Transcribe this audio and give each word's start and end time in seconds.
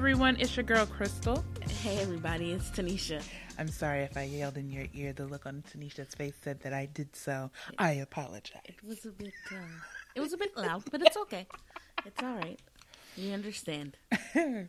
Hey 0.00 0.04
everyone, 0.04 0.36
it's 0.40 0.56
your 0.56 0.64
girl 0.64 0.86
Crystal. 0.86 1.44
Hey 1.82 1.98
everybody, 1.98 2.52
it's 2.52 2.70
Tanisha. 2.70 3.22
I'm 3.58 3.68
sorry 3.68 4.00
if 4.00 4.16
I 4.16 4.22
yelled 4.22 4.56
in 4.56 4.70
your 4.70 4.86
ear. 4.94 5.12
The 5.12 5.26
look 5.26 5.44
on 5.44 5.62
Tanisha's 5.70 6.14
face 6.14 6.32
said 6.42 6.58
that 6.60 6.72
I 6.72 6.86
did 6.86 7.14
so. 7.14 7.50
I 7.76 7.90
apologize. 7.92 8.62
It 8.64 8.82
was 8.82 9.04
a 9.04 9.10
bit, 9.10 9.34
uh, 9.52 9.56
it 10.14 10.20
was 10.22 10.32
a 10.32 10.38
bit 10.38 10.56
loud, 10.56 10.84
but 10.90 11.02
it's 11.02 11.18
okay. 11.18 11.46
It's 12.06 12.22
all 12.22 12.34
right. 12.34 12.58
We 13.18 13.30
understand. 13.34 13.98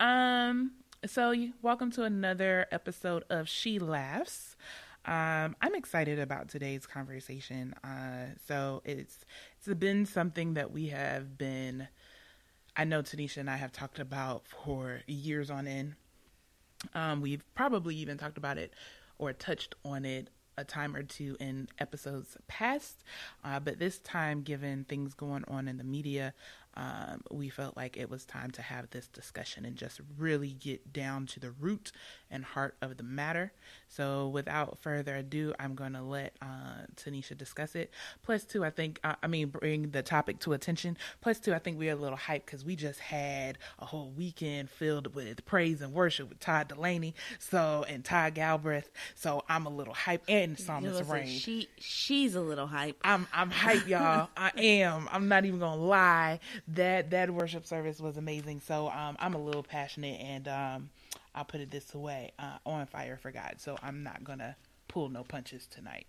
um. 0.00 0.72
So, 1.04 1.34
welcome 1.60 1.90
to 1.90 2.04
another 2.04 2.66
episode 2.72 3.24
of 3.28 3.50
She 3.50 3.78
Laughs. 3.78 4.56
Um, 5.04 5.54
I'm 5.60 5.74
excited 5.74 6.18
about 6.18 6.48
today's 6.48 6.86
conversation. 6.86 7.74
Uh, 7.84 8.38
so 8.48 8.80
it's 8.86 9.26
it's 9.58 9.78
been 9.78 10.06
something 10.06 10.54
that 10.54 10.72
we 10.72 10.88
have 10.88 11.36
been. 11.36 11.88
I 12.76 12.84
know 12.84 13.02
Tanisha 13.02 13.38
and 13.38 13.48
I 13.48 13.56
have 13.56 13.72
talked 13.72 13.98
about 13.98 14.46
for 14.46 15.00
years 15.06 15.50
on 15.50 15.66
end. 15.66 15.94
Um, 16.94 17.22
we've 17.22 17.42
probably 17.54 17.96
even 17.96 18.18
talked 18.18 18.36
about 18.36 18.58
it 18.58 18.74
or 19.18 19.32
touched 19.32 19.74
on 19.84 20.04
it 20.04 20.28
a 20.58 20.64
time 20.64 20.94
or 20.94 21.02
two 21.02 21.36
in 21.40 21.68
episodes 21.78 22.36
past, 22.48 23.02
uh, 23.44 23.60
but 23.60 23.78
this 23.78 23.98
time, 23.98 24.42
given 24.42 24.84
things 24.84 25.12
going 25.14 25.44
on 25.48 25.68
in 25.68 25.76
the 25.76 25.84
media, 25.84 26.32
um, 26.74 27.22
we 27.30 27.48
felt 27.48 27.76
like 27.76 27.96
it 27.96 28.10
was 28.10 28.24
time 28.24 28.50
to 28.52 28.62
have 28.62 28.90
this 28.90 29.08
discussion 29.08 29.64
and 29.64 29.76
just 29.76 30.00
really 30.18 30.52
get 30.52 30.92
down 30.92 31.26
to 31.26 31.40
the 31.40 31.50
root 31.50 31.92
and 32.30 32.44
heart 32.44 32.76
of 32.82 32.96
the 32.96 33.02
matter. 33.02 33.52
So, 33.88 34.28
without 34.28 34.78
further 34.80 35.16
ado, 35.16 35.54
I'm 35.60 35.74
going 35.74 35.92
to 35.92 36.02
let 36.02 36.34
uh, 36.42 36.86
Tanisha 36.96 37.36
discuss 37.36 37.74
it. 37.74 37.90
Plus, 38.22 38.44
two, 38.44 38.64
I 38.64 38.70
think, 38.70 38.98
uh, 39.04 39.14
I 39.22 39.26
mean, 39.26 39.48
bring 39.48 39.90
the 39.90 40.02
topic 40.02 40.40
to 40.40 40.52
attention. 40.52 40.96
Plus, 41.20 41.38
two, 41.38 41.54
I 41.54 41.58
think 41.58 41.78
we're 41.78 41.92
a 41.92 41.96
little 41.96 42.18
hyped 42.18 42.46
because 42.46 42.64
we 42.64 42.74
just 42.74 42.98
had 42.98 43.58
a 43.78 43.84
whole 43.84 44.10
weekend 44.16 44.70
filled 44.70 45.14
with 45.14 45.44
praise 45.46 45.80
and 45.80 45.92
worship 45.92 46.28
with 46.28 46.40
Todd 46.40 46.68
Dulaney, 46.68 47.14
so 47.38 47.84
and 47.88 48.04
Ty 48.04 48.30
Galbraith. 48.30 48.90
So, 49.14 49.44
I'm 49.48 49.66
a 49.66 49.70
little 49.70 49.94
hyped 49.94 50.22
and 50.28 50.58
Psalmist 50.58 51.08
Rain. 51.08 51.26
She 51.26 51.68
she's 51.78 52.34
a 52.34 52.40
little 52.40 52.66
hype. 52.66 52.96
I'm 53.04 53.26
I'm 53.32 53.50
hyped, 53.50 53.86
y'all. 53.86 54.28
I 54.36 54.50
am. 54.56 55.08
I'm 55.12 55.28
not 55.28 55.44
even 55.44 55.60
gonna 55.60 55.80
lie 55.80 56.40
that 56.68 57.10
that 57.10 57.30
worship 57.30 57.66
service 57.66 58.00
was 58.00 58.16
amazing. 58.16 58.60
So 58.60 58.88
um, 58.88 59.16
I'm 59.18 59.34
a 59.34 59.38
little 59.38 59.62
passionate, 59.62 60.20
and 60.20 60.48
um, 60.48 60.90
I'll 61.36 61.44
put 61.44 61.60
it 61.60 61.70
this 61.70 61.94
way: 61.94 62.32
uh, 62.38 62.58
on 62.64 62.86
fire 62.86 63.16
for 63.16 63.30
God. 63.30 63.56
So 63.58 63.76
I'm 63.82 64.02
not 64.02 64.24
gonna 64.24 64.56
pull 64.88 65.08
no 65.08 65.22
punches 65.22 65.66
tonight. 65.66 66.06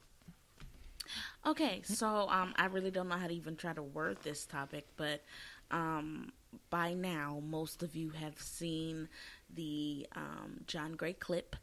Okay, 1.46 1.82
so 1.84 2.28
um, 2.30 2.54
I 2.58 2.66
really 2.66 2.92
don't 2.92 3.08
know 3.08 3.16
how 3.16 3.28
to 3.28 3.34
even 3.34 3.56
try 3.56 3.74
to 3.74 3.84
word 3.84 4.18
this 4.24 4.46
topic, 4.46 4.88
but 4.98 5.24
um, 5.72 6.32
by 6.70 6.94
now 6.94 7.42
most 7.48 7.84
of 7.84 7.96
you 7.96 8.10
have 8.10 8.40
seen 8.40 9.08
the 9.54 10.08
um, 10.16 10.62
John 10.66 10.94
Gray 10.94 11.14
clip 11.14 11.56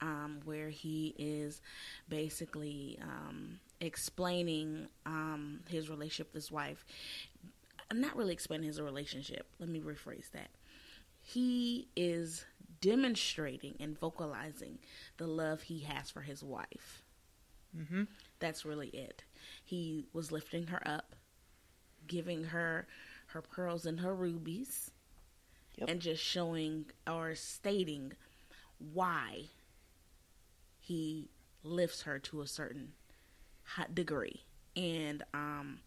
um, 0.00 0.40
where 0.44 0.68
he 0.68 1.14
is 1.18 1.62
basically 2.08 2.98
um, 3.02 3.60
explaining 3.80 4.88
um, 5.06 5.60
his 5.68 5.88
relationship 5.88 6.34
with 6.34 6.42
his 6.42 6.52
wife. 6.52 6.84
I'm 7.90 8.00
not 8.00 8.16
really 8.16 8.32
explaining 8.32 8.66
his 8.66 8.80
relationship. 8.80 9.46
Let 9.58 9.68
me 9.68 9.80
rephrase 9.80 10.30
that. 10.32 10.48
He 11.20 11.88
is 11.94 12.44
demonstrating 12.82 13.76
and 13.80 13.98
vocalizing 13.98 14.78
the 15.16 15.26
love 15.26 15.62
he 15.62 15.80
has 15.80 16.10
for 16.10 16.20
his 16.20 16.42
wife. 16.42 17.02
Mm-hmm. 17.74 18.02
That's 18.40 18.66
really 18.66 18.88
it. 18.88 19.24
He 19.64 20.04
was 20.12 20.30
lifting 20.30 20.66
her 20.66 20.86
up, 20.86 21.14
giving 22.06 22.44
her 22.44 22.86
her 23.28 23.40
pearls 23.40 23.86
and 23.86 24.00
her 24.00 24.14
rubies, 24.14 24.90
yep. 25.76 25.88
and 25.88 26.00
just 26.00 26.22
showing 26.22 26.86
or 27.10 27.34
stating 27.34 28.12
why 28.92 29.44
he 30.78 31.30
lifts 31.62 32.02
her 32.02 32.18
to 32.18 32.42
a 32.42 32.46
certain 32.46 32.92
degree. 33.94 34.42
And 34.76 35.22
um, 35.32 35.78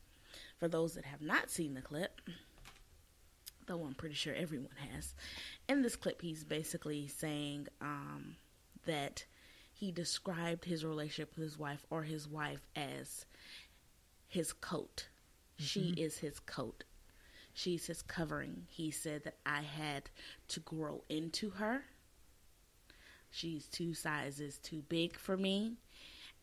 for 0.57 0.67
those 0.67 0.95
that 0.95 1.05
have 1.05 1.21
not 1.21 1.51
seen 1.51 1.73
the 1.73 1.81
clip, 1.81 2.21
though 3.67 3.83
I'm 3.83 3.95
pretty 3.95 4.15
sure 4.15 4.33
everyone 4.33 4.69
has, 4.91 5.13
in 5.67 5.81
this 5.81 5.95
clip, 5.95 6.21
he's 6.21 6.43
basically 6.43 7.07
saying 7.07 7.67
um, 7.81 8.35
that 8.85 9.25
he 9.73 9.91
described 9.91 10.65
his 10.65 10.85
relationship 10.85 11.35
with 11.35 11.43
his 11.43 11.59
wife 11.59 11.85
or 11.89 12.03
his 12.03 12.27
wife 12.27 12.65
as 12.75 13.25
his 14.27 14.53
coat. 14.53 15.07
Mm-hmm. 15.59 15.65
She 15.65 15.93
is 15.97 16.19
his 16.19 16.39
coat. 16.39 16.83
She's 17.53 17.87
his 17.87 18.01
covering. 18.01 18.67
He 18.69 18.91
said 18.91 19.23
that 19.23 19.37
I 19.45 19.61
had 19.61 20.09
to 20.49 20.59
grow 20.59 21.03
into 21.09 21.51
her. 21.51 21.83
She's 23.31 23.67
two 23.67 23.93
sizes 23.93 24.57
too 24.57 24.83
big 24.87 25.17
for 25.17 25.37
me. 25.37 25.73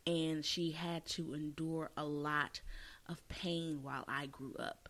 And 0.06 0.44
she 0.44 0.72
had 0.72 1.06
to 1.06 1.34
endure 1.34 1.90
a 1.96 2.04
lot 2.04 2.60
of 3.08 3.26
pain 3.28 3.80
while 3.82 4.04
I 4.08 4.26
grew 4.26 4.54
up. 4.58 4.88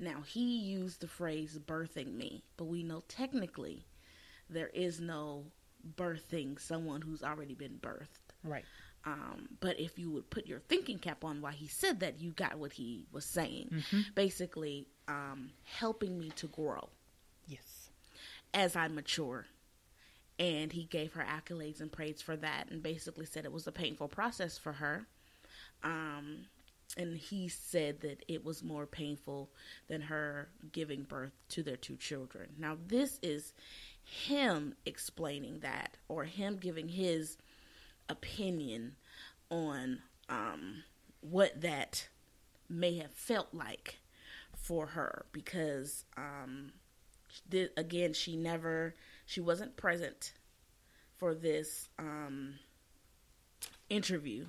Now, 0.00 0.22
he 0.26 0.58
used 0.58 1.02
the 1.02 1.06
phrase 1.06 1.58
birthing 1.64 2.14
me, 2.14 2.42
but 2.56 2.64
we 2.64 2.82
know 2.82 3.02
technically 3.06 3.84
there 4.48 4.70
is 4.72 4.98
no 4.98 5.44
birthing 5.96 6.58
someone 6.58 7.02
who's 7.02 7.22
already 7.22 7.54
been 7.54 7.78
birthed. 7.80 8.32
Right. 8.42 8.64
Um, 9.04 9.48
but 9.60 9.78
if 9.78 9.98
you 9.98 10.10
would 10.10 10.30
put 10.30 10.46
your 10.46 10.60
thinking 10.60 10.98
cap 10.98 11.22
on 11.22 11.42
why 11.42 11.52
he 11.52 11.68
said 11.68 12.00
that, 12.00 12.20
you 12.20 12.32
got 12.32 12.58
what 12.58 12.72
he 12.72 13.04
was 13.12 13.26
saying. 13.26 13.70
Mm-hmm. 13.72 14.00
Basically, 14.14 14.86
um, 15.06 15.50
helping 15.64 16.18
me 16.18 16.30
to 16.36 16.46
grow. 16.46 16.88
Yes. 17.46 17.90
As 18.54 18.76
I 18.76 18.88
mature. 18.88 19.46
And 20.38 20.72
he 20.72 20.84
gave 20.84 21.12
her 21.12 21.24
accolades 21.24 21.82
and 21.82 21.92
praise 21.92 22.22
for 22.22 22.36
that, 22.36 22.70
and 22.70 22.82
basically 22.82 23.26
said 23.26 23.44
it 23.44 23.52
was 23.52 23.66
a 23.66 23.72
painful 23.72 24.08
process 24.08 24.56
for 24.56 24.72
her. 24.72 25.06
Um, 25.82 26.46
and 26.96 27.16
he 27.16 27.48
said 27.48 28.00
that 28.00 28.24
it 28.28 28.44
was 28.44 28.62
more 28.62 28.86
painful 28.86 29.50
than 29.88 30.02
her 30.02 30.48
giving 30.72 31.02
birth 31.02 31.32
to 31.50 31.62
their 31.62 31.76
two 31.76 31.96
children. 31.96 32.50
Now, 32.58 32.76
this 32.86 33.18
is 33.22 33.52
him 34.02 34.74
explaining 34.84 35.60
that, 35.60 35.96
or 36.08 36.24
him 36.24 36.56
giving 36.56 36.88
his 36.88 37.36
opinion 38.08 38.96
on 39.50 40.00
um, 40.28 40.84
what 41.20 41.60
that 41.60 42.08
may 42.68 42.96
have 42.98 43.12
felt 43.12 43.48
like 43.52 43.98
for 44.56 44.86
her, 44.86 45.26
because 45.32 46.04
um, 46.16 46.72
again, 47.76 48.12
she 48.12 48.36
never, 48.36 48.94
she 49.26 49.40
wasn't 49.40 49.76
present 49.76 50.32
for 51.16 51.34
this 51.34 51.88
um, 51.98 52.54
interview 53.88 54.46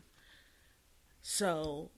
so 1.21 1.91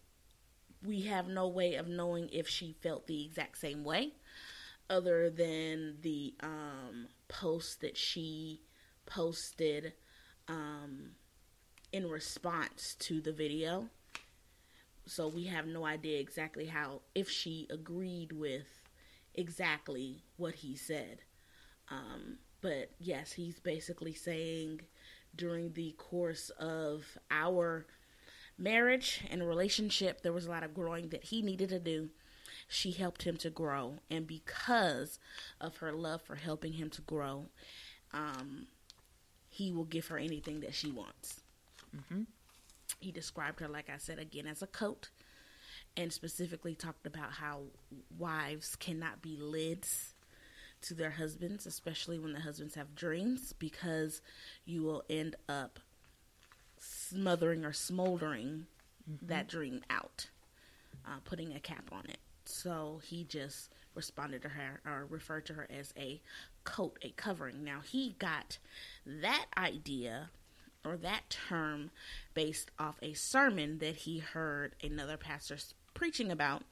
we 0.85 1.01
have 1.01 1.27
no 1.27 1.47
way 1.47 1.75
of 1.75 1.87
knowing 1.87 2.29
if 2.31 2.47
she 2.47 2.75
felt 2.81 3.07
the 3.07 3.25
exact 3.25 3.57
same 3.57 3.83
way 3.83 4.13
other 4.89 5.29
than 5.29 5.95
the 6.01 6.33
um, 6.41 7.07
post 7.27 7.81
that 7.81 7.97
she 7.97 8.61
posted 9.05 9.93
um, 10.47 11.11
in 11.91 12.09
response 12.09 12.95
to 12.99 13.21
the 13.21 13.31
video. 13.31 13.89
So 15.05 15.27
we 15.27 15.45
have 15.45 15.67
no 15.67 15.85
idea 15.85 16.19
exactly 16.19 16.65
how, 16.65 17.01
if 17.13 17.29
she 17.29 17.67
agreed 17.69 18.31
with 18.31 18.67
exactly 19.33 20.23
what 20.37 20.55
he 20.55 20.75
said. 20.75 21.21
Um, 21.89 22.37
but 22.61 22.91
yes, 22.99 23.33
he's 23.33 23.59
basically 23.59 24.13
saying 24.13 24.81
during 25.35 25.73
the 25.73 25.91
course 25.97 26.49
of 26.51 27.05
our 27.31 27.85
marriage 28.57 29.21
and 29.29 29.47
relationship, 29.47 30.21
there 30.21 30.33
was 30.33 30.45
a 30.45 30.49
lot 30.49 30.63
of 30.63 30.73
growing 30.73 31.09
that 31.09 31.25
he 31.25 31.41
needed 31.41 31.69
to 31.69 31.79
do. 31.79 32.09
She 32.67 32.91
helped 32.91 33.23
him 33.23 33.37
to 33.37 33.49
grow, 33.49 33.95
and 34.09 34.25
because 34.25 35.19
of 35.59 35.77
her 35.77 35.91
love 35.91 36.21
for 36.21 36.35
helping 36.35 36.73
him 36.73 36.89
to 36.91 37.01
grow, 37.01 37.45
um, 38.13 38.67
he 39.49 39.71
will 39.71 39.85
give 39.85 40.07
her 40.07 40.17
anything 40.17 40.61
that 40.61 40.73
she 40.73 40.89
wants. 40.91 41.41
Mm-hmm. 41.95 42.23
He 42.99 43.11
described 43.11 43.59
her, 43.59 43.67
like 43.67 43.89
I 43.89 43.97
said 43.97 44.17
again, 44.17 44.47
as 44.47 44.61
a 44.61 44.67
coat, 44.67 45.09
and 45.95 46.11
specifically 46.11 46.73
talked 46.73 47.05
about 47.05 47.33
how 47.33 47.63
wives 48.17 48.75
cannot 48.75 49.21
be 49.21 49.37
lids 49.37 50.13
to 50.83 50.93
their 50.93 51.11
husbands, 51.11 51.65
especially 51.65 52.17
when 52.17 52.33
the 52.33 52.39
husbands 52.39 52.75
have 52.75 52.95
dreams, 52.95 53.53
because 53.57 54.21
you 54.65 54.83
will 54.83 55.03
end 55.09 55.35
up 55.47 55.79
smothering 56.83 57.65
or 57.65 57.73
smoldering 57.73 58.67
mm-hmm. 59.09 59.27
that 59.27 59.47
dream 59.47 59.81
out, 59.89 60.29
uh, 61.05 61.17
putting 61.23 61.53
a 61.53 61.59
cap 61.59 61.89
on 61.91 62.05
it. 62.09 62.19
So 62.45 63.01
he 63.03 63.23
just 63.23 63.69
responded 63.95 64.41
to 64.41 64.49
her 64.49 64.81
or 64.85 65.05
referred 65.09 65.45
to 65.47 65.53
her 65.53 65.67
as 65.69 65.93
a 65.97 66.21
coat, 66.63 66.97
a 67.01 67.09
covering. 67.11 67.63
Now 67.63 67.79
he 67.83 68.15
got 68.19 68.57
that 69.05 69.45
idea 69.57 70.29
or 70.85 70.97
that 70.97 71.29
term 71.29 71.91
based 72.33 72.71
off 72.77 72.97
a 73.01 73.13
sermon 73.13 73.79
that 73.79 73.95
he 73.97 74.19
heard 74.19 74.75
another 74.83 75.17
pastor 75.17 75.57
preaching 75.93 76.31
about. 76.31 76.63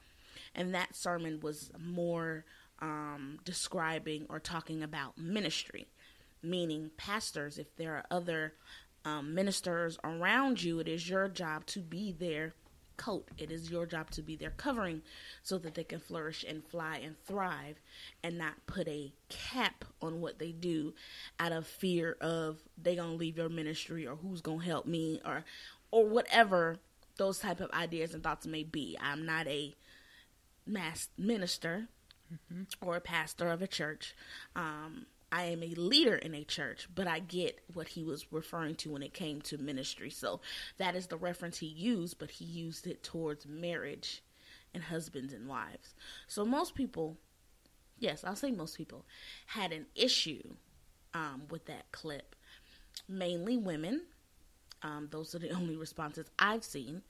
And 0.54 0.74
that 0.74 0.94
sermon 0.94 1.40
was 1.40 1.70
more 1.78 2.44
um, 2.80 3.38
describing 3.44 4.26
or 4.28 4.38
talking 4.38 4.82
about 4.82 5.16
ministry, 5.16 5.88
meaning 6.42 6.90
pastors. 6.96 7.58
If 7.58 7.74
there 7.76 7.94
are 7.94 8.04
other 8.10 8.54
um, 9.04 9.34
ministers 9.34 9.98
around 10.04 10.62
you, 10.62 10.78
it 10.78 10.88
is 10.88 11.08
your 11.08 11.28
job 11.28 11.66
to 11.66 11.80
be 11.80 12.12
their 12.12 12.54
coat. 12.96 13.28
It 13.38 13.50
is 13.50 13.70
your 13.70 13.86
job 13.86 14.10
to 14.10 14.22
be 14.22 14.36
their 14.36 14.50
covering 14.50 15.02
so 15.42 15.58
that 15.58 15.74
they 15.74 15.84
can 15.84 15.98
flourish 15.98 16.44
and 16.46 16.64
fly 16.64 17.00
and 17.02 17.16
thrive 17.24 17.80
and 18.22 18.38
not 18.38 18.66
put 18.66 18.86
a 18.86 19.12
cap 19.28 19.84
on 20.00 20.20
what 20.20 20.38
they 20.38 20.52
do 20.52 20.94
out 21.40 21.52
of 21.52 21.66
fear 21.66 22.16
of 22.20 22.60
they 22.80 22.94
gonna 22.94 23.14
leave 23.14 23.36
your 23.36 23.48
ministry 23.48 24.06
or 24.06 24.16
who's 24.16 24.40
gonna 24.40 24.62
help 24.62 24.86
me 24.86 25.20
or 25.24 25.44
or 25.90 26.06
whatever 26.06 26.78
those 27.16 27.38
type 27.38 27.60
of 27.60 27.70
ideas 27.72 28.14
and 28.14 28.22
thoughts 28.22 28.46
may 28.46 28.62
be. 28.62 28.96
I'm 29.00 29.26
not 29.26 29.46
a 29.46 29.74
mass 30.66 31.08
minister 31.18 31.88
mm-hmm. 32.32 32.62
or 32.86 32.96
a 32.96 33.00
pastor 33.00 33.48
of 33.48 33.62
a 33.62 33.66
church. 33.66 34.14
Um, 34.56 35.06
I 35.32 35.44
am 35.44 35.62
a 35.62 35.74
leader 35.74 36.14
in 36.14 36.34
a 36.34 36.44
church, 36.44 36.88
but 36.94 37.08
I 37.08 37.18
get 37.18 37.58
what 37.72 37.88
he 37.88 38.04
was 38.04 38.30
referring 38.30 38.74
to 38.76 38.90
when 38.90 39.02
it 39.02 39.14
came 39.14 39.40
to 39.42 39.56
ministry. 39.56 40.10
So 40.10 40.42
that 40.76 40.94
is 40.94 41.06
the 41.06 41.16
reference 41.16 41.58
he 41.58 41.66
used, 41.66 42.18
but 42.18 42.32
he 42.32 42.44
used 42.44 42.86
it 42.86 43.02
towards 43.02 43.46
marriage 43.46 44.22
and 44.74 44.82
husbands 44.84 45.32
and 45.32 45.48
wives. 45.48 45.94
So 46.26 46.44
most 46.44 46.74
people, 46.74 47.16
yes, 47.98 48.24
I'll 48.24 48.36
say 48.36 48.50
most 48.50 48.76
people, 48.76 49.06
had 49.46 49.72
an 49.72 49.86
issue 49.94 50.42
um, 51.14 51.44
with 51.50 51.64
that 51.64 51.90
clip. 51.92 52.36
Mainly 53.08 53.56
women. 53.56 54.02
Um, 54.82 55.08
those 55.10 55.34
are 55.34 55.38
the 55.38 55.50
only 55.56 55.76
responses 55.76 56.26
I've 56.38 56.64
seen. 56.64 57.00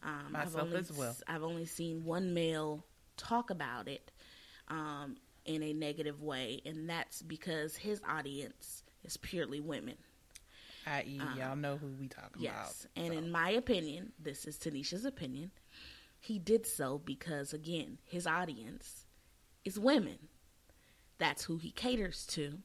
Um, 0.00 0.30
Myself 0.30 0.56
I've 0.56 0.62
only, 0.62 0.76
as 0.76 0.92
well. 0.92 1.16
I've 1.26 1.42
only 1.42 1.66
seen 1.66 2.04
one 2.04 2.34
male 2.34 2.84
talk 3.16 3.50
about 3.50 3.88
it. 3.88 4.12
Um, 4.68 5.16
in 5.44 5.62
a 5.62 5.72
negative 5.72 6.22
way, 6.22 6.60
and 6.64 6.88
that's 6.88 7.22
because 7.22 7.76
his 7.76 8.00
audience 8.08 8.82
is 9.04 9.16
purely 9.16 9.60
women. 9.60 9.96
I.e., 10.86 11.18
um, 11.20 11.38
y'all 11.38 11.56
know 11.56 11.76
who 11.76 11.88
we 11.98 12.08
talking 12.08 12.42
yes. 12.42 12.52
about. 12.52 12.64
Yes, 12.66 12.86
and 12.96 13.12
so. 13.12 13.18
in 13.18 13.30
my 13.30 13.50
opinion, 13.50 14.12
this 14.18 14.44
is 14.44 14.58
Tanisha's 14.58 15.04
opinion. 15.04 15.50
He 16.18 16.38
did 16.38 16.66
so 16.66 17.00
because, 17.04 17.52
again, 17.52 17.98
his 18.04 18.26
audience 18.26 19.04
is 19.64 19.78
women. 19.78 20.28
That's 21.18 21.44
who 21.44 21.58
he 21.58 21.70
caters 21.70 22.26
to. 22.28 22.58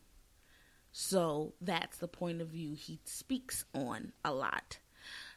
So 0.91 1.53
that's 1.61 1.97
the 1.97 2.07
point 2.07 2.41
of 2.41 2.49
view 2.49 2.73
he 2.73 2.99
speaks 3.05 3.65
on 3.73 4.13
a 4.23 4.33
lot. 4.33 4.79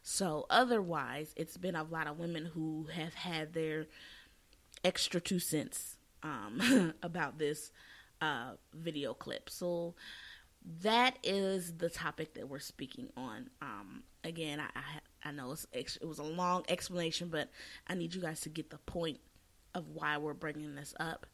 So 0.02 0.46
otherwise, 0.50 1.32
it's 1.36 1.56
been 1.56 1.76
a 1.76 1.84
lot 1.84 2.06
of 2.06 2.18
women 2.18 2.46
who 2.54 2.88
have 2.92 3.14
had 3.14 3.52
their 3.52 3.86
extra 4.84 5.20
two 5.20 5.38
cents 5.38 5.96
um, 6.22 6.94
about 7.02 7.38
this 7.38 7.72
uh, 8.20 8.52
video 8.74 9.14
clip. 9.14 9.50
So 9.50 9.94
that 10.82 11.18
is 11.22 11.74
the 11.78 11.90
topic 11.90 12.34
that 12.34 12.48
we're 12.48 12.60
speaking 12.60 13.08
on. 13.16 13.50
Um, 13.60 14.02
again, 14.24 14.60
I, 14.60 14.66
I, 14.78 15.28
I 15.28 15.32
know 15.32 15.54
it 15.72 16.06
was 16.06 16.18
a 16.18 16.24
long 16.24 16.64
explanation, 16.68 17.28
but 17.28 17.50
I 17.88 17.94
need 17.94 18.14
you 18.14 18.20
guys 18.20 18.40
to 18.42 18.48
get 18.48 18.70
the 18.70 18.78
point 18.78 19.18
of 19.74 19.88
why 19.88 20.18
we're 20.18 20.34
bringing 20.34 20.74
this 20.74 20.94
up. 21.00 21.26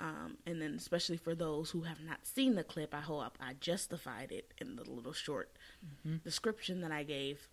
Um, 0.00 0.38
and 0.44 0.60
then, 0.60 0.74
especially 0.74 1.16
for 1.16 1.36
those 1.36 1.70
who 1.70 1.82
have 1.82 2.00
not 2.00 2.26
seen 2.26 2.56
the 2.56 2.64
clip, 2.64 2.92
I 2.94 3.00
hope 3.00 3.38
I 3.40 3.52
justified 3.60 4.32
it 4.32 4.52
in 4.58 4.74
the 4.74 4.82
little 4.82 5.12
short 5.12 5.52
mm-hmm. 5.84 6.16
description 6.24 6.80
that 6.80 6.90
I 6.90 7.04
gave 7.04 7.46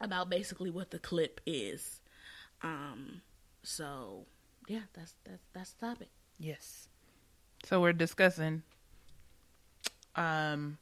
about 0.00 0.30
basically 0.30 0.70
what 0.70 0.90
the 0.90 0.98
clip 0.98 1.40
is. 1.44 2.00
Um, 2.62 3.20
so 3.62 4.26
yeah, 4.72 4.80
that's 4.94 5.14
that's 5.24 5.42
that's 5.52 5.72
the 5.72 5.86
topic. 5.86 6.08
Yes. 6.38 6.88
So 7.64 7.82
we're 7.82 7.92
discussing 7.92 8.62
um 10.16 10.78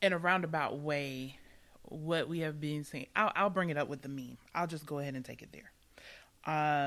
in 0.00 0.12
a 0.12 0.18
roundabout 0.18 0.78
way 0.78 1.38
what 1.82 2.28
we 2.28 2.38
have 2.40 2.60
been 2.60 2.84
seeing. 2.84 3.08
I'll 3.16 3.32
I'll 3.34 3.50
bring 3.50 3.70
it 3.70 3.76
up 3.76 3.88
with 3.88 4.02
the 4.02 4.08
meme. 4.08 4.38
I'll 4.54 4.68
just 4.68 4.86
go 4.86 5.00
ahead 5.00 5.14
and 5.14 5.24
take 5.24 5.42
it 5.42 5.48
there. 5.52 5.72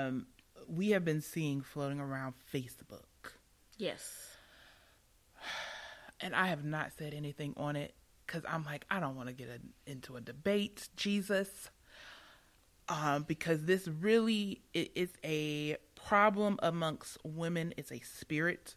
Um 0.07 0.27
we 0.66 0.92
have 0.92 1.04
been 1.04 1.22
seeing 1.22 1.62
floating 1.62 2.00
around 2.00 2.36
Facebook. 2.54 3.33
Yes. 3.78 4.30
And 6.21 6.33
I 6.33 6.48
have 6.48 6.63
not 6.63 6.94
said 6.98 7.13
anything 7.13 7.54
on 7.57 7.75
it 7.75 7.94
cuz 8.28 8.44
I'm 8.48 8.63
like 8.63 8.86
I 8.89 9.01
don't 9.01 9.18
want 9.18 9.28
to 9.28 9.33
get 9.33 9.50
a, 9.50 9.92
into 9.92 10.16
a 10.16 10.21
debate, 10.21 10.88
Jesus 10.95 11.69
um, 12.89 13.23
because 13.23 13.65
this 13.65 13.87
really 13.87 14.61
it 14.73 14.91
is 14.95 15.09
a 15.23 15.77
problem 15.95 16.59
amongst 16.61 17.17
women. 17.23 17.73
It's 17.77 17.91
a 17.91 17.99
spirit 18.01 18.75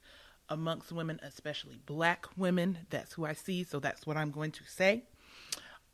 amongst 0.49 0.93
women, 0.93 1.21
especially 1.23 1.79
black 1.85 2.27
women. 2.37 2.79
That's 2.91 3.13
who 3.13 3.27
I 3.27 3.35
see, 3.35 3.65
so 3.65 3.81
that's 3.81 4.07
what 4.07 4.17
I'm 4.17 4.31
going 4.31 4.53
to 4.53 4.65
say. 4.67 5.05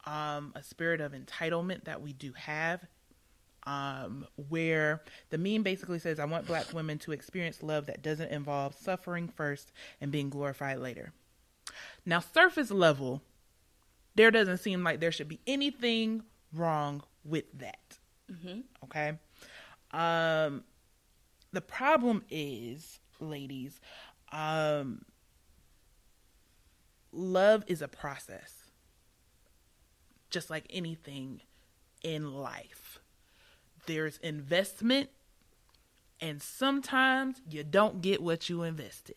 Um, 0.06 0.52
a 0.55 0.62
spirit 0.62 1.00
of 1.00 1.12
entitlement 1.12 1.84
that 1.84 2.02
we 2.02 2.12
do 2.12 2.32
have, 2.37 2.84
um, 3.66 4.26
where 4.49 5.02
the 5.31 5.38
meme 5.38 5.62
basically 5.62 5.99
says, 5.99 6.20
I 6.20 6.26
want 6.26 6.46
black 6.46 6.72
women 6.72 6.99
to 7.00 7.12
experience 7.12 7.62
love 7.62 7.87
that 7.87 8.02
doesn't 8.02 8.31
involve 8.31 8.76
suffering 8.76 9.28
first 9.28 9.72
and 10.00 10.12
being 10.12 10.28
glorified 10.31 10.78
later. 10.78 11.12
Now, 12.05 12.20
surface 12.20 12.70
level, 12.70 13.22
there 14.14 14.31
doesn't 14.31 14.58
seem 14.58 14.84
like 14.84 15.00
there 15.00 15.11
should 15.11 15.28
be 15.28 15.40
anything 15.46 16.22
wrong 16.52 17.02
with 17.25 17.46
that. 17.58 17.78
Mm-hmm. 18.31 18.61
Okay. 18.85 19.12
Um, 19.93 20.65
the 21.53 21.61
problem 21.61 22.25
is, 22.31 22.99
ladies, 23.21 23.81
um, 24.32 25.05
love 27.12 27.65
is 27.67 27.82
a 27.82 27.88
process, 27.88 28.71
just 30.31 30.50
like 30.50 30.65
anything 30.71 31.41
in 32.03 32.32
life. 32.32 32.99
There's 33.87 34.19
investment, 34.19 35.11
and 36.21 36.43
sometimes 36.43 37.40
you 37.49 37.62
don't 37.62 38.00
get 38.00 38.23
what 38.23 38.49
you 38.49 38.62
invested 38.62 39.16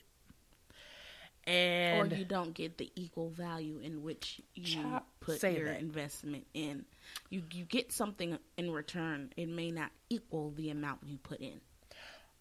and 1.47 2.11
or 2.11 2.15
you 2.15 2.25
don't 2.25 2.53
get 2.53 2.77
the 2.77 2.91
equal 2.95 3.29
value 3.29 3.79
in 3.81 4.03
which 4.03 4.41
you 4.53 4.83
put 5.21 5.41
your 5.43 5.65
that. 5.65 5.79
investment 5.79 6.45
in. 6.53 6.85
You 7.29 7.41
you 7.53 7.63
get 7.63 7.91
something 7.91 8.37
in 8.57 8.71
return. 8.71 9.31
It 9.37 9.47
may 9.47 9.71
not 9.71 9.91
equal 10.09 10.51
the 10.51 10.69
amount 10.69 10.99
you 11.05 11.17
put 11.17 11.39
in. 11.39 11.61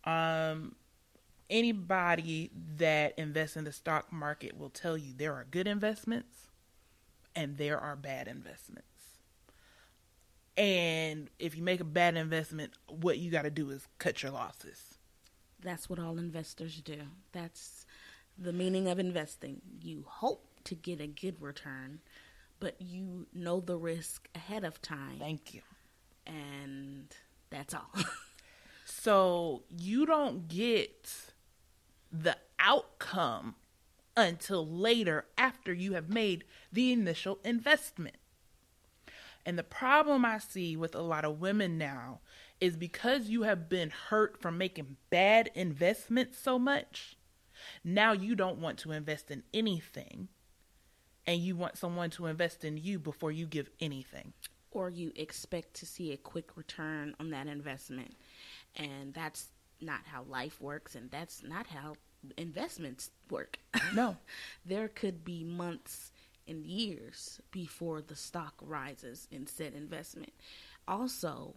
Um, 0.04 0.74
anybody 1.48 2.50
that 2.78 3.14
invests 3.16 3.56
in 3.56 3.64
the 3.64 3.72
stock 3.72 4.12
market 4.12 4.58
will 4.58 4.70
tell 4.70 4.98
you 4.98 5.14
there 5.16 5.34
are 5.34 5.46
good 5.50 5.68
investments 5.68 6.48
and 7.34 7.56
there 7.56 7.78
are 7.78 7.94
bad 7.94 8.26
investments. 8.26 8.88
And 10.56 11.28
if 11.38 11.56
you 11.56 11.62
make 11.62 11.80
a 11.80 11.84
bad 11.84 12.16
investment, 12.16 12.72
what 12.88 13.18
you 13.18 13.30
got 13.30 13.42
to 13.42 13.50
do 13.50 13.70
is 13.70 13.86
cut 13.98 14.22
your 14.22 14.32
losses. 14.32 14.98
That's 15.62 15.88
what 15.88 15.98
all 15.98 16.18
investors 16.18 16.80
do. 16.80 17.02
That's 17.32 17.85
the 18.38 18.52
meaning 18.52 18.88
of 18.88 18.98
investing. 18.98 19.60
You 19.80 20.04
hope 20.06 20.46
to 20.64 20.74
get 20.74 21.00
a 21.00 21.06
good 21.06 21.40
return, 21.40 22.00
but 22.60 22.76
you 22.80 23.26
know 23.32 23.60
the 23.60 23.76
risk 23.76 24.28
ahead 24.34 24.64
of 24.64 24.80
time. 24.82 25.18
Thank 25.18 25.54
you. 25.54 25.62
And 26.26 27.14
that's 27.50 27.74
all. 27.74 27.90
so 28.84 29.62
you 29.70 30.06
don't 30.06 30.48
get 30.48 31.10
the 32.12 32.36
outcome 32.58 33.54
until 34.16 34.66
later 34.66 35.26
after 35.36 35.72
you 35.72 35.92
have 35.92 36.08
made 36.08 36.44
the 36.72 36.92
initial 36.92 37.38
investment. 37.44 38.16
And 39.44 39.58
the 39.58 39.62
problem 39.62 40.24
I 40.24 40.38
see 40.38 40.76
with 40.76 40.94
a 40.94 41.02
lot 41.02 41.24
of 41.24 41.40
women 41.40 41.78
now 41.78 42.20
is 42.60 42.76
because 42.76 43.28
you 43.28 43.42
have 43.42 43.68
been 43.68 43.90
hurt 43.90 44.40
from 44.40 44.58
making 44.58 44.96
bad 45.10 45.50
investments 45.54 46.38
so 46.38 46.58
much, 46.58 47.15
now 47.84 48.12
you 48.12 48.34
don't 48.34 48.58
want 48.58 48.78
to 48.78 48.92
invest 48.92 49.30
in 49.30 49.42
anything 49.54 50.28
and 51.26 51.40
you 51.40 51.56
want 51.56 51.76
someone 51.76 52.10
to 52.10 52.26
invest 52.26 52.64
in 52.64 52.76
you 52.76 52.98
before 52.98 53.32
you 53.32 53.46
give 53.46 53.68
anything. 53.80 54.32
Or 54.70 54.90
you 54.90 55.12
expect 55.16 55.74
to 55.74 55.86
see 55.86 56.12
a 56.12 56.16
quick 56.16 56.56
return 56.56 57.14
on 57.18 57.30
that 57.30 57.46
investment. 57.46 58.14
And 58.76 59.12
that's 59.12 59.48
not 59.80 60.00
how 60.04 60.22
life 60.24 60.60
works, 60.60 60.94
and 60.94 61.10
that's 61.10 61.42
not 61.42 61.66
how 61.66 61.96
investments 62.36 63.10
work. 63.30 63.58
No. 63.94 64.16
there 64.66 64.88
could 64.88 65.24
be 65.24 65.44
months 65.44 66.12
and 66.46 66.64
years 66.64 67.40
before 67.50 68.02
the 68.02 68.16
stock 68.16 68.54
rises 68.60 69.26
in 69.30 69.46
said 69.46 69.74
investment. 69.74 70.32
Also, 70.86 71.54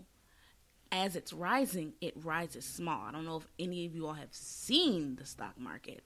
as 0.91 1.15
it's 1.15 1.33
rising, 1.33 1.93
it 2.01 2.13
rises 2.23 2.65
small. 2.65 3.05
I 3.07 3.11
don't 3.11 3.25
know 3.25 3.37
if 3.37 3.47
any 3.59 3.85
of 3.85 3.95
you 3.95 4.07
all 4.07 4.13
have 4.13 4.33
seen 4.33 5.15
the 5.15 5.25
stock 5.25 5.59
market. 5.59 6.03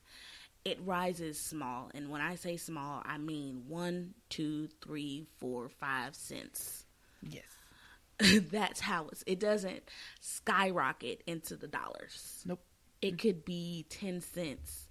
It 0.65 0.79
rises 0.85 1.39
small. 1.39 1.89
And 1.93 2.09
when 2.09 2.21
I 2.21 2.35
say 2.35 2.57
small, 2.57 3.01
I 3.05 3.17
mean 3.17 3.63
one, 3.67 4.13
two, 4.29 4.69
three, 4.81 5.25
four, 5.37 5.69
five 5.69 6.15
cents. 6.15 6.85
Yes. 7.21 7.43
That's 8.51 8.79
how 8.79 9.07
it's, 9.11 9.23
it 9.27 9.39
doesn't 9.39 9.83
skyrocket 10.21 11.23
into 11.27 11.55
the 11.55 11.67
dollars. 11.67 12.43
Nope. 12.45 12.61
It 13.01 13.19
could 13.19 13.43
be 13.43 13.85
10 13.89 14.21
cents 14.21 14.87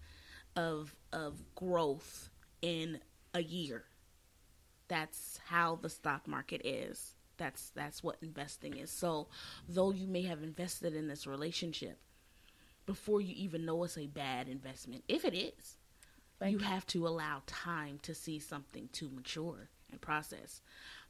of 0.54 0.94
of 1.14 1.42
growth 1.54 2.28
in 2.60 3.00
a 3.32 3.42
year. 3.42 3.84
That's 4.88 5.40
how 5.46 5.76
the 5.76 5.88
stock 5.88 6.28
market 6.28 6.60
is. 6.64 7.14
That's 7.36 7.70
that's 7.70 8.02
what 8.02 8.16
investing 8.22 8.76
is. 8.76 8.90
So, 8.90 9.28
though 9.68 9.90
you 9.90 10.06
may 10.06 10.22
have 10.22 10.42
invested 10.42 10.94
in 10.94 11.08
this 11.08 11.26
relationship 11.26 11.98
before 12.86 13.20
you 13.20 13.34
even 13.36 13.64
know 13.64 13.84
it's 13.84 13.96
a 13.96 14.06
bad 14.06 14.48
investment, 14.48 15.04
if 15.08 15.24
it 15.24 15.34
is, 15.34 15.76
you, 16.44 16.58
have 16.58 16.86
to 16.88 17.06
allow 17.06 17.42
time 17.46 18.00
to 18.02 18.14
see 18.14 18.38
something 18.38 18.88
to 18.92 19.08
mature 19.08 19.68
and 19.90 20.00
process. 20.00 20.60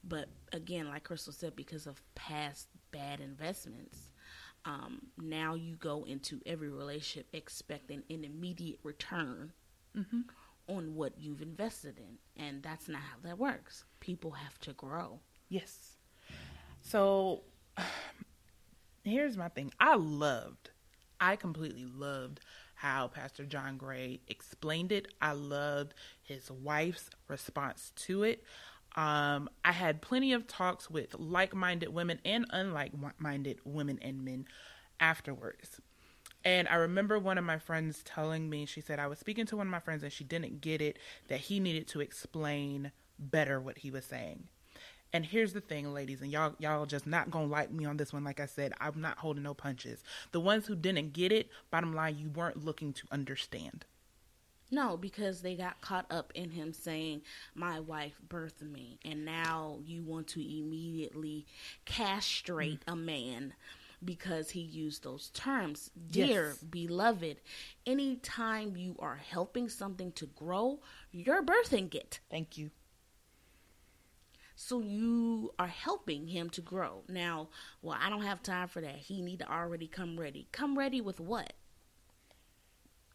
But 0.04 0.28
again, 0.52 0.88
like 0.88 1.04
Crystal 1.04 1.32
said, 1.32 1.56
because 1.56 1.86
of 1.86 2.02
past 2.14 2.68
bad 2.90 3.20
investments, 3.20 4.10
um, 4.64 5.06
now 5.16 5.54
you 5.54 5.76
go 5.76 6.04
into 6.04 6.40
every 6.44 6.68
relationship 6.68 7.26
expecting 7.32 8.02
an 8.10 8.24
immediate 8.24 8.80
return 8.82 9.52
mm-hmm. 9.96 10.20
on 10.68 10.94
what 10.94 11.14
you've 11.18 11.42
invested 11.42 11.98
in. 11.98 12.42
And 12.42 12.62
that's 12.62 12.88
not 12.88 13.00
how 13.00 13.16
that 13.22 13.38
works. 13.38 13.84
People 14.00 14.32
have 14.32 14.58
to 14.60 14.72
grow. 14.72 15.20
Yes. 15.48 15.91
So 16.82 17.42
here's 19.04 19.36
my 19.36 19.48
thing 19.48 19.72
I 19.80 19.96
loved, 19.96 20.70
I 21.20 21.36
completely 21.36 21.86
loved 21.86 22.40
how 22.74 23.06
Pastor 23.06 23.44
John 23.44 23.76
Gray 23.76 24.20
explained 24.26 24.90
it. 24.90 25.06
I 25.20 25.32
loved 25.32 25.94
his 26.20 26.50
wife's 26.50 27.10
response 27.28 27.92
to 27.94 28.24
it. 28.24 28.42
Um, 28.96 29.48
I 29.64 29.70
had 29.70 30.02
plenty 30.02 30.32
of 30.32 30.48
talks 30.48 30.90
with 30.90 31.14
like 31.16 31.54
minded 31.54 31.90
women 31.90 32.18
and 32.24 32.44
unlike 32.50 32.92
minded 33.18 33.60
women 33.64 34.00
and 34.02 34.24
men 34.24 34.46
afterwards. 34.98 35.80
And 36.44 36.66
I 36.66 36.74
remember 36.74 37.20
one 37.20 37.38
of 37.38 37.44
my 37.44 37.58
friends 37.58 38.02
telling 38.04 38.50
me, 38.50 38.66
she 38.66 38.80
said, 38.80 38.98
I 38.98 39.06
was 39.06 39.20
speaking 39.20 39.46
to 39.46 39.56
one 39.56 39.68
of 39.68 39.70
my 39.70 39.78
friends 39.78 40.02
and 40.02 40.12
she 40.12 40.24
didn't 40.24 40.60
get 40.60 40.82
it, 40.82 40.98
that 41.28 41.38
he 41.38 41.60
needed 41.60 41.86
to 41.88 42.00
explain 42.00 42.90
better 43.16 43.60
what 43.60 43.78
he 43.78 43.92
was 43.92 44.04
saying. 44.04 44.48
And 45.12 45.26
here's 45.26 45.52
the 45.52 45.60
thing, 45.60 45.92
ladies, 45.92 46.22
and 46.22 46.30
y'all 46.30 46.54
y'all 46.58 46.86
just 46.86 47.06
not 47.06 47.30
gonna 47.30 47.46
like 47.46 47.70
me 47.70 47.84
on 47.84 47.98
this 47.98 48.12
one. 48.12 48.24
Like 48.24 48.40
I 48.40 48.46
said, 48.46 48.72
I'm 48.80 49.00
not 49.00 49.18
holding 49.18 49.42
no 49.42 49.52
punches. 49.52 50.02
The 50.32 50.40
ones 50.40 50.66
who 50.66 50.74
didn't 50.74 51.12
get 51.12 51.32
it, 51.32 51.50
bottom 51.70 51.94
line, 51.94 52.16
you 52.18 52.30
weren't 52.30 52.64
looking 52.64 52.92
to 52.94 53.06
understand. 53.10 53.84
No, 54.70 54.96
because 54.96 55.42
they 55.42 55.54
got 55.54 55.82
caught 55.82 56.06
up 56.10 56.32
in 56.34 56.50
him 56.50 56.72
saying, 56.72 57.20
My 57.54 57.78
wife 57.78 58.14
birthed 58.26 58.62
me, 58.62 58.98
and 59.04 59.22
now 59.22 59.80
you 59.84 60.02
want 60.02 60.28
to 60.28 60.40
immediately 60.40 61.44
castrate 61.84 62.80
mm-hmm. 62.80 62.92
a 62.92 62.96
man 62.96 63.54
because 64.02 64.50
he 64.50 64.60
used 64.60 65.04
those 65.04 65.28
terms. 65.34 65.90
Dear 66.10 66.48
yes. 66.48 66.56
beloved, 66.58 67.36
anytime 67.86 68.74
you 68.76 68.96
are 68.98 69.16
helping 69.16 69.68
something 69.68 70.10
to 70.12 70.26
grow, 70.26 70.80
you're 71.10 71.42
birthing 71.42 71.94
it. 71.94 72.20
Thank 72.30 72.56
you. 72.56 72.70
So 74.62 74.80
you 74.80 75.52
are 75.58 75.66
helping 75.66 76.28
him 76.28 76.50
to 76.50 76.60
grow. 76.60 77.02
Now, 77.08 77.48
well, 77.82 77.98
I 78.00 78.08
don't 78.10 78.22
have 78.22 78.42
time 78.42 78.68
for 78.68 78.80
that. 78.80 78.96
He 78.96 79.20
need 79.20 79.40
to 79.40 79.52
already 79.52 79.88
come 79.88 80.18
ready. 80.18 80.46
Come 80.52 80.78
ready 80.78 81.00
with 81.00 81.18
what? 81.20 81.52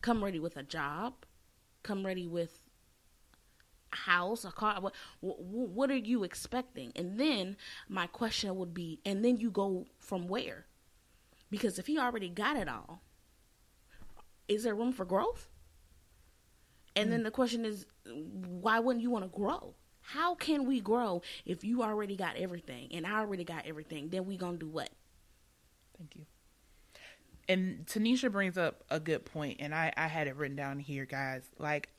Come 0.01 0.23
ready 0.23 0.39
with 0.39 0.57
a 0.57 0.63
job 0.63 1.13
come 1.87 2.05
ready 2.05 2.27
with 2.27 2.59
a 3.93 3.95
house, 3.95 4.43
a 4.45 4.51
car. 4.51 4.79
What, 4.81 4.93
what 5.21 5.89
are 5.89 5.95
you 5.95 6.23
expecting? 6.23 6.91
And 6.95 7.19
then 7.19 7.57
my 7.87 8.07
question 8.07 8.55
would 8.57 8.73
be, 8.73 8.99
and 9.05 9.23
then 9.23 9.37
you 9.37 9.49
go 9.49 9.87
from 9.97 10.27
where? 10.27 10.65
Because 11.49 11.79
if 11.79 11.87
he 11.87 11.97
already 11.97 12.29
got 12.29 12.57
it 12.57 12.67
all, 12.67 13.01
is 14.47 14.63
there 14.63 14.75
room 14.75 14.91
for 14.91 15.05
growth? 15.05 15.47
And 16.95 17.07
mm. 17.07 17.11
then 17.11 17.23
the 17.23 17.31
question 17.31 17.63
is, 17.63 17.85
why 18.05 18.79
wouldn't 18.79 19.03
you 19.03 19.09
want 19.09 19.23
to 19.23 19.37
grow? 19.37 19.75
How 20.13 20.35
can 20.35 20.65
we 20.65 20.79
grow 20.79 21.21
if 21.45 21.63
you 21.63 21.83
already 21.83 22.15
got 22.15 22.37
everything 22.37 22.89
and 22.91 23.05
I 23.05 23.19
already 23.19 23.43
got 23.43 23.65
everything? 23.65 24.09
Then 24.09 24.25
we 24.25 24.37
gonna 24.37 24.57
do 24.57 24.67
what? 24.67 24.89
Thank 25.97 26.15
you 26.15 26.25
and 27.47 27.85
Tanisha 27.85 28.31
brings 28.31 28.57
up 28.57 28.83
a 28.89 28.99
good 28.99 29.25
point, 29.25 29.57
and 29.59 29.73
I, 29.73 29.93
I 29.95 30.07
had 30.07 30.27
it 30.27 30.35
written 30.35 30.57
down 30.57 30.79
here, 30.79 31.05
guys. 31.05 31.43
Like, 31.57 31.89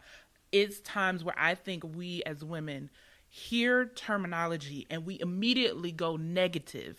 it's 0.53 0.81
times 0.81 1.25
where 1.25 1.35
I 1.39 1.55
think 1.55 1.85
we 1.97 2.23
as 2.25 2.45
women 2.45 2.91
hear 3.29 3.87
terminology 3.87 4.87
and 4.89 5.05
we 5.05 5.21
immediately 5.21 5.93
go 5.93 6.17
negative 6.17 6.99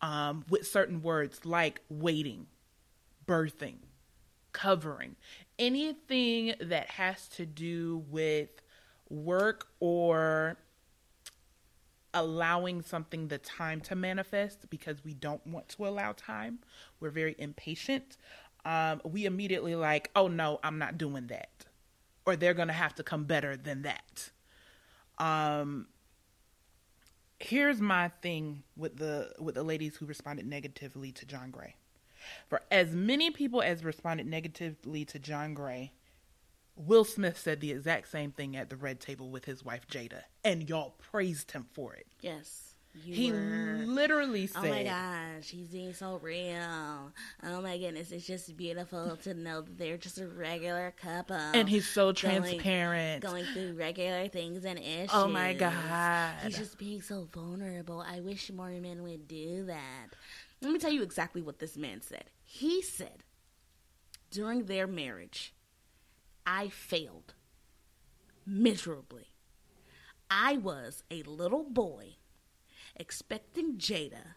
um, 0.00 0.44
with 0.48 0.66
certain 0.66 1.02
words 1.02 1.44
like 1.44 1.80
waiting, 1.88 2.46
birthing, 3.26 3.76
covering, 4.52 5.16
anything 5.58 6.54
that 6.60 6.90
has 6.90 7.28
to 7.28 7.46
do 7.46 8.04
with 8.08 8.50
work 9.10 9.68
or 9.80 10.56
allowing 12.14 12.82
something 12.82 13.28
the 13.28 13.38
time 13.38 13.80
to 13.82 13.94
manifest 13.94 14.68
because 14.70 15.04
we 15.04 15.14
don't 15.14 15.46
want 15.46 15.68
to 15.68 15.86
allow 15.86 16.12
time. 16.12 16.58
We're 17.00 17.10
very 17.10 17.34
impatient. 17.38 18.16
Um, 18.64 19.00
we 19.04 19.24
immediately 19.24 19.74
like, 19.74 20.10
oh 20.16 20.28
no, 20.28 20.58
I'm 20.62 20.78
not 20.78 20.98
doing 20.98 21.28
that, 21.28 21.66
or 22.26 22.36
they're 22.36 22.54
gonna 22.54 22.72
have 22.72 22.94
to 22.96 23.02
come 23.02 23.24
better 23.24 23.56
than 23.56 23.82
that. 23.82 24.30
Um, 25.18 25.86
here's 27.38 27.80
my 27.80 28.08
thing 28.20 28.62
with 28.76 28.96
the 28.96 29.32
with 29.38 29.54
the 29.54 29.62
ladies 29.62 29.96
who 29.96 30.06
responded 30.06 30.46
negatively 30.46 31.12
to 31.12 31.26
John 31.26 31.50
Gray. 31.50 31.76
For 32.48 32.62
as 32.70 32.94
many 32.94 33.30
people 33.30 33.62
as 33.62 33.84
responded 33.84 34.26
negatively 34.26 35.04
to 35.06 35.18
John 35.18 35.54
Gray, 35.54 35.92
Will 36.78 37.04
Smith 37.04 37.36
said 37.36 37.60
the 37.60 37.72
exact 37.72 38.08
same 38.08 38.30
thing 38.30 38.56
at 38.56 38.70
the 38.70 38.76
red 38.76 39.00
table 39.00 39.30
with 39.30 39.44
his 39.44 39.64
wife 39.64 39.88
Jada, 39.88 40.22
and 40.44 40.68
y'all 40.68 40.94
praised 40.98 41.50
him 41.50 41.66
for 41.72 41.94
it. 41.94 42.06
Yes. 42.20 42.74
he 43.04 43.32
were, 43.32 43.82
literally 43.84 44.46
said, 44.46 44.64
"Oh 44.64 44.68
my 44.68 44.84
gosh, 44.84 45.50
he's 45.50 45.68
being 45.68 45.92
so 45.92 46.18
real. 46.22 47.12
Oh 47.42 47.60
my 47.62 47.78
goodness, 47.78 48.12
it's 48.12 48.26
just 48.26 48.56
beautiful 48.56 49.16
to 49.24 49.34
know 49.34 49.60
that 49.60 49.76
they're 49.76 49.96
just 49.96 50.18
a 50.18 50.28
regular 50.28 50.92
couple." 50.96 51.36
And 51.36 51.68
he's 51.68 51.86
so 51.86 52.12
transparent, 52.12 53.22
going, 53.22 53.44
going 53.44 53.54
through 53.54 53.74
regular 53.74 54.28
things 54.28 54.64
and 54.64 54.78
issues. 54.78 55.10
Oh 55.12 55.26
my 55.26 55.54
god, 55.54 56.34
he's 56.44 56.58
just 56.58 56.78
being 56.78 57.02
so 57.02 57.28
vulnerable. 57.32 58.04
I 58.08 58.20
wish 58.20 58.50
more 58.52 58.70
men 58.70 59.02
would 59.02 59.26
do 59.26 59.64
that. 59.64 60.14
Let 60.60 60.72
me 60.72 60.78
tell 60.78 60.92
you 60.92 61.02
exactly 61.02 61.42
what 61.42 61.58
this 61.58 61.76
man 61.76 62.02
said. 62.02 62.30
He 62.44 62.82
said 62.82 63.24
during 64.30 64.64
their 64.64 64.86
marriage 64.86 65.54
I 66.48 66.70
failed 66.70 67.34
miserably. 68.46 69.26
I 70.30 70.56
was 70.56 71.04
a 71.10 71.22
little 71.24 71.62
boy 71.62 72.16
expecting 72.96 73.76
Jada 73.76 74.34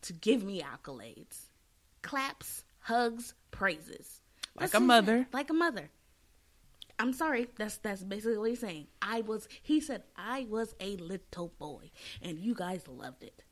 to 0.00 0.12
give 0.14 0.42
me 0.42 0.62
accolades, 0.62 1.50
claps, 2.00 2.64
hugs, 2.80 3.34
praises. 3.50 4.22
Like 4.58 4.72
a 4.72 4.80
mother. 4.80 5.28
Like 5.30 5.50
a 5.50 5.54
mother. 5.54 5.90
I'm 6.98 7.12
sorry, 7.12 7.48
that's 7.56 7.76
that's 7.76 8.02
basically 8.02 8.38
what 8.38 8.48
he's 8.48 8.60
saying. 8.60 8.86
I 9.02 9.20
was 9.20 9.48
he 9.62 9.80
said 9.80 10.04
I 10.16 10.46
was 10.48 10.74
a 10.80 10.96
little 10.96 11.52
boy 11.58 11.90
and 12.22 12.38
you 12.38 12.54
guys 12.54 12.88
loved 12.88 13.22
it. 13.22 13.44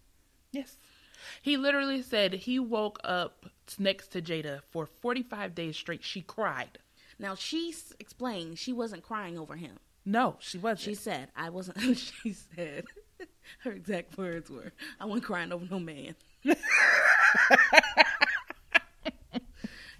Yes. 0.50 0.78
He 1.42 1.59
literally 1.59 2.00
said 2.00 2.33
he 2.33 2.59
woke 2.59 2.99
up 3.04 3.45
next 3.78 4.09
to 4.12 4.23
Jada 4.23 4.62
for 4.71 4.87
45 4.87 5.54
days 5.54 5.76
straight. 5.76 6.02
She 6.02 6.23
cried. 6.23 6.78
Now 7.18 7.35
she 7.35 7.75
explained 7.99 8.58
she 8.58 8.73
wasn't 8.73 9.02
crying 9.02 9.38
over 9.38 9.56
him. 9.56 9.78
No, 10.04 10.37
she 10.38 10.58
wasn't. 10.58 10.80
She 10.80 10.94
said, 10.94 11.28
"I 11.37 11.50
wasn't." 11.50 11.78
she 11.96 12.32
said, 12.32 12.85
her 13.64 13.73
exact 13.73 14.16
words 14.16 14.50
were, 14.50 14.73
"I 15.00 15.04
wasn't 15.04 15.25
crying 15.25 15.52
over 15.52 15.66
no 15.68 15.80
man." 15.80 16.14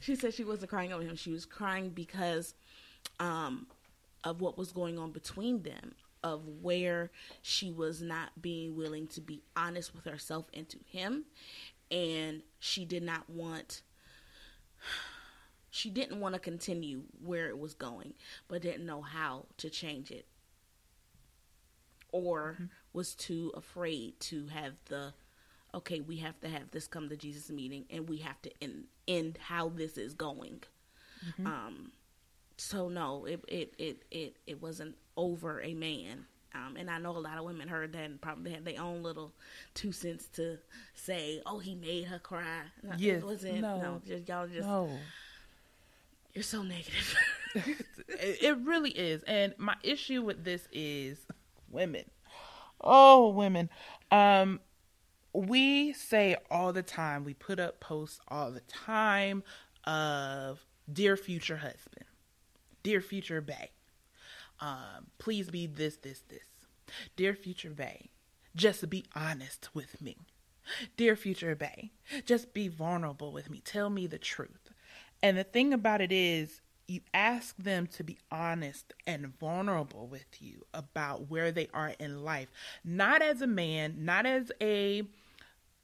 she 0.01 0.15
said 0.15 0.33
she 0.35 0.45
wasn't 0.45 0.71
crying 0.71 0.93
over 0.93 1.03
him. 1.03 1.17
She 1.17 1.33
was 1.33 1.45
crying 1.45 1.91
because 1.91 2.55
um, 3.19 3.67
of 4.23 4.41
what 4.41 4.57
was 4.57 4.71
going 4.71 4.99
on 4.99 5.11
between 5.11 5.63
them, 5.63 5.95
of 6.23 6.47
where 6.63 7.11
she 7.43 7.73
was 7.73 8.01
not 8.01 8.31
being 8.41 8.77
willing 8.77 9.09
to 9.09 9.21
be 9.21 9.43
honest 9.57 9.93
with 9.95 10.05
herself 10.05 10.47
and 10.55 10.69
to 10.69 10.79
him, 10.89 11.25
and 11.91 12.43
she 12.61 12.85
did 12.85 13.03
not 13.03 13.29
want 13.29 13.83
she 15.77 15.91
didn't 15.91 16.21
want 16.21 16.35
to 16.35 16.39
continue 16.39 17.03
where 17.23 17.49
it 17.49 17.59
was 17.59 17.75
going, 17.75 18.15
but 18.49 18.63
didn't 18.63 18.87
know 18.87 19.03
how 19.03 19.45
to 19.59 19.69
change 19.69 20.11
it. 20.11 20.27
Or 22.13 22.55
mm-hmm. 22.55 22.65
was 22.95 23.15
too 23.15 23.53
afraid 23.55 24.19
to 24.21 24.47
have 24.47 24.73
the 24.87 25.13
okay, 25.75 26.01
we 26.01 26.17
have 26.17 26.41
to 26.41 26.49
have 26.49 26.71
this 26.71 26.87
come 26.87 27.11
to 27.11 27.17
Jesus 27.17 27.51
meeting 27.51 27.85
and 27.91 28.09
we 28.09 28.17
have 28.19 28.41
to 28.41 28.51
end, 28.63 28.85
end 29.07 29.39
how 29.39 29.69
this 29.69 29.99
is 29.99 30.15
going. 30.15 30.63
Mm-hmm. 31.29 31.47
Um 31.47 31.93
so 32.57 32.89
no, 32.89 33.27
it, 33.27 33.45
it 33.47 33.75
it 33.77 34.03
it 34.11 34.37
it 34.47 34.63
wasn't 34.63 34.97
over 35.17 35.61
a 35.61 35.75
man. 35.75 36.25
Um, 36.55 36.77
and 36.79 36.91
I 36.91 36.97
know 36.97 37.11
a 37.11 37.19
lot 37.19 37.37
of 37.37 37.45
women 37.45 37.69
heard 37.69 37.93
that 37.93 38.05
and 38.05 38.19
probably 38.19 38.53
had 38.53 38.65
their 38.65 38.81
own 38.81 39.03
little 39.03 39.35
two 39.75 39.93
cents 39.93 40.27
to 40.37 40.59
say, 40.95 41.43
"Oh, 41.45 41.59
he 41.59 41.75
made 41.75 42.07
her 42.07 42.19
cry." 42.19 42.63
No, 42.83 42.95
Yes, 42.97 43.19
it 43.19 43.27
wasn't. 43.27 43.61
no. 43.61 43.79
No, 43.79 44.03
just, 44.07 44.27
y'all 44.27 44.47
just 44.47 44.67
No. 44.67 44.89
You're 46.37 46.43
so 46.43 46.63
negative. 46.63 47.17
it, 48.09 48.59
really 48.59 48.91
is. 48.91 49.23
And 49.23 49.55
my 49.57 49.75
issue 49.83 50.23
with 50.23 50.45
this 50.45 50.69
is 50.71 51.19
women. 51.71 52.05
Oh, 52.81 53.31
women. 53.31 53.71
Um 54.13 54.61
we 55.33 55.93
say 55.93 56.37
all 56.51 56.73
the 56.73 56.83
time, 56.83 57.25
we 57.25 57.35
put 57.35 57.59
up 57.59 57.81
posts 57.81 58.21
all 58.29 58.51
the 58.51 58.61
time 58.61 59.43
of 59.85 60.65
dear 60.91 61.17
future 61.17 61.59
husband, 61.59 62.07
dear 62.83 63.01
future 63.01 63.41
bae. 63.41 63.71
Um, 64.61 65.09
please 65.19 65.51
be 65.51 65.67
this, 65.67 65.97
this, 65.97 66.23
this. 66.29 66.47
Dear 67.17 67.35
future 67.35 67.71
bae, 67.71 68.07
just 68.55 68.89
be 68.89 69.05
honest 69.15 69.69
with 69.75 70.01
me. 70.01 70.17
Dear 70.97 71.17
future 71.17 71.55
bae, 71.55 71.91
just 72.25 72.55
be 72.55 72.69
vulnerable 72.69 73.31
with 73.31 73.51
me. 73.51 73.61
Tell 73.63 73.91
me 73.91 74.07
the 74.07 74.19
truth. 74.19 74.66
And 75.27 75.37
the 75.37 75.43
thing 75.43 75.73
about 75.73 76.01
it 76.01 76.13
is, 76.13 76.61
you 76.87 77.01
ask 77.13 77.57
them 77.57 77.89
to 77.89 78.05
be 78.05 78.17
honest 78.31 78.93
and 79.09 79.37
vulnerable 79.41 80.07
with 80.07 80.41
you 80.41 80.65
about 80.73 81.29
where 81.29 81.51
they 81.51 81.69
are 81.75 81.95
in 81.99 82.23
life, 82.23 82.49
not 82.85 83.23
as 83.23 83.43
a 83.43 83.47
man, 83.49 84.05
not 84.05 84.25
as 84.25 84.53
a 84.63 85.03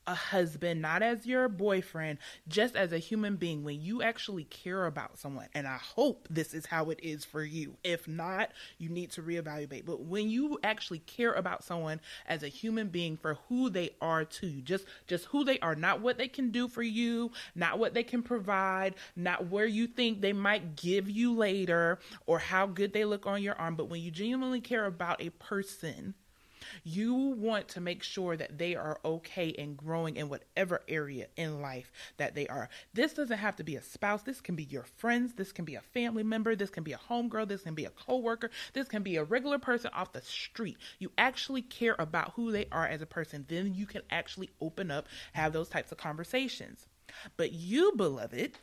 a 0.06 0.14
husband, 0.14 0.82
not 0.82 1.02
as 1.02 1.26
your 1.26 1.48
boyfriend, 1.48 2.18
just 2.48 2.76
as 2.76 2.92
a 2.92 2.98
human 2.98 3.36
being, 3.36 3.64
when 3.64 3.80
you 3.80 4.02
actually 4.02 4.44
care 4.44 4.86
about 4.86 5.18
someone, 5.18 5.48
and 5.54 5.66
I 5.66 5.76
hope 5.76 6.26
this 6.30 6.54
is 6.54 6.66
how 6.66 6.90
it 6.90 7.00
is 7.02 7.24
for 7.24 7.42
you. 7.42 7.76
If 7.84 8.08
not, 8.08 8.50
you 8.78 8.88
need 8.88 9.10
to 9.12 9.22
reevaluate. 9.22 9.86
But 9.86 10.02
when 10.02 10.28
you 10.28 10.58
actually 10.62 11.00
care 11.00 11.32
about 11.32 11.64
someone 11.64 12.00
as 12.26 12.42
a 12.42 12.48
human 12.48 12.88
being 12.88 13.16
for 13.16 13.38
who 13.48 13.70
they 13.70 13.90
are 14.00 14.24
to 14.24 14.46
you, 14.46 14.62
just 14.62 14.84
just 15.06 15.26
who 15.26 15.44
they 15.44 15.58
are, 15.60 15.74
not 15.74 16.00
what 16.00 16.18
they 16.18 16.28
can 16.28 16.50
do 16.50 16.68
for 16.68 16.82
you, 16.82 17.30
not 17.54 17.78
what 17.78 17.94
they 17.94 18.02
can 18.02 18.22
provide, 18.22 18.94
not 19.16 19.46
where 19.46 19.66
you 19.66 19.86
think 19.86 20.20
they 20.20 20.32
might 20.32 20.76
give 20.76 21.08
you 21.08 21.34
later 21.34 21.98
or 22.26 22.38
how 22.38 22.66
good 22.66 22.92
they 22.92 23.04
look 23.04 23.26
on 23.26 23.42
your 23.42 23.54
arm, 23.54 23.76
but 23.76 23.88
when 23.88 24.00
you 24.00 24.10
genuinely 24.10 24.60
care 24.60 24.86
about 24.86 25.22
a 25.22 25.30
person, 25.30 26.14
you 26.84 27.14
want 27.14 27.68
to 27.68 27.80
make 27.80 28.02
sure 28.02 28.36
that 28.36 28.58
they 28.58 28.74
are 28.74 29.00
okay 29.04 29.54
and 29.58 29.76
growing 29.76 30.16
in 30.16 30.28
whatever 30.28 30.82
area 30.88 31.26
in 31.36 31.60
life 31.60 31.92
that 32.16 32.34
they 32.34 32.46
are. 32.46 32.68
This 32.94 33.14
doesn't 33.14 33.38
have 33.38 33.56
to 33.56 33.64
be 33.64 33.76
a 33.76 33.82
spouse. 33.82 34.22
This 34.22 34.40
can 34.40 34.54
be 34.54 34.64
your 34.64 34.84
friends. 34.96 35.34
This 35.34 35.52
can 35.52 35.64
be 35.64 35.74
a 35.74 35.80
family 35.80 36.22
member. 36.22 36.54
This 36.54 36.70
can 36.70 36.84
be 36.84 36.92
a 36.92 37.00
homegirl. 37.08 37.48
This 37.48 37.62
can 37.62 37.74
be 37.74 37.84
a 37.84 37.90
coworker. 37.90 38.50
This 38.72 38.88
can 38.88 39.02
be 39.02 39.16
a 39.16 39.24
regular 39.24 39.58
person 39.58 39.90
off 39.94 40.12
the 40.12 40.22
street. 40.22 40.78
You 40.98 41.10
actually 41.18 41.62
care 41.62 41.96
about 41.98 42.32
who 42.34 42.52
they 42.52 42.66
are 42.72 42.86
as 42.86 43.02
a 43.02 43.06
person. 43.06 43.46
Then 43.48 43.74
you 43.74 43.86
can 43.86 44.02
actually 44.10 44.50
open 44.60 44.90
up, 44.90 45.08
have 45.32 45.52
those 45.52 45.68
types 45.68 45.92
of 45.92 45.98
conversations. 45.98 46.86
But 47.36 47.52
you, 47.52 47.92
beloved, 47.96 48.58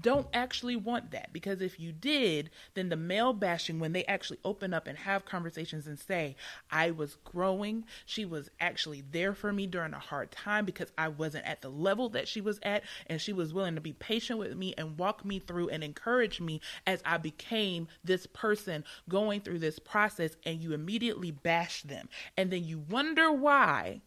don't 0.00 0.26
actually 0.32 0.76
want 0.76 1.10
that 1.12 1.32
because 1.32 1.60
if 1.60 1.78
you 1.78 1.92
did, 1.92 2.50
then 2.74 2.88
the 2.88 2.96
male 2.96 3.32
bashing, 3.32 3.78
when 3.78 3.92
they 3.92 4.04
actually 4.04 4.38
open 4.44 4.74
up 4.74 4.86
and 4.86 4.98
have 4.98 5.24
conversations 5.24 5.86
and 5.86 5.98
say, 5.98 6.36
I 6.70 6.90
was 6.90 7.16
growing, 7.24 7.84
she 8.06 8.24
was 8.24 8.50
actually 8.60 9.02
there 9.10 9.34
for 9.34 9.52
me 9.52 9.66
during 9.66 9.94
a 9.94 9.98
hard 9.98 10.30
time 10.30 10.64
because 10.64 10.92
I 10.98 11.08
wasn't 11.08 11.46
at 11.46 11.62
the 11.62 11.70
level 11.70 12.08
that 12.10 12.28
she 12.28 12.40
was 12.40 12.58
at, 12.62 12.82
and 13.06 13.20
she 13.20 13.32
was 13.32 13.52
willing 13.54 13.74
to 13.74 13.80
be 13.80 13.92
patient 13.92 14.38
with 14.38 14.56
me 14.56 14.74
and 14.76 14.98
walk 14.98 15.24
me 15.24 15.38
through 15.38 15.68
and 15.68 15.84
encourage 15.84 16.40
me 16.40 16.60
as 16.86 17.00
I 17.04 17.18
became 17.18 17.88
this 18.02 18.26
person 18.26 18.84
going 19.08 19.40
through 19.40 19.58
this 19.60 19.78
process, 19.78 20.36
and 20.44 20.60
you 20.60 20.72
immediately 20.72 21.30
bash 21.30 21.82
them. 21.82 22.08
And 22.36 22.50
then 22.50 22.64
you 22.64 22.78
wonder 22.78 23.32
why 23.32 24.02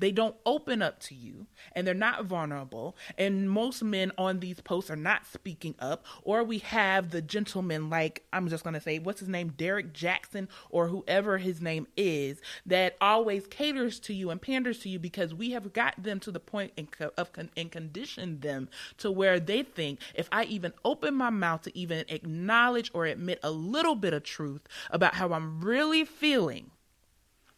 they 0.00 0.10
don't 0.10 0.34
open 0.46 0.82
up 0.82 0.98
to 1.00 1.14
you 1.14 1.46
and 1.72 1.86
they're 1.86 1.94
not 1.94 2.24
vulnerable. 2.24 2.96
And 3.18 3.50
most 3.50 3.82
men 3.82 4.12
on 4.18 4.40
these 4.40 4.60
posts 4.60 4.90
are 4.90 4.96
not 4.96 5.26
speaking 5.26 5.74
up. 5.78 6.04
Or 6.22 6.42
we 6.42 6.58
have 6.58 7.10
the 7.10 7.22
gentleman, 7.22 7.90
like 7.90 8.24
I'm 8.32 8.48
just 8.48 8.64
going 8.64 8.74
to 8.74 8.80
say, 8.80 8.98
what's 8.98 9.20
his 9.20 9.28
name? 9.28 9.50
Derrick 9.56 9.92
Jaxn 9.92 10.48
or 10.70 10.88
whoever 10.88 11.38
his 11.38 11.60
name 11.60 11.86
is, 11.96 12.40
that 12.66 12.96
always 13.00 13.46
caters 13.46 14.00
to 14.00 14.14
you 14.14 14.30
and 14.30 14.40
panders 14.40 14.78
to 14.80 14.88
you 14.88 14.98
because 14.98 15.34
we 15.34 15.50
have 15.50 15.72
got 15.72 16.02
them 16.02 16.18
to 16.20 16.32
the 16.32 16.40
point 16.40 16.72
and, 16.76 16.90
co- 16.90 17.12
of 17.16 17.32
con- 17.32 17.50
and 17.56 17.70
conditioned 17.70 18.40
them 18.40 18.68
to 18.98 19.10
where 19.10 19.38
they 19.38 19.62
think 19.62 20.00
if 20.14 20.28
I 20.32 20.44
even 20.44 20.72
open 20.84 21.14
my 21.14 21.30
mouth 21.30 21.62
to 21.62 21.78
even 21.78 22.04
acknowledge 22.08 22.90
or 22.94 23.04
admit 23.06 23.38
a 23.42 23.50
little 23.50 23.94
bit 23.94 24.14
of 24.14 24.22
truth 24.22 24.66
about 24.90 25.14
how 25.14 25.32
I'm 25.32 25.60
really 25.60 26.04
feeling, 26.04 26.70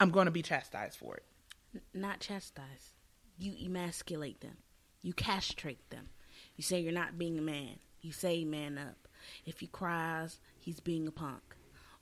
I'm 0.00 0.10
going 0.10 0.26
to 0.26 0.32
be 0.32 0.42
chastised 0.42 0.98
for 0.98 1.16
it. 1.16 1.24
Not 1.94 2.20
chastise. 2.20 2.94
You 3.38 3.54
emasculate 3.64 4.40
them. 4.40 4.58
You 5.02 5.12
castrate 5.12 5.90
them. 5.90 6.10
You 6.56 6.62
say 6.62 6.80
you're 6.80 6.92
not 6.92 7.18
being 7.18 7.38
a 7.38 7.42
man. 7.42 7.78
You 8.00 8.12
say 8.12 8.44
man 8.44 8.78
up. 8.78 9.08
If 9.46 9.60
he 9.60 9.66
cries, 9.66 10.38
he's 10.58 10.80
being 10.80 11.06
a 11.06 11.12
punk. 11.12 11.56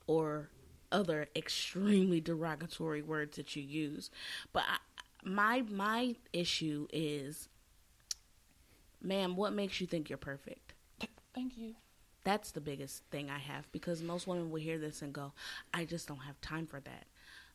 Or 0.07 0.49
other 0.91 1.27
extremely 1.35 2.19
derogatory 2.19 3.01
words 3.01 3.37
that 3.37 3.55
you 3.55 3.63
use. 3.63 4.09
But 4.51 4.63
I, 4.67 4.77
my 5.23 5.61
my 5.69 6.15
issue 6.33 6.87
is, 6.91 7.47
ma'am, 9.01 9.35
what 9.35 9.53
makes 9.53 9.79
you 9.79 9.87
think 9.87 10.09
you're 10.09 10.17
perfect? 10.17 10.73
Thank 11.33 11.57
you. 11.57 11.75
That's 12.23 12.51
the 12.51 12.61
biggest 12.61 13.03
thing 13.05 13.29
I 13.29 13.39
have 13.39 13.71
because 13.71 14.03
most 14.03 14.27
women 14.27 14.51
will 14.51 14.59
hear 14.61 14.77
this 14.77 15.01
and 15.01 15.13
go, 15.13 15.33
I 15.73 15.85
just 15.85 16.07
don't 16.07 16.19
have 16.19 16.39
time 16.41 16.67
for 16.67 16.79
that. 16.81 17.05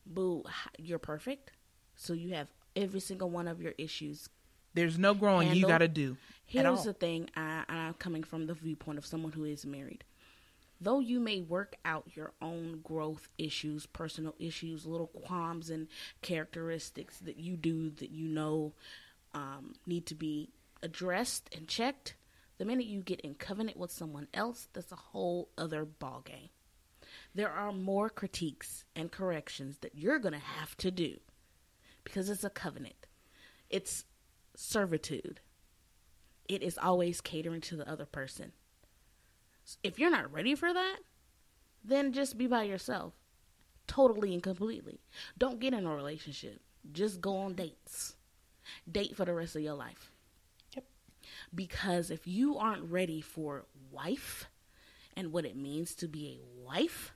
Boo, 0.05 0.43
you're 0.77 0.99
perfect. 0.99 1.51
So 1.97 2.13
you 2.13 2.35
have 2.35 2.47
every 2.75 2.99
single 2.99 3.29
one 3.29 3.47
of 3.47 3.61
your 3.61 3.73
issues. 3.77 4.29
There's 4.73 4.97
no 4.99 5.13
growing 5.13 5.53
you 5.53 5.65
got 5.65 5.79
to 5.79 5.87
do. 5.87 6.15
Here's 6.45 6.83
the 6.83 6.93
thing 6.93 7.29
I, 7.35 7.63
I'm 7.67 7.95
coming 7.95 8.23
from 8.23 8.45
the 8.45 8.53
viewpoint 8.53 8.99
of 8.99 9.05
someone 9.05 9.33
who 9.33 9.43
is 9.43 9.65
married. 9.65 10.03
Though 10.79 10.99
you 10.99 11.19
may 11.19 11.41
work 11.41 11.75
out 11.83 12.05
your 12.13 12.33
own 12.39 12.81
growth 12.83 13.27
issues, 13.39 13.87
personal 13.87 14.35
issues, 14.37 14.85
little 14.85 15.07
qualms 15.07 15.71
and 15.71 15.87
characteristics 16.21 17.17
that 17.19 17.37
you 17.37 17.57
do 17.57 17.89
that 17.89 18.11
you 18.11 18.27
know 18.27 18.73
um, 19.33 19.73
need 19.87 20.05
to 20.05 20.15
be 20.15 20.51
addressed 20.83 21.49
and 21.55 21.67
checked, 21.67 22.13
the 22.59 22.65
minute 22.65 22.85
you 22.85 23.01
get 23.01 23.21
in 23.21 23.33
covenant 23.33 23.77
with 23.77 23.91
someone 23.91 24.27
else, 24.35 24.67
that's 24.73 24.91
a 24.91 24.95
whole 24.95 25.49
other 25.57 25.83
ballgame. 25.83 26.49
There 27.33 27.49
are 27.49 27.71
more 27.71 28.09
critiques 28.09 28.85
and 28.95 29.11
corrections 29.11 29.79
that 29.79 29.95
you're 29.95 30.19
going 30.19 30.33
to 30.33 30.39
have 30.39 30.77
to 30.77 30.91
do 30.91 31.17
because 32.07 32.29
it's 32.29 32.45
a 32.45 32.49
covenant. 32.49 33.05
It's 33.69 34.05
servitude. 34.55 35.41
It 36.47 36.63
is 36.63 36.77
always 36.77 37.19
catering 37.19 37.59
to 37.61 37.75
the 37.75 37.89
other 37.89 38.05
person. 38.05 38.53
If 39.83 39.99
you're 39.99 40.09
not 40.09 40.31
ready 40.31 40.55
for 40.55 40.73
that, 40.73 40.99
then 41.83 42.13
just 42.13 42.37
be 42.37 42.47
by 42.47 42.63
yourself. 42.63 43.13
Totally 43.87 44.33
and 44.33 44.41
completely. 44.41 45.01
Don't 45.37 45.59
get 45.59 45.73
in 45.73 45.85
a 45.85 45.93
relationship. 45.93 46.61
Just 46.93 47.19
go 47.19 47.35
on 47.37 47.55
dates. 47.55 48.15
Date 48.89 49.15
for 49.15 49.25
the 49.25 49.33
rest 49.33 49.57
of 49.57 49.61
your 49.61 49.73
life. 49.73 50.11
Yep. 50.75 50.85
Because 51.53 52.09
if 52.09 52.25
you 52.25 52.57
aren't 52.57 52.89
ready 52.89 53.19
for 53.19 53.65
wife 53.91 54.49
and 55.17 55.33
what 55.33 55.45
it 55.45 55.57
means 55.57 55.93
to 55.95 56.07
be 56.07 56.39
a 56.39 56.65
wife, 56.65 57.13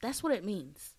that's 0.00 0.22
what 0.22 0.32
it 0.32 0.44
means. 0.44 0.94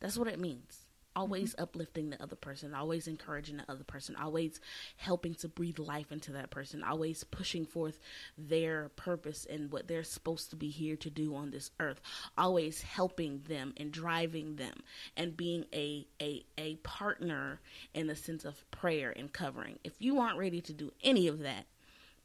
That's 0.00 0.18
what 0.18 0.28
it 0.28 0.38
means. 0.38 0.83
Always 1.16 1.52
mm-hmm. 1.52 1.62
uplifting 1.62 2.10
the 2.10 2.22
other 2.22 2.36
person, 2.36 2.74
always 2.74 3.06
encouraging 3.06 3.58
the 3.58 3.70
other 3.70 3.84
person, 3.84 4.16
always 4.16 4.60
helping 4.96 5.34
to 5.36 5.48
breathe 5.48 5.78
life 5.78 6.12
into 6.12 6.32
that 6.32 6.50
person, 6.50 6.82
always 6.82 7.24
pushing 7.24 7.64
forth 7.64 8.00
their 8.36 8.90
purpose 8.96 9.46
and 9.48 9.72
what 9.72 9.88
they're 9.88 10.04
supposed 10.04 10.50
to 10.50 10.56
be 10.56 10.70
here 10.70 10.96
to 10.96 11.10
do 11.10 11.34
on 11.34 11.50
this 11.50 11.70
earth, 11.80 12.00
always 12.36 12.82
helping 12.82 13.42
them 13.48 13.74
and 13.76 13.92
driving 13.92 14.56
them 14.56 14.82
and 15.16 15.36
being 15.36 15.64
a 15.72 16.06
a, 16.20 16.44
a 16.58 16.76
partner 16.76 17.60
in 17.92 18.06
the 18.06 18.16
sense 18.16 18.44
of 18.44 18.68
prayer 18.70 19.12
and 19.16 19.32
covering. 19.32 19.78
If 19.84 19.94
you 19.98 20.18
aren't 20.18 20.38
ready 20.38 20.60
to 20.62 20.72
do 20.72 20.92
any 21.02 21.28
of 21.28 21.38
that, 21.40 21.66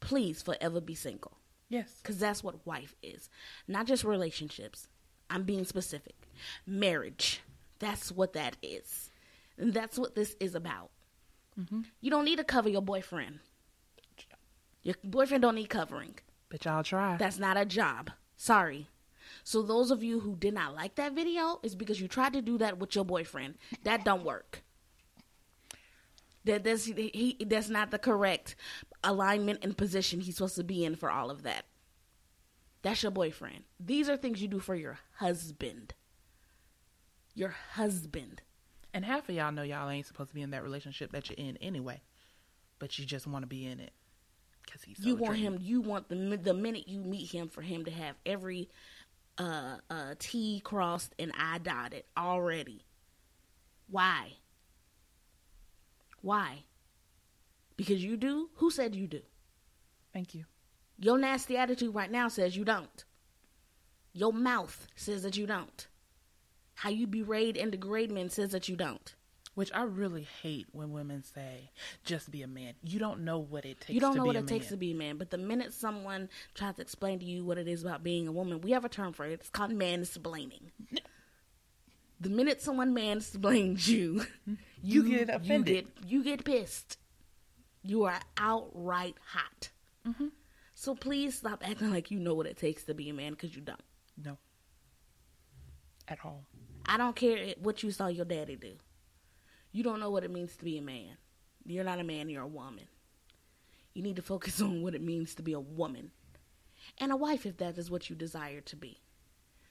please 0.00 0.42
forever 0.42 0.80
be 0.80 0.94
single. 0.94 1.38
Yes. 1.68 1.94
Because 2.02 2.18
that's 2.18 2.42
what 2.42 2.66
wife 2.66 2.96
is. 3.02 3.30
Not 3.68 3.86
just 3.86 4.04
relationships. 4.04 4.88
I'm 5.30 5.44
being 5.44 5.64
specific. 5.64 6.16
Marriage. 6.66 7.40
That's 7.80 8.12
what 8.12 8.34
that 8.34 8.56
is. 8.62 9.10
And 9.58 9.74
that's 9.74 9.98
what 9.98 10.14
this 10.14 10.36
is 10.38 10.54
about. 10.54 10.90
Mm-hmm. 11.58 11.80
You 12.00 12.10
don't 12.10 12.24
need 12.24 12.38
to 12.38 12.44
cover 12.44 12.68
your 12.68 12.82
boyfriend. 12.82 13.40
Your 14.82 14.94
boyfriend 15.02 15.42
don't 15.42 15.56
need 15.56 15.68
covering. 15.68 16.14
But 16.48 16.64
y'all 16.64 16.82
try. 16.82 17.16
That's 17.16 17.38
not 17.38 17.56
a 17.56 17.64
job. 17.64 18.10
Sorry. 18.36 18.88
So 19.44 19.62
those 19.62 19.90
of 19.90 20.02
you 20.02 20.20
who 20.20 20.36
did 20.36 20.54
not 20.54 20.74
like 20.74 20.94
that 20.96 21.12
video 21.12 21.60
is 21.62 21.74
because 21.74 22.00
you 22.00 22.08
tried 22.08 22.32
to 22.32 22.42
do 22.42 22.58
that 22.58 22.78
with 22.78 22.94
your 22.94 23.04
boyfriend. 23.04 23.56
That 23.84 24.04
don't 24.04 24.24
work. 24.24 24.62
That 26.44 26.64
that's 26.64 26.86
he 26.86 27.36
that's 27.46 27.68
not 27.68 27.90
the 27.90 27.98
correct 27.98 28.56
alignment 29.04 29.60
and 29.62 29.76
position 29.76 30.20
he's 30.20 30.36
supposed 30.36 30.56
to 30.56 30.64
be 30.64 30.84
in 30.84 30.96
for 30.96 31.10
all 31.10 31.30
of 31.30 31.42
that. 31.42 31.66
That's 32.82 33.02
your 33.02 33.12
boyfriend. 33.12 33.64
These 33.78 34.08
are 34.08 34.16
things 34.16 34.40
you 34.40 34.48
do 34.48 34.58
for 34.58 34.74
your 34.74 34.98
husband. 35.16 35.94
Your 37.34 37.54
husband. 37.72 38.42
And 38.92 39.04
half 39.04 39.28
of 39.28 39.34
y'all 39.34 39.52
know 39.52 39.62
y'all 39.62 39.88
ain't 39.88 40.06
supposed 40.06 40.30
to 40.30 40.34
be 40.34 40.42
in 40.42 40.50
that 40.50 40.62
relationship 40.62 41.12
that 41.12 41.28
you're 41.30 41.38
in 41.38 41.56
anyway, 41.58 42.00
but 42.78 42.98
you 42.98 43.04
just 43.04 43.26
want 43.26 43.42
to 43.42 43.46
be 43.46 43.66
in 43.66 43.78
it 43.78 43.92
because 44.64 44.82
he's. 44.82 44.98
So 44.98 45.08
you 45.08 45.16
want 45.16 45.36
him. 45.36 45.58
You 45.60 45.80
want 45.80 46.08
the 46.08 46.36
the 46.36 46.54
minute 46.54 46.88
you 46.88 47.00
meet 47.00 47.30
him 47.30 47.48
for 47.48 47.62
him 47.62 47.84
to 47.84 47.90
have 47.90 48.16
every 48.26 48.68
uh, 49.38 49.76
uh, 49.88 50.14
T 50.18 50.60
crossed 50.64 51.14
and 51.18 51.32
I 51.38 51.58
dotted 51.58 52.04
already. 52.16 52.84
Why? 53.88 54.32
Why? 56.22 56.64
Because 57.76 58.02
you 58.02 58.16
do. 58.16 58.50
Who 58.56 58.70
said 58.70 58.94
you 58.94 59.06
do? 59.06 59.22
Thank 60.12 60.34
you. 60.34 60.44
Your 60.98 61.18
nasty 61.18 61.56
attitude 61.56 61.94
right 61.94 62.10
now 62.10 62.28
says 62.28 62.56
you 62.56 62.64
don't. 62.64 63.04
Your 64.12 64.32
mouth 64.32 64.86
says 64.96 65.22
that 65.22 65.36
you 65.36 65.46
don't. 65.46 65.86
How 66.80 66.88
you 66.88 67.06
berate 67.06 67.58
and 67.58 67.70
degrade 67.70 68.10
men 68.10 68.30
says 68.30 68.52
that 68.52 68.66
you 68.66 68.74
don't. 68.74 69.14
Which 69.54 69.70
I 69.74 69.82
really 69.82 70.26
hate 70.42 70.68
when 70.72 70.92
women 70.92 71.22
say, 71.22 71.70
"Just 72.06 72.30
be 72.30 72.40
a 72.40 72.46
man." 72.46 72.72
You 72.82 72.98
don't 72.98 73.20
know 73.20 73.38
what 73.38 73.66
it 73.66 73.80
takes. 73.80 73.90
You 73.90 74.00
don't 74.00 74.12
to 74.12 74.18
know 74.18 74.24
be 74.24 74.28
what 74.28 74.36
it 74.36 74.46
takes 74.46 74.68
to 74.68 74.78
be 74.78 74.92
a 74.92 74.94
man, 74.94 75.18
but 75.18 75.28
the 75.28 75.36
minute 75.36 75.74
someone 75.74 76.30
tries 76.54 76.76
to 76.76 76.82
explain 76.82 77.18
to 77.18 77.26
you 77.26 77.44
what 77.44 77.58
it 77.58 77.68
is 77.68 77.82
about 77.82 78.02
being 78.02 78.26
a 78.28 78.32
woman, 78.32 78.62
we 78.62 78.70
have 78.70 78.86
a 78.86 78.88
term 78.88 79.12
for 79.12 79.26
it. 79.26 79.32
It's 79.32 79.50
called 79.50 79.72
mansplaining. 79.72 80.70
the 82.18 82.30
minute 82.30 82.62
someone 82.62 82.94
mansplains 82.94 83.86
you, 83.86 84.24
You 84.82 85.02
get 85.06 85.28
offended. 85.28 85.68
You 85.68 85.82
get, 85.82 86.10
you 86.10 86.24
get 86.24 86.44
pissed. 86.46 86.96
You 87.82 88.04
are 88.04 88.20
outright 88.38 89.16
hot. 89.26 89.68
Mm-hmm. 90.08 90.28
So 90.74 90.94
please 90.94 91.36
stop 91.36 91.62
acting 91.68 91.90
like 91.90 92.10
you 92.10 92.20
know 92.20 92.32
what 92.32 92.46
it 92.46 92.56
takes 92.56 92.84
to 92.84 92.94
be 92.94 93.10
a 93.10 93.12
man 93.12 93.32
because 93.32 93.54
you 93.54 93.60
don't. 93.60 93.82
No. 94.16 94.38
At 96.08 96.20
all. 96.24 96.46
I 96.90 96.96
don't 96.96 97.14
care 97.14 97.54
what 97.62 97.84
you 97.84 97.92
saw 97.92 98.08
your 98.08 98.24
daddy 98.24 98.56
do. 98.56 98.72
You 99.70 99.84
don't 99.84 100.00
know 100.00 100.10
what 100.10 100.24
it 100.24 100.30
means 100.32 100.56
to 100.56 100.64
be 100.64 100.76
a 100.76 100.82
man. 100.82 101.18
You're 101.64 101.84
not 101.84 102.00
a 102.00 102.04
man, 102.04 102.28
you're 102.28 102.42
a 102.42 102.48
woman. 102.48 102.88
You 103.94 104.02
need 104.02 104.16
to 104.16 104.22
focus 104.22 104.60
on 104.60 104.82
what 104.82 104.96
it 104.96 105.00
means 105.00 105.36
to 105.36 105.42
be 105.44 105.52
a 105.52 105.60
woman 105.60 106.10
and 106.98 107.12
a 107.12 107.16
wife 107.16 107.46
if 107.46 107.58
that 107.58 107.78
is 107.78 107.92
what 107.92 108.10
you 108.10 108.16
desire 108.16 108.60
to 108.62 108.74
be. 108.74 108.98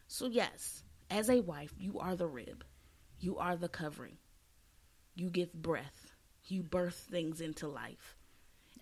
So, 0.07 0.27
yes, 0.27 0.83
as 1.09 1.29
a 1.29 1.41
wife, 1.41 1.73
you 1.77 1.99
are 1.99 2.15
the 2.15 2.25
rib, 2.25 2.63
you 3.19 3.37
are 3.37 3.57
the 3.57 3.67
covering. 3.67 4.15
You 5.13 5.29
give 5.29 5.51
breath, 5.51 6.13
you 6.45 6.63
birth 6.63 7.05
things 7.11 7.41
into 7.41 7.67
life. 7.67 8.15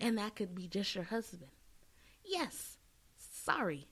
And 0.00 0.16
that 0.16 0.36
could 0.36 0.54
be 0.54 0.68
just 0.68 0.94
your 0.94 1.02
husband. 1.02 1.50
Yes, 2.24 2.76
sorry. 3.16 3.88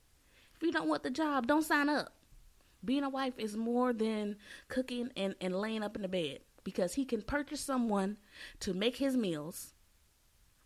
If 0.54 0.62
you 0.62 0.70
don't 0.70 0.88
want 0.88 1.02
the 1.02 1.10
job, 1.10 1.48
don't 1.48 1.64
sign 1.64 1.88
up 1.88 2.15
being 2.84 3.04
a 3.04 3.08
wife 3.08 3.34
is 3.38 3.56
more 3.56 3.92
than 3.92 4.36
cooking 4.68 5.10
and, 5.16 5.34
and 5.40 5.54
laying 5.54 5.82
up 5.82 5.96
in 5.96 6.02
the 6.02 6.08
bed 6.08 6.40
because 6.64 6.94
he 6.94 7.04
can 7.04 7.22
purchase 7.22 7.60
someone 7.60 8.18
to 8.60 8.74
make 8.74 8.96
his 8.96 9.16
meals 9.16 9.72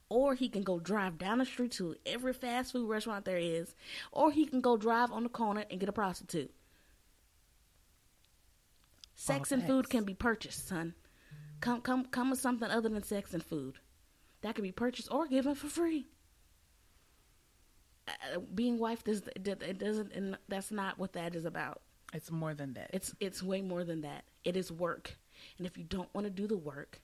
or 0.09 0.35
he 0.35 0.49
can 0.49 0.63
go 0.63 0.81
drive 0.81 1.19
down 1.19 1.39
the 1.39 1.45
street 1.45 1.73
to 1.73 1.95
every 2.05 2.33
fast 2.33 2.73
food 2.73 2.89
restaurant 2.89 3.25
there 3.25 3.39
is 3.39 3.75
or 4.13 4.31
he 4.31 4.45
can 4.45 4.61
go 4.61 4.77
drive 4.77 5.13
on 5.13 5.23
the 5.23 5.29
corner 5.29 5.65
and 5.71 5.79
get 5.79 5.89
a 5.89 5.93
prostitute. 5.93 6.53
Sex 9.15 9.53
All 9.53 9.59
and 9.59 9.67
food 9.67 9.89
can 9.91 10.05
be 10.05 10.15
purchased 10.15 10.67
son. 10.67 10.95
Come 11.61 11.83
come 11.83 12.07
come 12.07 12.31
with 12.31 12.41
something 12.41 12.71
other 12.71 12.89
than 12.89 13.03
sex 13.03 13.35
and 13.35 13.45
food. 13.45 13.77
That 14.41 14.55
can 14.55 14.63
be 14.63 14.73
purchased 14.73 15.13
or 15.13 15.27
given 15.27 15.55
for 15.55 15.69
free. 15.69 16.07
Uh, 18.09 18.41
being 18.55 18.79
wife 18.79 19.05
does 19.05 19.23
it 19.37 19.79
doesn't 19.79 20.13
and 20.13 20.39
that's 20.49 20.71
not 20.71 20.99
what 20.99 21.13
that 21.13 21.37
is 21.37 21.45
about 21.45 21.83
It's 22.13 22.31
more 22.31 22.55
than 22.55 22.75
that. 22.75 22.91
it's 22.93 23.15
it's 23.21 23.43
way 23.43 23.63
more 23.63 23.85
than 23.85 24.01
that. 24.03 24.25
It 24.45 24.57
is 24.57 24.73
work. 24.73 25.17
And 25.59 25.67
if 25.67 25.79
you 25.79 25.85
don't 25.85 26.13
want 26.15 26.27
to 26.27 26.31
do 26.31 26.47
the 26.47 26.57
work, 26.57 27.01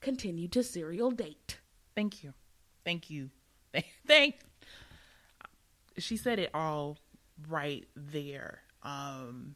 continue 0.00 0.48
to 0.48 0.62
serial 0.62 1.10
date. 1.10 1.58
Thank 1.94 2.22
you. 2.24 2.34
Thank 2.84 3.10
you. 3.10 3.30
Thank, 3.72 3.86
thank. 4.06 4.36
She 5.98 6.16
said 6.16 6.38
it 6.38 6.50
all 6.54 6.96
right 7.48 7.86
there. 7.94 8.60
Um 8.82 9.54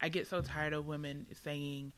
I 0.00 0.08
get 0.08 0.26
so 0.28 0.40
tired 0.42 0.72
of 0.74 0.86
women 0.86 1.26
saying, 1.44 1.92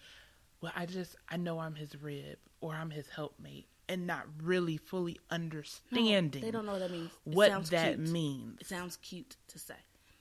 "Well, 0.61 0.73
I 0.77 0.87
just 0.87 1.17
I 1.29 1.37
know 1.37 1.59
I'm 1.59 1.75
his 1.75 2.01
rib 2.01 2.39
or 2.61 2.75
I'm 2.75 2.91
his 2.91 3.09
helpmate." 3.09 3.67
And 3.89 4.07
not 4.07 4.27
really 4.43 4.77
fully 4.77 5.19
No, 5.31 5.35
understanding 5.37 6.43
they 6.43 6.53
don't 6.53 6.65
know 6.65 6.73
what 6.73 6.79
that 6.79 6.93
means. 6.93 7.11
It 7.27 7.35
what 7.35 7.71
that 7.71 7.97
cute. 7.97 8.09
means. 8.09 8.61
It 8.61 8.67
sounds 8.69 8.97
cute 8.99 9.37
to 9.49 9.59
say. 9.59 9.75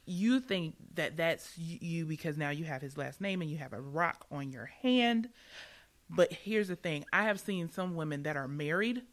You 0.10 0.40
think 0.40 0.76
that 0.96 1.18
that's 1.18 1.58
you 1.58 2.06
because 2.06 2.38
now 2.38 2.50
you 2.50 2.66
have 2.66 2.82
his 2.82 2.98
last 2.98 3.22
name 3.22 3.42
and 3.42 3.50
you 3.50 3.58
have 3.58 3.74
a 3.74 3.82
rock 3.82 4.26
on 4.32 4.52
your 4.52 4.66
hand. 4.66 5.30
But 6.10 6.34
here's 6.34 6.68
the 6.68 6.76
thing 6.76 7.06
I 7.14 7.24
have 7.24 7.40
seen 7.40 7.70
some 7.70 7.96
women 7.96 8.24
that 8.24 8.36
are 8.36 8.48
married 8.48 9.04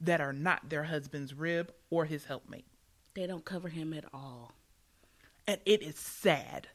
that 0.00 0.20
are 0.20 0.32
not 0.32 0.70
their 0.70 0.84
husband's 0.84 1.34
rib 1.34 1.72
or 1.90 2.06
his 2.06 2.24
helpmate. 2.24 2.64
They 3.14 3.26
don't 3.26 3.44
cover 3.44 3.68
him 3.68 3.92
at 3.92 4.04
all. 4.14 4.52
And 5.46 5.60
it 5.66 5.82
is 5.82 5.96
sad 5.96 6.68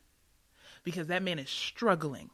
because 0.84 1.08
that 1.08 1.24
man 1.24 1.40
is 1.40 1.50
struggling 1.50 2.30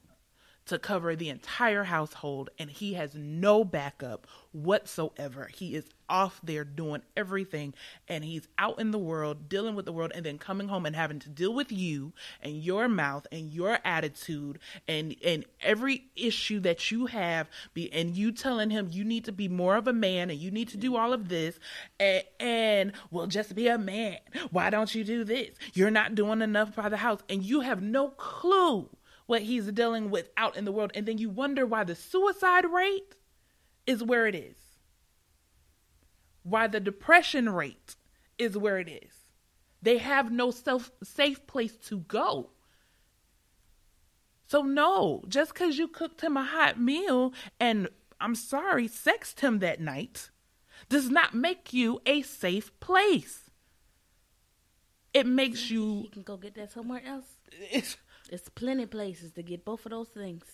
to 0.71 0.79
cover 0.79 1.17
the 1.17 1.27
entire 1.27 1.83
household 1.83 2.49
and 2.57 2.69
he 2.69 2.93
has 2.93 3.13
no 3.13 3.65
backup 3.65 4.25
whatsoever. 4.53 5.49
He 5.53 5.75
is 5.75 5.83
off 6.07 6.39
there 6.41 6.63
doing 6.63 7.01
everything 7.17 7.73
and 8.07 8.23
he's 8.23 8.47
out 8.57 8.79
in 8.79 8.91
the 8.91 8.97
world 8.97 9.49
dealing 9.49 9.75
with 9.75 9.83
the 9.83 9.91
world 9.91 10.13
and 10.15 10.25
then 10.25 10.37
coming 10.37 10.69
home 10.69 10.85
and 10.85 10.95
having 10.95 11.19
to 11.19 11.27
deal 11.27 11.53
with 11.53 11.73
you 11.73 12.13
and 12.41 12.63
your 12.63 12.87
mouth 12.87 13.27
and 13.33 13.51
your 13.51 13.79
attitude 13.83 14.59
and 14.87 15.13
and 15.25 15.43
every 15.59 16.05
issue 16.15 16.61
that 16.61 16.89
you 16.89 17.07
have 17.07 17.49
be 17.73 17.91
and 17.91 18.15
you 18.15 18.31
telling 18.31 18.69
him 18.69 18.87
you 18.89 19.03
need 19.03 19.25
to 19.25 19.31
be 19.33 19.49
more 19.49 19.75
of 19.75 19.89
a 19.89 19.93
man 19.93 20.29
and 20.29 20.39
you 20.39 20.51
need 20.51 20.69
to 20.69 20.77
do 20.77 20.95
all 20.95 21.11
of 21.11 21.27
this 21.27 21.59
and, 21.99 22.23
and 22.39 22.91
well 23.09 23.27
just 23.27 23.55
be 23.55 23.67
a 23.67 23.77
man. 23.77 24.19
Why 24.51 24.69
don't 24.69 24.95
you 24.95 25.03
do 25.03 25.25
this? 25.25 25.49
You're 25.73 25.91
not 25.91 26.15
doing 26.15 26.41
enough 26.41 26.77
by 26.77 26.87
the 26.87 26.95
house 26.95 27.19
and 27.27 27.43
you 27.43 27.59
have 27.59 27.81
no 27.81 28.07
clue 28.07 28.87
what 29.31 29.43
he's 29.43 29.71
dealing 29.71 30.11
with 30.11 30.29
out 30.35 30.57
in 30.57 30.65
the 30.65 30.73
world. 30.73 30.91
And 30.93 31.05
then 31.05 31.17
you 31.17 31.29
wonder 31.29 31.65
why 31.65 31.85
the 31.85 31.95
suicide 31.95 32.65
rate 32.65 33.15
is 33.87 34.03
where 34.03 34.27
it 34.27 34.35
is, 34.35 34.57
why 36.43 36.67
the 36.67 36.81
depression 36.81 37.47
rate 37.47 37.95
is 38.37 38.57
where 38.57 38.77
it 38.77 38.89
is. 38.89 39.13
They 39.81 39.99
have 39.99 40.33
no 40.33 40.51
self 40.51 40.91
safe 41.01 41.47
place 41.47 41.77
to 41.87 41.99
go. 41.99 42.49
So 44.47 44.63
no, 44.63 45.23
just 45.29 45.53
because 45.53 45.77
you 45.77 45.87
cooked 45.87 46.19
him 46.19 46.35
a 46.35 46.43
hot 46.43 46.77
meal 46.77 47.33
and 47.57 47.87
I'm 48.19 48.35
sorry, 48.35 48.89
sexed 48.89 49.39
him 49.39 49.59
that 49.59 49.79
night 49.79 50.29
does 50.89 51.09
not 51.09 51.33
make 51.33 51.71
you 51.71 52.01
a 52.05 52.21
safe 52.21 52.77
place. 52.81 53.49
It 55.13 55.25
makes 55.25 55.71
you 55.71 56.01
You 56.03 56.09
can 56.09 56.23
go 56.23 56.35
get 56.35 56.55
that 56.55 56.73
somewhere 56.73 57.01
else. 57.05 57.37
There's 58.31 58.49
plenty 58.49 58.85
places 58.87 59.33
to 59.33 59.43
get 59.43 59.63
both 59.65 59.85
of 59.85 59.91
those 59.91 60.07
things. 60.07 60.45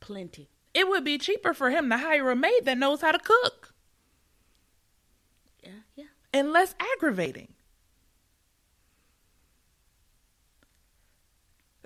Plenty. 0.00 0.50
it 0.74 0.86
would 0.88 1.04
be 1.04 1.16
cheaper 1.16 1.54
for 1.54 1.70
him 1.70 1.88
to 1.88 1.96
hire 1.96 2.30
a 2.30 2.36
maid 2.36 2.66
that 2.66 2.76
knows 2.76 3.00
how 3.00 3.12
to 3.12 3.18
cook 3.18 3.72
Yeah, 5.62 5.70
yeah. 5.96 6.04
and 6.32 6.52
less 6.52 6.74
aggravating. 6.96 7.54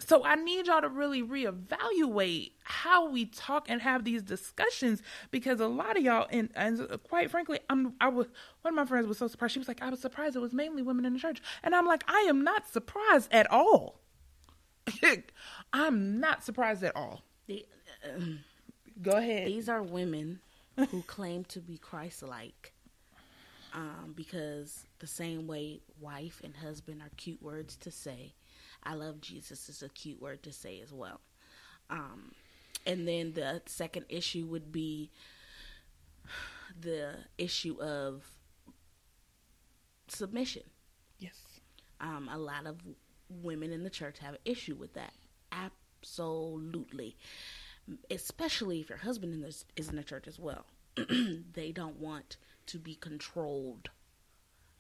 So 0.01 0.25
I 0.25 0.37
need 0.37 0.69
y'all 0.69 0.81
to 0.81 0.89
really 0.89 1.23
reevaluate 1.23 2.53
how 2.65 3.09
we 3.11 3.27
talk 3.27 3.67
and 3.69 3.83
have 3.83 4.05
these 4.05 4.23
discussions 4.23 5.03
because 5.31 5.61
a 5.61 5.67
lot 5.67 5.97
of 5.97 6.03
y'all 6.03 6.27
and, 6.31 6.51
and 6.55 6.89
quite 7.09 7.31
frankly, 7.31 7.59
I'm 7.69 7.95
I 8.01 8.09
was 8.09 8.29
one 8.63 8.73
of 8.73 8.77
my 8.77 8.87
friends 8.87 9.07
was 9.07 9.19
so 9.19 9.29
surprised. 9.29 9.53
She 9.55 9.59
was 9.59 9.69
like, 9.69 9.83
I 9.83 9.91
was 9.91 10.01
surprised 10.01 10.35
it 10.37 10.41
was 10.41 10.53
mainly 10.55 10.83
women 10.83 11.05
in 11.05 11.13
the 11.15 11.19
church. 11.21 11.43
And 11.63 11.75
I'm 11.75 11.85
like, 11.87 12.05
I 12.09 12.27
am 12.29 12.43
not 12.43 12.67
surprised 12.69 13.29
at 13.33 13.51
all. 13.51 14.01
I'm 15.73 16.21
not 16.21 16.45
surprised 16.45 16.83
at 16.83 16.97
all. 16.97 17.23
The, 17.47 17.67
uh, 18.05 18.21
Go 19.01 19.13
ahead. 19.13 19.47
These 19.47 19.69
are 19.69 19.83
women 19.83 20.41
who 20.91 21.03
claim 21.07 21.45
to 21.45 21.61
be 21.61 21.79
Christ-like, 21.79 22.73
um, 23.75 24.13
because 24.17 24.85
the 24.99 25.07
same 25.07 25.47
way 25.47 25.81
wife 26.01 26.41
and 26.43 26.57
husband 26.57 27.03
are 27.03 27.11
cute 27.17 27.43
words 27.43 27.77
to 27.77 27.91
say, 27.91 28.35
I 28.83 28.95
love 28.95 29.21
Jesus 29.21 29.69
is 29.69 29.83
a 29.83 29.89
cute 29.89 30.21
word 30.21 30.43
to 30.45 30.53
say 30.53 30.81
as 30.81 30.93
well. 30.93 31.21
Um, 31.91 32.33
and 32.87 33.07
then 33.07 33.33
the 33.33 33.63
second 33.67 34.07
issue 34.09 34.47
would 34.47 34.73
be 34.73 35.11
the 36.81 37.17
issue 37.37 37.81
of 37.81 38.25
submission. 40.09 40.63
Yes. 41.19 41.35
Um, 42.01 42.29
a 42.33 42.39
lot 42.39 42.67
of 42.67 42.77
women 43.29 43.73
in 43.73 43.85
the 43.85 43.91
church 43.91 44.19
have 44.19 44.35
an 44.35 44.41
issue 44.45 44.75
with 44.75 44.95
that. 44.95 45.13
Absolutely. 45.53 47.17
Especially 48.11 48.81
if 48.81 48.89
your 48.89 48.99
husband 48.99 49.35
in 49.35 49.41
this, 49.41 49.65
is 49.77 49.89
in 49.89 49.97
the 49.97 50.05
church 50.05 50.27
as 50.27 50.39
well. 50.39 50.67
they 51.55 51.73
don't 51.73 51.99
want 51.99 52.37
to 52.67 52.79
be 52.79 52.95
controlled. 52.95 53.91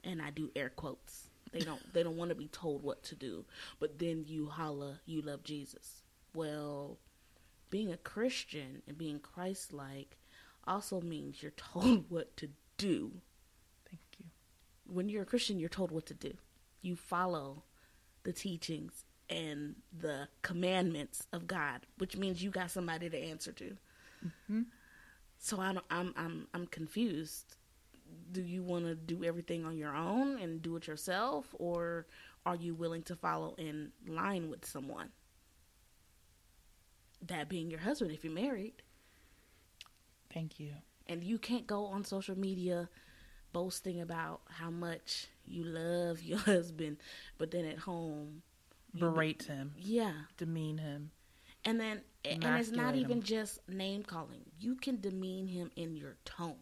And 0.05 0.23
I 0.23 0.31
do 0.31 0.51
air 0.55 0.71
quotes. 0.71 1.29
They 1.53 1.61
don't 1.61 1.93
they 1.93 2.03
don't 2.03 2.17
want 2.17 2.29
to 2.29 2.35
be 2.35 2.49
told 2.49 2.83
what 2.83 3.03
to 3.05 3.15
do. 3.15 3.45
But 3.81 3.99
then 3.99 4.25
you 4.27 4.47
holla 4.47 5.01
you 5.07 5.23
love 5.23 5.43
Jesus. 5.45 6.03
Well, 6.35 6.99
being 7.71 7.93
a 7.93 7.97
Christian 7.97 8.83
and 8.87 8.99
being 8.99 9.19
Christ 9.19 9.73
like 9.73 10.19
also 10.67 11.01
means 11.01 11.43
you're 11.43 11.53
told 11.57 12.11
what 12.11 12.37
to 12.37 12.51
do. 12.77 13.13
Thank 13.89 14.01
you. 14.19 14.27
When 14.87 15.09
you're 15.09 15.23
a 15.23 15.27
Christian, 15.27 15.59
you're 15.59 15.69
told 15.69 15.91
what 15.91 16.07
to 16.07 16.15
do. 16.15 16.35
You 16.83 16.97
follow 16.97 17.65
the 18.29 18.33
teachings 18.35 19.07
and 19.31 19.75
the 19.99 20.29
commandments 20.43 21.27
of 21.33 21.47
God, 21.47 21.87
which 21.97 22.15
means 22.15 22.43
you 22.43 22.51
got 22.51 22.71
somebody 22.71 23.09
to 23.09 23.17
answer 23.17 23.53
to. 23.53 23.77
Mm-hmm. 24.23 24.61
So 25.39 25.59
I 25.59 25.73
don't, 25.73 25.87
I'm 25.91 26.13
I'm 26.15 26.47
I'm 26.53 26.67
confused. 26.67 27.57
Do 28.31 28.43
you 28.43 28.63
want 28.63 28.85
to 28.85 28.95
do 28.95 29.25
everything 29.25 29.65
on 29.65 29.79
your 29.79 29.97
own 29.97 30.39
and 30.39 30.61
do 30.61 30.77
it 30.77 30.87
yourself, 30.87 31.47
or 31.55 32.07
are 32.45 32.57
you 32.57 32.75
willing 32.75 33.03
to 33.05 33.17
follow 33.17 33.55
in 33.57 33.93
line 34.07 34.51
with 34.51 34.67
someone? 34.67 35.09
That 37.29 37.49
being 37.49 37.71
your 37.71 37.81
husband, 37.81 38.13
if 38.13 38.25
you're 38.25 38.33
married. 38.35 38.83
Thank 40.35 40.61
you. 40.61 40.73
And 41.07 41.25
you 41.25 41.39
can't 41.39 41.67
go 41.67 41.87
on 41.87 42.05
social 42.05 42.39
media 42.39 42.91
boasting 43.53 44.01
about 44.01 44.41
how 44.49 44.71
much 44.71 45.27
you 45.45 45.65
love 45.65 46.23
your 46.23 46.39
husband, 46.39 46.99
but 47.39 47.51
then 47.51 47.65
at 47.65 47.79
home 47.79 48.43
berate 48.95 49.45
him, 49.45 49.75
yeah, 49.77 50.13
demean 50.37 50.79
him, 50.79 51.11
and 51.65 51.81
then 51.81 52.01
and 52.25 52.45
it's 52.45 52.71
not 52.71 52.95
even 52.95 53.23
just 53.23 53.67
name 53.69 54.03
calling. 54.03 54.45
You 54.59 54.77
can 54.77 55.01
demean 55.01 55.47
him 55.47 55.71
in 55.77 55.97
your 55.97 56.17
tone. 56.25 56.57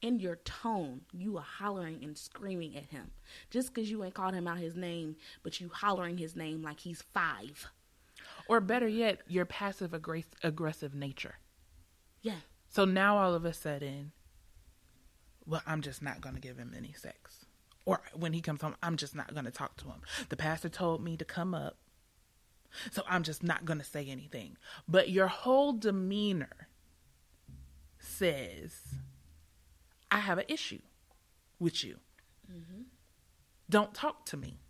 In 0.00 0.18
your 0.18 0.36
tone, 0.36 1.02
you 1.12 1.36
are 1.38 1.44
hollering 1.44 2.02
and 2.02 2.18
screaming 2.18 2.76
at 2.76 2.86
him. 2.86 3.12
Just 3.50 3.72
because 3.72 3.88
you 3.88 4.02
ain't 4.02 4.14
called 4.14 4.34
him 4.34 4.48
out 4.48 4.58
his 4.58 4.74
name, 4.74 5.14
but 5.44 5.60
you 5.60 5.70
hollering 5.72 6.18
his 6.18 6.34
name 6.34 6.60
like 6.60 6.80
he's 6.80 7.02
five. 7.14 7.68
Or 8.48 8.60
better 8.60 8.88
yet, 8.88 9.20
your 9.28 9.44
passive 9.44 9.94
aggressive 9.94 10.94
nature. 10.94 11.36
Yeah. 12.20 12.40
So 12.68 12.84
now 12.84 13.16
all 13.18 13.34
of 13.34 13.44
a 13.44 13.52
sudden, 13.52 14.12
well, 15.46 15.62
I'm 15.66 15.80
just 15.80 16.02
not 16.02 16.20
going 16.20 16.34
to 16.34 16.40
give 16.40 16.58
him 16.58 16.74
any 16.76 16.92
sex. 16.92 17.46
Or 17.84 18.00
when 18.14 18.32
he 18.32 18.40
comes 18.40 18.62
home, 18.62 18.76
I'm 18.82 18.96
just 18.96 19.14
not 19.14 19.32
going 19.32 19.44
to 19.44 19.50
talk 19.50 19.76
to 19.78 19.86
him. 19.86 20.02
The 20.28 20.36
pastor 20.36 20.68
told 20.68 21.02
me 21.02 21.16
to 21.16 21.24
come 21.24 21.54
up, 21.54 21.76
so 22.90 23.02
I'm 23.08 23.22
just 23.22 23.42
not 23.42 23.64
going 23.64 23.78
to 23.78 23.84
say 23.84 24.06
anything. 24.06 24.56
But 24.88 25.10
your 25.10 25.26
whole 25.26 25.72
demeanor 25.72 26.68
says, 27.98 28.80
I 30.10 30.18
have 30.18 30.38
an 30.38 30.44
issue 30.48 30.80
with 31.58 31.82
you. 31.82 31.96
Mm-hmm. 32.50 32.82
Don't 33.68 33.94
talk 33.94 34.26
to 34.26 34.36
me. 34.36 34.60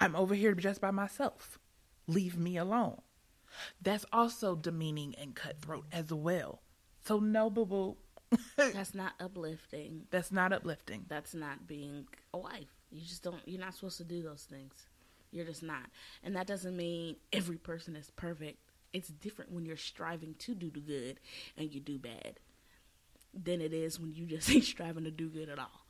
I'm 0.00 0.14
over 0.14 0.34
here 0.34 0.54
just 0.54 0.80
by 0.80 0.90
myself. 0.90 1.58
Leave 2.06 2.38
me 2.38 2.56
alone. 2.56 3.00
That's 3.80 4.04
also 4.12 4.54
demeaning 4.54 5.14
and 5.16 5.34
cutthroat 5.34 5.86
as 5.92 6.12
well. 6.12 6.62
So, 7.04 7.18
no, 7.18 7.50
boo 7.50 7.66
boo, 7.66 7.96
that's 8.56 8.94
not 8.94 9.12
uplifting. 9.20 10.02
That's 10.10 10.30
not 10.32 10.52
uplifting. 10.52 11.04
That's 11.08 11.34
not 11.34 11.66
being 11.66 12.06
a 12.34 12.38
wife. 12.38 12.68
You 12.90 13.00
just 13.00 13.22
don't. 13.22 13.40
You're 13.46 13.60
not 13.60 13.74
supposed 13.74 13.98
to 13.98 14.04
do 14.04 14.22
those 14.22 14.46
things. 14.48 14.74
You're 15.30 15.44
just 15.44 15.62
not. 15.62 15.86
And 16.22 16.34
that 16.36 16.46
doesn't 16.46 16.76
mean 16.76 17.16
every 17.32 17.56
person 17.56 17.96
is 17.96 18.10
perfect. 18.10 18.58
It's 18.92 19.08
different 19.08 19.52
when 19.52 19.66
you're 19.66 19.76
striving 19.76 20.34
to 20.40 20.54
do 20.54 20.70
the 20.70 20.80
good 20.80 21.20
and 21.56 21.72
you 21.72 21.80
do 21.80 21.98
bad 21.98 22.40
than 23.34 23.60
it 23.60 23.72
is 23.72 24.00
when 24.00 24.14
you 24.14 24.26
just 24.26 24.50
ain't 24.54 24.64
striving 24.64 25.04
to 25.04 25.10
do 25.10 25.28
good 25.28 25.48
at 25.48 25.58
all. 25.58 25.86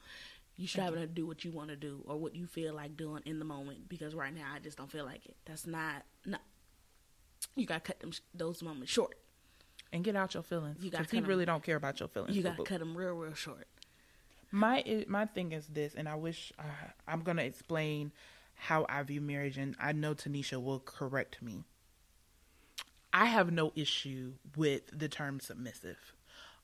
You're 0.57 0.69
striving 0.69 1.01
to 1.01 1.07
do 1.07 1.25
what 1.25 1.45
you 1.45 1.53
want 1.53 1.71
to 1.71 1.77
do 1.77 2.03
or 2.07 2.17
what 2.17 2.35
you 2.35 2.47
feel 2.47 2.75
like 2.75 2.97
doing 2.97 3.23
in 3.25 3.39
the 3.39 3.45
moment 3.45 3.89
because 3.89 4.15
right 4.15 4.35
now 4.35 4.47
I 4.53 4.59
just 4.59 4.77
don't 4.77 4.91
feel 4.91 5.05
like 5.05 5.25
it. 5.27 5.37
That's 5.47 5.67
not 5.67 6.03
no. 6.27 6.39
You 7.57 7.67
gotta 7.67 7.81
cut 7.81 8.01
them 8.01 8.13
those 8.35 8.63
moments 8.63 8.93
short 8.93 9.19
and 9.93 10.05
get 10.05 10.17
out 10.17 10.35
your 10.35 10.43
feelings. 10.43 10.79
You 10.83 10.91
got 10.91 11.11
he 11.11 11.21
really 11.21 11.45
don't 11.45 11.63
care 11.63 11.77
about 11.77 12.01
your 12.01 12.09
feelings. 12.09 12.37
You 12.37 12.43
got 12.43 12.57
to 12.57 12.65
cut 12.65 12.81
them 12.81 12.97
real, 12.97 13.15
real 13.15 13.35
short. 13.35 13.67
My 14.51 15.05
my 15.09 15.27
thing 15.27 15.53
is 15.53 15.67
this, 15.67 15.95
and 15.95 16.09
I 16.09 16.15
wish 16.15 16.53
uh, 16.59 16.63
I'm 17.07 17.21
gonna 17.21 17.43
explain 17.43 18.13
how 18.55 18.87
I 18.89 19.03
view 19.03 19.21
marriage, 19.21 19.59
and 19.59 19.77
I 19.79 19.93
know 19.93 20.15
Tanisha 20.15 20.63
will 20.63 20.81
correct 20.81 21.43
me. 21.43 21.65
I 23.13 23.27
have 23.27 23.51
no 23.51 23.73
issue 23.75 24.35
with 24.57 24.83
the 24.93 25.09
term 25.09 25.41
submissive. 25.41 26.15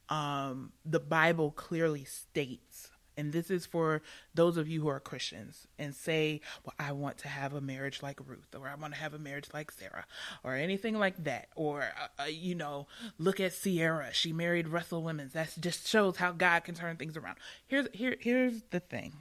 Um, 0.08 0.72
the 0.84 1.00
Bible 1.00 1.50
clearly 1.50 2.04
states 2.04 2.90
and 3.16 3.32
this 3.32 3.50
is 3.50 3.66
for 3.66 4.02
those 4.34 4.56
of 4.56 4.68
you 4.68 4.82
who 4.82 4.88
are 4.88 5.00
Christians 5.00 5.66
and 5.78 5.94
say, 5.94 6.40
well, 6.64 6.74
I 6.78 6.92
want 6.92 7.18
to 7.18 7.28
have 7.28 7.54
a 7.54 7.60
marriage 7.60 8.02
like 8.02 8.18
Ruth, 8.26 8.54
or 8.58 8.68
I 8.68 8.74
want 8.74 8.94
to 8.94 9.00
have 9.00 9.14
a 9.14 9.18
marriage 9.18 9.48
like 9.54 9.70
Sarah, 9.70 10.04
or 10.42 10.54
anything 10.54 10.98
like 10.98 11.22
that. 11.24 11.48
Or, 11.54 11.82
uh, 11.82 12.22
uh, 12.22 12.26
you 12.26 12.54
know, 12.54 12.86
look 13.18 13.40
at 13.40 13.54
Ciara. 13.54 14.12
She 14.12 14.32
married 14.32 14.68
Russell 14.68 15.06
Simmons. 15.06 15.32
That 15.32 15.54
just 15.60 15.86
shows 15.86 16.16
how 16.16 16.32
God 16.32 16.64
can 16.64 16.74
turn 16.74 16.96
things 16.96 17.16
around. 17.16 17.36
Here's, 17.66 17.88
here, 17.92 18.16
here's 18.20 18.62
the 18.70 18.80
thing 18.80 19.12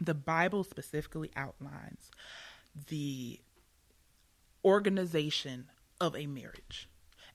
the 0.00 0.14
Bible 0.14 0.64
specifically 0.64 1.30
outlines 1.36 2.10
the 2.88 3.40
organization 4.64 5.66
of 6.00 6.14
a 6.14 6.26
marriage 6.26 6.88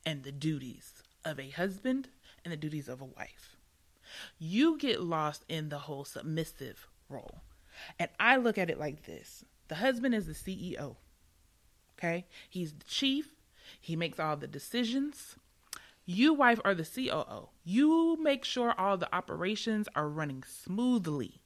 and 0.06 0.24
the 0.24 0.32
duties 0.32 1.04
of 1.26 1.40
a 1.40 1.50
husband 1.50 2.10
and 2.44 2.52
the 2.52 2.58
duties 2.58 2.88
of 2.88 3.02
a 3.02 3.06
wife 3.06 3.51
you 4.38 4.78
get 4.78 5.02
lost 5.02 5.46
in 5.48 5.70
the 5.70 5.80
whole 5.80 6.06
submissive 6.06 6.88
role. 7.10 7.42
And 8.00 8.10
I 8.20 8.38
look 8.38 8.58
at 8.58 8.70
it 8.70 8.80
like 8.80 9.06
this 9.06 9.44
the 9.68 9.76
husband 9.76 10.14
is 10.14 10.28
the 10.28 10.34
CEO. 10.34 10.98
Okay? 11.98 12.26
He's 12.50 12.74
the 12.74 12.86
chief, 12.86 13.36
he 13.80 13.96
makes 13.96 14.20
all 14.20 14.36
the 14.36 14.48
decisions. 14.48 15.36
You, 16.04 16.34
wife, 16.34 16.60
are 16.66 16.74
the 16.74 16.84
COO. 16.84 17.50
You 17.64 18.18
make 18.20 18.44
sure 18.44 18.74
all 18.78 18.98
the 18.98 19.14
operations 19.16 19.88
are 19.96 20.10
running 20.10 20.44
smoothly. 20.44 21.42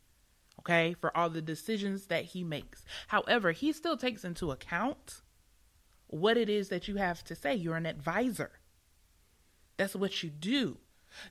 Okay? 0.60 0.96
For 1.00 1.16
all 1.16 1.30
the 1.30 1.42
decisions 1.42 2.08
that 2.08 2.26
he 2.26 2.44
makes. 2.44 2.86
However, 3.08 3.52
he 3.52 3.74
still 3.74 3.98
takes 3.98 4.24
into 4.24 4.52
account 4.52 5.22
what 6.08 6.38
it 6.38 6.50
is 6.50 6.70
that 6.70 6.88
you 6.88 6.96
have 6.96 7.24
to 7.26 7.36
say. 7.36 7.54
You're 7.54 7.76
an 7.76 7.86
advisor. 7.86 8.52
That's 9.78 9.96
what 9.96 10.24
you 10.24 10.30
do. 10.30 10.78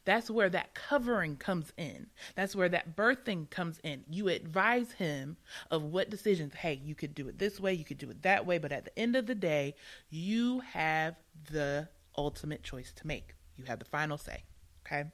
That's 0.05 0.31
where 0.31 0.49
that 0.51 0.75
covering 0.75 1.37
comes 1.37 1.73
in. 1.77 2.09
That's 2.35 2.57
where 2.57 2.69
that 2.69 2.97
birthing 2.97 3.51
comes 3.51 3.79
in. 3.83 4.05
You 4.09 4.29
advise 4.29 4.93
him 4.93 5.37
of 5.71 5.85
what 5.85 6.11
decisions, 6.11 6.55
hey, 6.55 6.81
you 6.83 6.95
could 6.95 7.15
do 7.15 7.29
it 7.29 7.39
this 7.39 7.61
way, 7.61 7.75
you 7.75 7.85
could 7.85 7.99
do 7.99 8.11
it 8.11 8.23
that 8.23 8.47
way, 8.47 8.59
but 8.59 8.73
at 8.73 8.85
the 8.85 8.99
end 8.99 9.17
of 9.17 9.27
the 9.27 9.35
day, 9.35 9.75
you 10.11 10.61
have 10.61 11.17
the 11.51 11.89
ultimate 12.17 12.63
choice 12.63 12.93
to 12.93 13.07
make. 13.07 13.35
You 13.57 13.65
have 13.65 13.79
the 13.79 13.85
final 13.85 14.19
say. 14.19 14.45
Okay? 14.87 15.05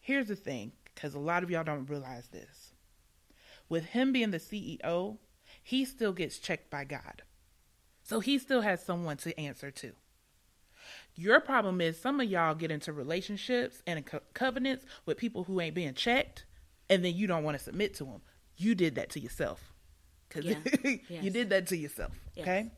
Here's 0.00 0.28
the 0.28 0.36
thing, 0.36 0.72
because 0.94 1.14
a 1.14 1.18
lot 1.18 1.42
of 1.42 1.50
y'all 1.50 1.64
don't 1.64 1.88
realize 1.88 2.28
this. 2.28 2.72
With 3.68 3.86
him 3.86 4.12
being 4.12 4.30
the 4.30 4.38
CEO, 4.38 5.18
he 5.62 5.84
still 5.84 6.12
gets 6.12 6.38
checked 6.38 6.70
by 6.70 6.84
God. 6.84 7.22
So 8.02 8.20
he 8.20 8.38
still 8.38 8.60
has 8.60 8.84
someone 8.84 9.16
to 9.18 9.38
answer 9.40 9.70
to. 9.70 9.92
Your 11.16 11.40
problem 11.40 11.80
is 11.80 12.00
some 12.00 12.20
of 12.20 12.28
y'all 12.28 12.54
get 12.54 12.70
into 12.70 12.92
relationships 12.92 13.82
and 13.86 14.04
co- 14.04 14.20
covenants 14.32 14.84
with 15.06 15.16
people 15.16 15.44
who 15.44 15.60
ain't 15.60 15.74
being 15.74 15.94
checked, 15.94 16.44
and 16.90 17.04
then 17.04 17.14
you 17.14 17.26
don't 17.26 17.44
want 17.44 17.56
to 17.56 17.62
submit 17.62 17.94
to 17.94 18.04
them. 18.04 18.20
You 18.56 18.74
did 18.74 18.96
that 18.96 19.10
to 19.10 19.20
yourself. 19.20 19.72
Cause 20.30 20.44
yeah. 20.44 20.56
yes. 20.82 20.98
you 21.08 21.30
did 21.30 21.50
that 21.50 21.68
to 21.68 21.76
yourself. 21.76 22.12
Yes. 22.34 22.42
Okay. 22.42 22.70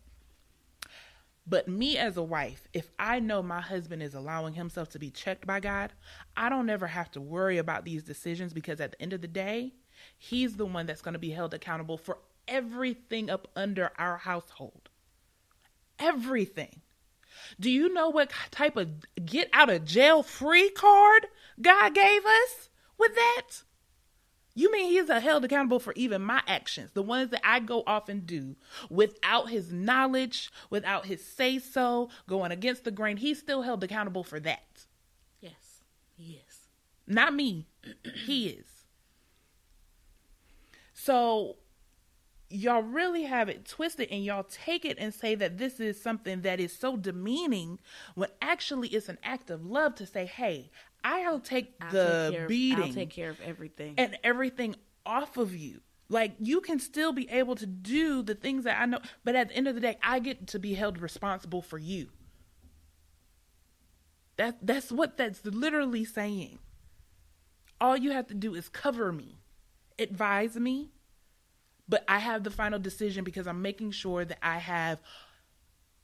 But 1.47 1.69
me 1.69 1.97
as 1.97 2.17
a 2.17 2.23
wife, 2.23 2.67
if 2.73 2.91
I 2.99 3.21
know 3.21 3.41
my 3.41 3.61
husband 3.61 4.03
is 4.03 4.15
allowing 4.15 4.55
himself 4.55 4.89
to 4.91 4.99
be 4.99 5.11
checked 5.11 5.47
by 5.47 5.61
God, 5.61 5.93
I 6.37 6.49
don't 6.49 6.69
ever 6.69 6.89
have 6.89 7.11
to 7.13 7.21
worry 7.21 7.59
about 7.59 7.85
these 7.85 8.03
decisions 8.03 8.53
because 8.53 8.81
at 8.81 8.93
the 8.93 9.03
end 9.03 9.13
of 9.13 9.21
the 9.21 9.29
day, 9.29 9.75
he's 10.19 10.57
the 10.57 10.67
one 10.67 10.87
that's 10.87 11.03
going 11.03 11.13
to 11.13 11.21
be 11.21 11.31
held 11.31 11.55
accountable 11.55 11.99
for 11.99 12.19
everything 12.49 13.31
up 13.31 13.49
under 13.55 13.93
our 13.97 14.17
household. 14.17 14.89
Everything. 16.01 16.81
Do 17.59 17.71
you 17.71 17.93
know 17.93 18.09
what 18.09 18.31
type 18.51 18.77
of 18.77 18.89
get 19.25 19.49
out 19.53 19.71
of 19.71 19.85
jail 19.85 20.23
free 20.23 20.71
card 20.71 21.27
God 21.61 21.95
gave 21.95 22.25
us 22.25 22.71
with 22.99 23.15
that? 23.15 23.63
You 24.55 24.73
mean 24.73 24.91
he's 24.91 25.11
held 25.11 25.45
accountable 25.45 25.79
for 25.79 25.93
even 25.97 26.23
my 26.23 26.43
actions, 26.47 26.93
the 26.93 27.03
ones 27.03 27.31
that 27.31 27.43
I 27.45 27.61
go 27.61 27.83
off 27.87 28.09
and 28.09 28.27
do 28.27 28.57
without 28.89 29.51
his 29.51 29.71
knowledge, 29.71 30.51
without 30.71 31.05
his 31.05 31.23
say 31.23 31.59
so, 31.59 32.09
going 32.27 32.53
against 32.53 32.85
the 32.85 32.91
grain. 32.91 33.19
He's 33.19 33.39
still 33.39 33.61
held 33.63 33.85
accountable 33.85 34.25
for 34.25 34.41
that. 34.41 34.87
Yes, 35.41 35.83
he 36.17 36.41
is. 36.49 36.69
Not 37.07 37.35
me, 37.35 37.67
he 38.25 38.49
is. 38.49 38.87
So 40.95 41.57
y'all 42.49 42.83
really 42.83 43.25
have 43.25 43.49
it 43.49 43.67
twisted 43.67 44.09
and 44.11 44.25
y'all 44.25 44.45
take 44.45 44.85
it 44.85 44.97
and 44.99 45.13
say 45.13 45.35
that 45.35 45.59
this 45.59 45.81
is 45.81 46.01
something 46.01 46.43
that 46.43 46.61
is 46.61 46.77
so 46.77 46.97
demeaning 46.97 47.79
when 48.15 48.29
actually 48.41 48.89
it's 48.89 49.09
an 49.09 49.19
act 49.23 49.51
of 49.51 49.65
love 49.67 49.95
to 49.97 50.07
say, 50.07 50.27
hey, 50.27 50.71
I'll 51.03 51.41
take 51.41 51.75
I'll 51.81 51.91
the 51.91 52.31
take 52.33 52.49
beating. 52.49 52.85
I'll 52.85 52.93
take 52.93 53.11
care 53.11 53.31
of 53.31 53.41
everything. 53.41 53.95
And 53.99 54.19
everything 54.23 54.77
off 55.05 55.37
of 55.37 55.55
you. 55.55 55.81
Like 56.09 56.35
you 56.39 56.61
can 56.61 56.79
still 56.79 57.13
be 57.13 57.29
able 57.31 57.57
to 57.57 57.67
do 57.67 58.23
the 58.23 58.35
things 58.35 58.65
that 58.65 58.81
I 58.81 58.87
know, 58.87 59.01
but 59.25 59.35
at 59.35 59.49
the 59.49 59.57
end 59.57 59.67
of 59.67 59.75
the 59.75 59.81
day, 59.81 59.99
I 60.03 60.21
get 60.21 60.47
to 60.49 60.59
be 60.59 60.75
held 60.75 60.99
responsible 60.99 61.63
for 61.63 61.79
you. 61.79 62.09
That 64.37 64.59
that's 64.63 64.93
what 64.93 65.17
that's 65.17 65.45
literally 65.45 66.05
saying. 66.05 66.59
All 67.81 67.97
you 67.97 68.13
have 68.13 68.29
to 68.29 68.35
do 68.35 68.55
is 68.55 68.69
cover 68.69 69.13
me, 69.13 69.41
advise 69.99 70.57
me, 70.57 70.93
but 71.89 72.05
I 72.09 72.19
have 72.19 72.45
the 72.45 72.51
final 72.51 72.79
decision 72.79 73.25
because 73.25 73.47
I'm 73.47 73.63
making 73.63 73.93
sure 73.93 74.25
that 74.25 74.39
I 74.43 74.59
have 74.59 74.99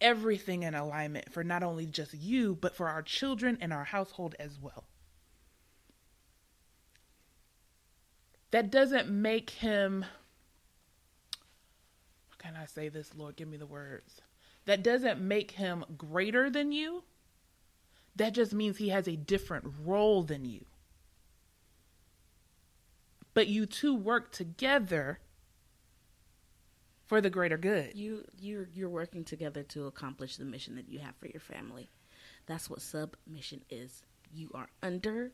everything 0.01 0.63
in 0.63 0.75
alignment 0.75 1.33
for 1.33 1.45
not 1.45 1.63
only 1.63 1.87
just 1.87 2.15
you, 2.15 2.57
but 2.61 2.75
for 2.75 2.89
our 2.89 3.03
children 3.03 3.59
and 3.61 3.73
our 3.73 3.85
household 3.85 4.35
as 4.39 4.59
well. 4.61 4.85
That 8.51 8.71
doesn't 8.71 9.09
make 9.09 9.51
him, 9.51 10.03
how 12.29 12.37
can 12.39 12.55
I 12.57 12.67
say 12.67 12.89
this, 12.89 13.15
Lord? 13.17 13.37
Give 13.37 13.49
me 13.49 13.57
the 13.57 13.67
words. 13.67 14.21
That 14.67 14.83
doesn't 14.83 15.21
make 15.21 15.53
him 15.53 15.85
greater 15.97 16.51
than 16.51 16.71
you. 16.71 17.05
That 18.15 18.35
just 18.35 18.53
means 18.53 18.77
he 18.77 18.91
has 18.91 19.09
a 19.09 19.17
different 19.17 19.73
role 19.83 20.23
than 20.23 20.45
you. 20.45 20.67
But 23.35 23.49
you 23.49 23.65
two 23.65 23.95
work 23.95 24.31
together 24.33 25.21
for 27.13 27.21
the 27.21 27.29
greater 27.29 27.59
good. 27.59 27.91
You 27.95 28.25
you're 28.41 28.71
you're 28.73 28.89
working 28.89 29.23
together 29.23 29.63
to 29.65 29.85
accomplish 29.85 30.39
the 30.39 30.47
mission 30.47 30.77
that 30.77 30.89
you 30.89 31.01
have 31.01 31.15
for 31.17 31.27
your 31.27 31.43
family. 31.43 31.91
That's 32.47 32.71
what 32.71 32.81
submission 32.81 33.65
is. 33.69 34.03
You 34.33 34.51
are 34.55 34.69
under 34.83 35.33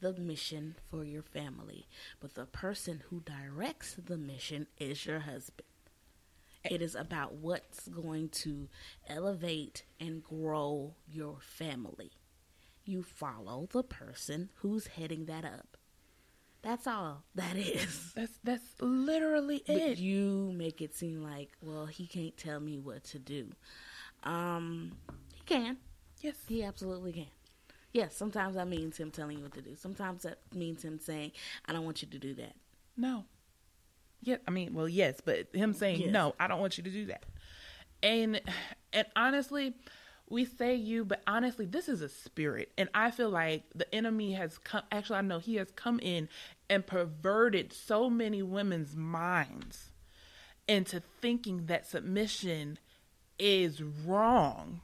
the 0.00 0.12
mission 0.14 0.74
for 0.90 1.04
your 1.04 1.22
family, 1.22 1.86
but 2.18 2.34
the 2.34 2.46
person 2.46 3.04
who 3.08 3.20
directs 3.20 3.94
the 3.94 4.18
mission 4.18 4.66
is 4.76 5.06
your 5.06 5.20
husband. 5.20 5.68
It 6.68 6.82
is 6.82 6.96
about 6.96 7.34
what's 7.34 7.86
going 7.86 8.30
to 8.30 8.68
elevate 9.06 9.84
and 10.00 10.24
grow 10.24 10.94
your 11.06 11.36
family. 11.38 12.10
You 12.84 13.04
follow 13.04 13.68
the 13.70 13.84
person 13.84 14.50
who's 14.56 14.88
heading 14.88 15.26
that 15.26 15.44
up. 15.44 15.69
That's 16.62 16.86
all 16.86 17.22
that 17.36 17.56
is. 17.56 18.12
That's 18.14 18.32
that's 18.44 18.64
literally 18.80 19.62
But 19.66 19.76
it. 19.76 19.98
you 19.98 20.52
make 20.54 20.80
it 20.82 20.94
seem 20.94 21.22
like, 21.22 21.50
well, 21.62 21.86
he 21.86 22.06
can't 22.06 22.36
tell 22.36 22.60
me 22.60 22.78
what 22.78 23.02
to 23.04 23.18
do. 23.18 23.48
Um, 24.24 24.92
he 25.34 25.40
can. 25.46 25.78
yes. 26.20 26.36
He 26.46 26.62
absolutely 26.62 27.12
can. 27.12 27.26
Yes, 27.92 28.14
sometimes 28.14 28.54
that 28.54 28.68
means 28.68 28.98
him 28.98 29.10
telling 29.10 29.38
you 29.38 29.42
what 29.42 29.54
to 29.54 29.62
do. 29.62 29.74
Sometimes 29.74 30.22
that 30.22 30.38
means 30.54 30.84
him 30.84 30.98
saying, 31.00 31.32
I 31.66 31.72
don't 31.72 31.84
want 31.84 32.02
you 32.02 32.08
to 32.08 32.18
do 32.18 32.34
that. 32.34 32.54
No. 32.96 33.24
Yeah, 34.22 34.36
I 34.46 34.50
mean, 34.50 34.74
well, 34.74 34.88
yes, 34.88 35.20
but 35.24 35.48
him 35.54 35.72
saying 35.72 36.00
Yes. 36.02 36.10
no, 36.12 36.34
I 36.38 36.46
don't 36.46 36.60
want 36.60 36.76
you 36.76 36.84
to 36.84 36.90
do 36.90 37.06
that. 37.06 37.24
And 38.02 38.40
and 38.92 39.06
honestly, 39.16 39.74
we 40.30 40.44
say 40.44 40.74
you, 40.76 41.04
but 41.04 41.22
honestly, 41.26 41.66
this 41.66 41.88
is 41.88 42.00
a 42.00 42.08
spirit, 42.08 42.72
and 42.78 42.88
I 42.94 43.10
feel 43.10 43.30
like 43.30 43.64
the 43.74 43.92
enemy 43.94 44.32
has 44.34 44.58
come. 44.58 44.82
Actually, 44.92 45.18
I 45.18 45.22
know 45.22 45.40
he 45.40 45.56
has 45.56 45.70
come 45.72 45.98
in 46.00 46.28
and 46.68 46.86
perverted 46.86 47.72
so 47.72 48.08
many 48.08 48.42
women's 48.42 48.94
minds 48.96 49.90
into 50.68 51.02
thinking 51.20 51.66
that 51.66 51.86
submission 51.86 52.78
is 53.38 53.82
wrong 53.82 54.80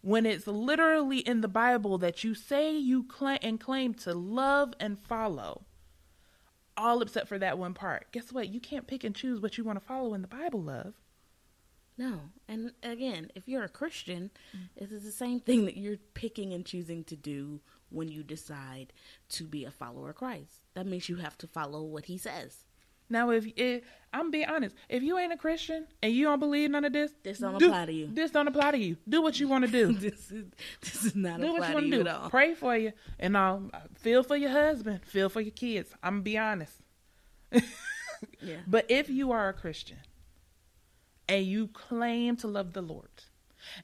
when 0.00 0.24
it's 0.24 0.46
literally 0.46 1.18
in 1.18 1.40
the 1.40 1.48
Bible 1.48 1.98
that 1.98 2.22
you 2.22 2.34
say 2.34 2.76
you 2.76 3.02
claim 3.02 3.38
and 3.42 3.58
claim 3.58 3.94
to 3.94 4.14
love 4.14 4.72
and 4.78 4.98
follow 4.98 5.64
all 6.76 7.02
except 7.02 7.26
for 7.26 7.38
that 7.38 7.58
one 7.58 7.74
part. 7.74 8.06
Guess 8.12 8.32
what? 8.32 8.48
You 8.48 8.60
can't 8.60 8.86
pick 8.86 9.02
and 9.02 9.14
choose 9.14 9.40
what 9.40 9.58
you 9.58 9.64
want 9.64 9.80
to 9.80 9.84
follow 9.84 10.14
in 10.14 10.22
the 10.22 10.28
Bible, 10.28 10.62
love. 10.62 10.94
No. 11.98 12.20
And 12.46 12.72
again, 12.82 13.30
if 13.34 13.48
you're 13.48 13.64
a 13.64 13.68
Christian, 13.68 14.30
it 14.76 14.90
is 14.92 15.02
the 15.04 15.10
same 15.12 15.40
thing 15.40 15.64
that 15.66 15.76
you're 15.76 15.96
picking 16.14 16.52
and 16.54 16.64
choosing 16.64 17.04
to 17.04 17.16
do 17.16 17.60
when 17.90 18.08
you 18.08 18.22
decide 18.22 18.92
to 19.30 19.44
be 19.44 19.64
a 19.64 19.70
follower 19.70 20.10
of 20.10 20.16
Christ. 20.16 20.62
That 20.74 20.86
means 20.86 21.08
you 21.08 21.16
have 21.16 21.36
to 21.38 21.46
follow 21.48 21.82
what 21.82 22.04
he 22.06 22.16
says. 22.16 22.64
Now, 23.10 23.30
if, 23.30 23.46
if 23.56 23.84
I'm 24.12 24.30
being 24.30 24.46
honest, 24.48 24.76
if 24.90 25.02
you 25.02 25.16
ain't 25.18 25.32
a 25.32 25.36
Christian 25.38 25.86
and 26.02 26.12
you 26.12 26.24
don't 26.26 26.38
believe 26.38 26.70
none 26.70 26.84
of 26.84 26.92
this, 26.92 27.10
This 27.22 27.38
don't 27.38 27.58
do- 27.58 27.66
apply 27.66 27.86
to 27.86 27.92
you. 27.92 28.08
This 28.12 28.30
don't 28.30 28.46
apply 28.46 28.72
to 28.72 28.78
you. 28.78 28.96
Do 29.08 29.22
what 29.22 29.40
you 29.40 29.48
want 29.48 29.64
to 29.64 29.70
do. 29.70 29.92
this 29.98 30.30
is 30.30 30.44
this 30.82 31.04
is 31.06 31.16
not 31.16 31.40
do 31.40 31.52
what 31.54 31.62
you 31.62 31.66
to 31.68 31.72
want 31.74 31.86
you 31.86 31.90
to 31.92 32.00
at 32.00 32.04
do. 32.04 32.22
all. 32.24 32.30
Pray 32.30 32.54
for 32.54 32.76
you, 32.76 32.92
and 33.18 33.34
um, 33.36 33.70
feel 33.96 34.22
for 34.22 34.36
your 34.36 34.50
husband, 34.50 35.00
feel 35.06 35.30
for 35.30 35.40
your 35.40 35.52
kids. 35.52 35.90
I'm 36.02 36.16
gonna 36.16 36.22
be 36.22 36.38
honest. 36.38 36.74
Yeah. 38.40 38.56
But 38.66 38.86
if 38.88 39.08
you 39.08 39.30
are 39.30 39.48
a 39.48 39.52
Christian 39.52 39.98
and 41.28 41.44
you 41.44 41.68
claim 41.68 42.36
to 42.38 42.46
love 42.46 42.72
the 42.72 42.82
Lord, 42.82 43.08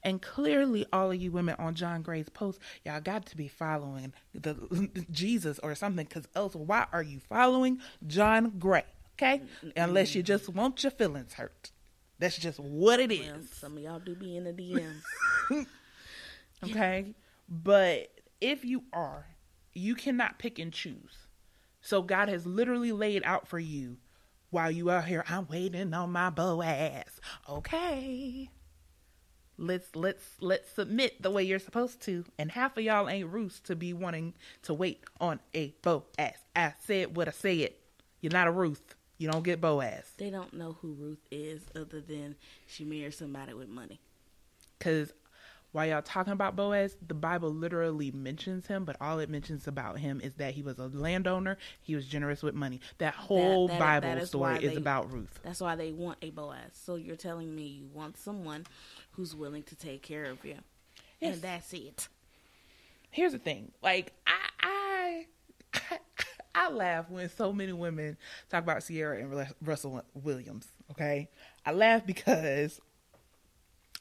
and 0.03 0.21
clearly 0.23 0.87
all 0.93 1.11
of 1.11 1.21
you 1.21 1.31
women 1.31 1.57
on 1.59 1.75
John 1.75 2.03
Gray's 2.03 2.29
post, 2.29 2.59
y'all 2.85 3.01
got 3.01 3.27
to 3.27 3.37
be 3.37 3.49
following 3.49 4.13
the 4.35 4.57
Jesus 5.11 5.59
or 5.61 5.75
something, 5.75 6.07
because 6.07 6.29
else 6.35 6.55
why 6.55 6.87
are 6.93 7.03
you 7.03 7.21
following 7.21 7.81
John 8.07 8.55
Gray? 8.59 8.85
Okay, 9.17 9.43
unless 9.77 10.15
you 10.15 10.23
just 10.23 10.49
want 10.49 10.83
your 10.83 10.91
feelings 10.91 11.35
hurt. 11.35 11.71
That's 12.19 12.37
just 12.37 12.59
what 12.59 13.01
it 13.01 13.13
is. 13.13 13.29
Well, 13.29 13.43
some 13.53 13.77
of 13.77 13.83
y'all 13.83 13.99
do 13.99 14.15
be 14.15 14.37
in 14.37 14.45
the 14.45 14.53
DMs. 15.51 15.67
Okay. 16.63 17.15
But 17.49 18.09
if 18.41 18.65
you 18.65 18.85
are, 18.93 19.27
you 19.73 19.95
cannot 19.95 20.39
pick 20.39 20.59
and 20.59 20.73
choose. 20.73 21.17
So 21.81 22.03
God 22.03 22.29
has 22.29 22.47
literally 22.47 22.93
laid 22.93 23.23
out 23.25 23.47
for 23.47 23.59
you 23.59 23.99
while 24.55 24.71
you 24.71 24.89
out 24.89 25.05
here, 25.05 25.25
I'm 25.29 25.49
waiting 25.49 25.93
on 25.93 26.13
my 26.13 26.31
Boaz. 26.31 27.21
Okay. 27.51 28.49
Let's 29.59 29.97
let's 29.97 30.25
let's 30.41 30.71
submit 30.71 31.21
the 31.21 31.31
way 31.31 31.43
you're 31.43 31.59
supposed 31.59 32.01
to. 32.03 32.25
And 32.39 32.53
half 32.53 32.77
of 32.77 32.85
y'all 32.85 33.09
ain't 33.09 33.29
Ruth 33.31 33.61
to 33.65 33.75
be 33.75 33.93
wanting 33.93 34.35
to 34.63 34.73
wait 34.73 35.03
on 35.21 35.41
a 35.55 35.75
Boaz. 35.83 36.37
I 36.55 36.73
said 36.85 37.17
what 37.17 37.27
I 37.27 37.33
said. 37.33 37.71
You're 38.21 38.33
not 38.33 38.47
a 38.47 38.53
Ruth. 38.53 38.95
You 39.19 39.29
don't 39.31 39.43
get 39.43 39.61
Boaz. 39.61 40.13
they 40.19 40.31
don't 40.31 40.55
know 40.55 40.77
who 40.81 40.93
Ruth 40.93 41.27
is 41.33 41.63
other 41.75 42.01
than 42.01 42.37
she 42.67 42.85
married 42.85 43.15
somebody 43.15 43.55
with 43.55 43.69
money. 43.69 44.01
Because 44.79 45.13
while 45.75 45.87
y'all 45.87 46.03
talking 46.03 46.33
about 46.33 46.55
Boaz, 46.55 46.97
the 47.05 47.15
Bible 47.15 47.51
literally 47.51 48.13
mentions 48.13 48.69
him, 48.69 48.85
but 48.85 48.97
all 49.01 49.19
it 49.19 49.29
mentions 49.29 49.67
about 49.67 49.99
him 49.99 50.21
is 50.23 50.33
that 50.35 50.55
he 50.55 50.63
was 50.63 50.79
a 50.79 50.87
landowner. 50.87 51.59
He 51.83 51.97
was 51.97 52.07
generous 52.07 52.45
with 52.45 52.55
money. 52.55 52.81
That 52.99 53.15
whole 53.15 53.67
that- 53.67 53.81
Bible 53.81 54.09
that 54.09 54.19
is 54.19 54.29
story 54.29 54.53
why 54.55 54.59
is 54.61 54.71
they- 54.71 54.77
about 54.77 55.11
Ruth. 55.13 55.41
That's 55.43 55.61
why 55.61 55.75
they 55.75 55.91
want 55.91 56.19
a 56.23 56.31
Boaz. 56.31 56.71
So 56.75 56.95
you're 56.95 57.17
telling 57.17 57.53
me 57.57 57.65
you 57.65 57.89
want 57.93 58.17
someone 58.17 58.67
who's 59.11 59.35
willing 59.35 59.65
to 59.65 59.75
take 59.75 60.01
care 60.03 60.27
of 60.27 60.45
you. 60.45 60.59
Yes. 61.21 61.35
And 61.35 61.43
that's 61.43 61.73
it. 61.73 62.07
Here's 63.11 63.33
the 63.33 63.39
thing: 63.41 63.73
like 63.83 64.13
I, 64.29 65.27
I, 65.73 65.99
I 66.55 66.71
laugh 66.71 67.11
when 67.11 67.29
so 67.31 67.53
many 67.53 67.73
women 67.73 68.17
talk 68.49 68.63
about 68.63 68.87
Ciara 68.87 69.19
and 69.19 69.49
Russell 69.61 70.05
Williams. 70.15 70.69
Okay, 70.93 71.29
I 71.67 71.73
laugh 71.73 72.07
because 72.07 72.81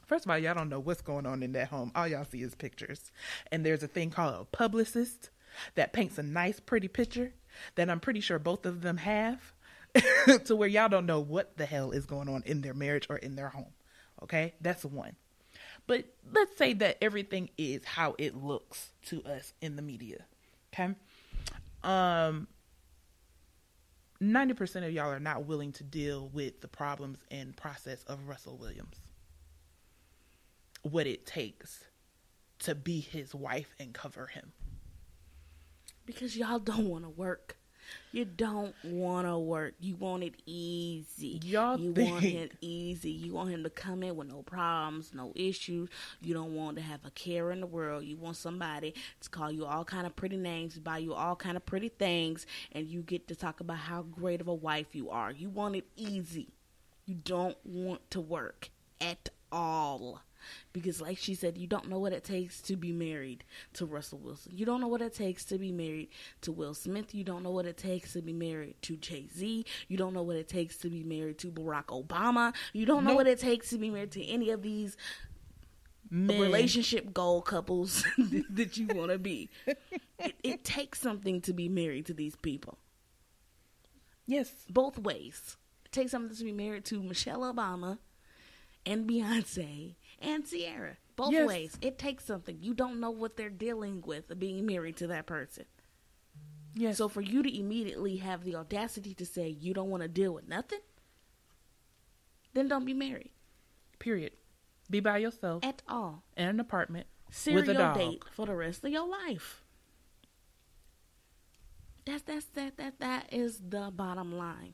First 0.06 0.26
of 0.26 0.32
all, 0.32 0.38
y'all 0.38 0.54
don't 0.54 0.70
know 0.70 0.80
what's 0.80 1.02
going 1.02 1.26
on 1.26 1.44
in 1.44 1.54
that 1.54 1.70
home. 1.70 1.92
All 1.96 2.08
y'all 2.08 2.26
see 2.26 2.42
is 2.42 2.56
pictures. 2.56 3.12
And 3.52 3.66
there's 3.66 3.84
a 3.84 3.88
thing 3.88 4.10
called 4.10 4.36
a 4.36 4.46
publicist 4.46 5.30
that 5.76 5.94
paints 5.94 6.18
a 6.18 6.24
nice, 6.24 6.60
pretty 6.60 6.88
picture 6.88 7.34
that 7.76 7.90
I'm 7.90 8.00
pretty 8.00 8.20
sure 8.20 8.40
both 8.40 8.66
of 8.66 8.82
them 8.82 8.98
have 8.98 9.54
to 10.46 10.56
where 10.56 10.68
y'all 10.68 10.90
don't 10.90 11.06
know 11.06 11.20
what 11.20 11.58
the 11.58 11.66
hell 11.66 11.92
is 11.92 12.06
going 12.06 12.28
on 12.28 12.44
in 12.46 12.62
their 12.62 12.74
marriage 12.74 13.08
or 13.10 13.18
in 13.18 13.36
their 13.36 13.50
home. 13.50 13.74
Okay? 14.24 14.54
That's 14.62 14.84
one. 14.84 15.16
But 15.86 16.06
let's 16.34 16.58
say 16.58 16.74
that 16.74 16.98
everything 17.02 17.50
is 17.58 17.84
how 17.86 18.16
it 18.18 18.36
looks 18.36 18.90
to 19.08 19.24
us 19.24 19.54
in 19.62 19.76
the 19.76 19.82
media. 19.82 20.26
Okay? 20.74 20.96
Um 21.84 22.48
90% 24.22 24.88
of 24.88 24.94
y'all 24.94 25.12
are 25.12 25.20
not 25.20 25.46
willing 25.46 25.74
to 25.74 25.84
deal 25.84 26.30
with 26.30 26.62
the 26.62 26.68
problems 26.70 27.18
and 27.30 27.58
process 27.58 28.04
of 28.06 28.26
Russell 28.30 28.56
Williams 28.56 29.03
what 30.84 31.08
it 31.08 31.26
takes 31.26 31.86
to 32.60 32.76
be 32.76 33.00
his 33.00 33.34
wife 33.34 33.74
and 33.80 33.94
cover 33.94 34.28
him. 34.28 34.54
Because 36.06 36.38
y'all 36.38 36.60
don't 36.60 36.88
want 36.88 37.04
to 37.04 37.10
work. 37.10 37.58
You 38.14 38.26
don't 38.26 38.74
want 38.84 39.28
to 39.28 39.38
work. 39.38 39.74
You 39.80 39.96
want 39.96 40.24
it 40.24 40.36
easy. 40.46 41.40
Y'all 41.44 41.78
you 41.78 41.94
think- 41.94 42.12
want 42.12 42.24
it 42.26 42.52
easy. 42.62 43.12
You 43.12 43.34
want 43.34 43.50
him 43.50 43.64
to 43.64 43.70
come 43.70 44.04
in 44.04 44.16
with 44.16 44.28
no 44.30 44.42
problems, 44.42 45.14
no 45.14 45.34
issues. 45.36 45.90
You 46.22 46.34
don't 46.34 46.56
want 46.56 46.78
to 46.78 46.82
have 46.84 47.02
a 47.06 47.12
care 47.12 47.52
in 47.52 47.60
the 47.60 47.68
world. 47.68 48.04
You 48.06 48.16
want 48.16 48.38
somebody 48.38 48.94
to 49.22 49.30
call 49.30 49.52
you 49.52 49.66
all 49.66 49.84
kind 49.84 50.06
of 50.06 50.16
pretty 50.16 50.38
names, 50.38 50.80
buy 50.80 51.00
you 51.00 51.14
all 51.14 51.36
kind 51.36 51.58
of 51.58 51.66
pretty 51.66 51.90
things, 51.90 52.46
and 52.72 52.88
you 52.88 53.02
get 53.02 53.28
to 53.28 53.36
talk 53.36 53.60
about 53.60 53.78
how 53.78 54.04
great 54.04 54.40
of 54.40 54.48
a 54.48 54.54
wife 54.54 54.94
you 54.94 55.10
are. 55.10 55.32
You 55.32 55.50
want 55.50 55.76
it 55.76 55.86
easy. 55.96 56.50
You 57.06 57.16
don't 57.16 57.58
want 57.66 58.10
to 58.12 58.22
work 58.22 58.70
at 59.02 59.30
all. 59.52 60.22
Because, 60.74 61.02
like 61.02 61.18
she 61.18 61.36
said, 61.36 61.58
you 61.58 61.68
don't 61.68 61.90
know 61.90 62.00
what 62.00 62.14
it 62.14 62.24
takes 62.24 62.62
to 62.64 62.76
be 62.76 62.92
married 62.92 63.44
to 63.74 63.86
Russell 63.86 64.20
Wilson. 64.20 64.52
You 64.56 64.66
don't 64.66 64.82
know 64.82 64.88
what 64.88 65.02
it 65.02 65.14
takes 65.14 65.46
to 65.46 65.58
be 65.58 65.72
married 65.72 66.10
to 66.42 66.52
Will 66.52 66.74
Smith. 66.74 67.14
You 67.14 67.24
don't 67.24 67.44
know 67.44 67.52
what 67.52 67.66
it 67.66 67.78
takes 67.78 68.14
to 68.14 68.22
be 68.22 68.34
married 68.34 68.76
to 68.84 68.96
Jay 68.98 69.28
Z. 69.36 69.66
You 69.88 69.98
don't 69.98 70.14
know 70.14 70.24
what 70.24 70.36
it 70.36 70.48
takes 70.48 70.78
to 70.78 70.90
be 70.90 71.04
married 71.04 71.38
to 71.40 71.48
Barack 71.52 71.86
Obama. 71.86 72.54
You 72.74 72.86
don't 72.86 73.04
know 73.04 73.12
Nope. 73.12 73.18
what 73.18 73.28
it 73.28 73.40
takes 73.40 73.70
to 73.72 73.78
be 73.78 73.90
married 73.90 74.12
to 74.12 74.24
any 74.26 74.50
of 74.50 74.62
these 74.62 74.98
Men. 76.10 76.40
relationship 76.40 77.14
goal 77.14 77.42
couples 77.42 78.04
that 78.52 78.78
you 78.78 78.88
want 78.88 79.12
to 79.12 79.18
be. 79.18 79.50
it, 80.20 80.36
it 80.44 80.64
takes 80.64 81.00
something 81.02 81.42
to 81.42 81.54
be 81.54 81.68
married 81.68 82.06
to 82.06 82.14
these 82.14 82.36
people, 82.36 82.78
Yes. 84.26 84.52
both 84.70 84.98
ways. 85.00 85.58
It 85.86 85.92
takes 85.92 86.12
something 86.12 86.36
to 86.36 86.44
be 86.44 86.52
married 86.52 86.86
to 86.86 87.02
Michelle 87.02 87.42
Obama 87.42 87.98
and 88.86 89.10
Beyonce 89.10 89.96
and 90.24 90.46
Ciara. 90.50 90.98
Both 91.16 91.32
Yes. 91.32 91.48
ways. 91.48 91.78
It 91.82 91.98
takes 92.00 92.26
something. 92.26 92.58
You 92.62 92.74
don't 92.74 93.00
know 93.00 93.12
what 93.12 93.38
they're 93.38 93.50
dealing 93.50 94.02
with 94.02 94.38
being 94.40 94.66
married 94.66 94.98
to 94.98 95.08
that 95.08 95.26
person. 95.28 95.66
Yes. 96.74 96.98
So 96.98 97.08
for 97.08 97.22
you 97.22 97.44
to 97.44 97.60
immediately 97.60 98.18
have 98.18 98.44
the 98.44 98.56
audacity 98.56 99.14
to 99.16 99.26
say 99.26 99.48
you 99.48 99.74
don't 99.76 99.90
want 99.92 100.02
to 100.02 100.10
deal 100.10 100.34
with 100.34 100.48
nothing, 100.48 100.80
then 102.54 102.68
don't 102.68 102.86
be 102.86 102.94
married 102.94 103.30
period. 104.04 104.34
Be 104.90 105.00
by 105.00 105.18
yourself 105.20 105.64
at 105.64 105.82
all. 105.88 106.24
in 106.36 106.48
an 106.48 106.60
apartment 106.60 107.08
serial 107.32 107.62
with 107.62 107.70
a 107.70 107.74
dog. 107.74 107.96
date 107.96 108.24
for 108.34 108.46
the 108.46 108.56
rest 108.56 108.84
of 108.84 108.92
your 108.92 109.08
life. 109.08 109.64
That's 112.06 112.22
that's 112.24 112.46
that 112.48 112.78
that 112.78 113.00
that 113.00 113.32
is 113.32 113.62
the 113.70 113.92
bottom 113.96 114.38
line. 114.38 114.74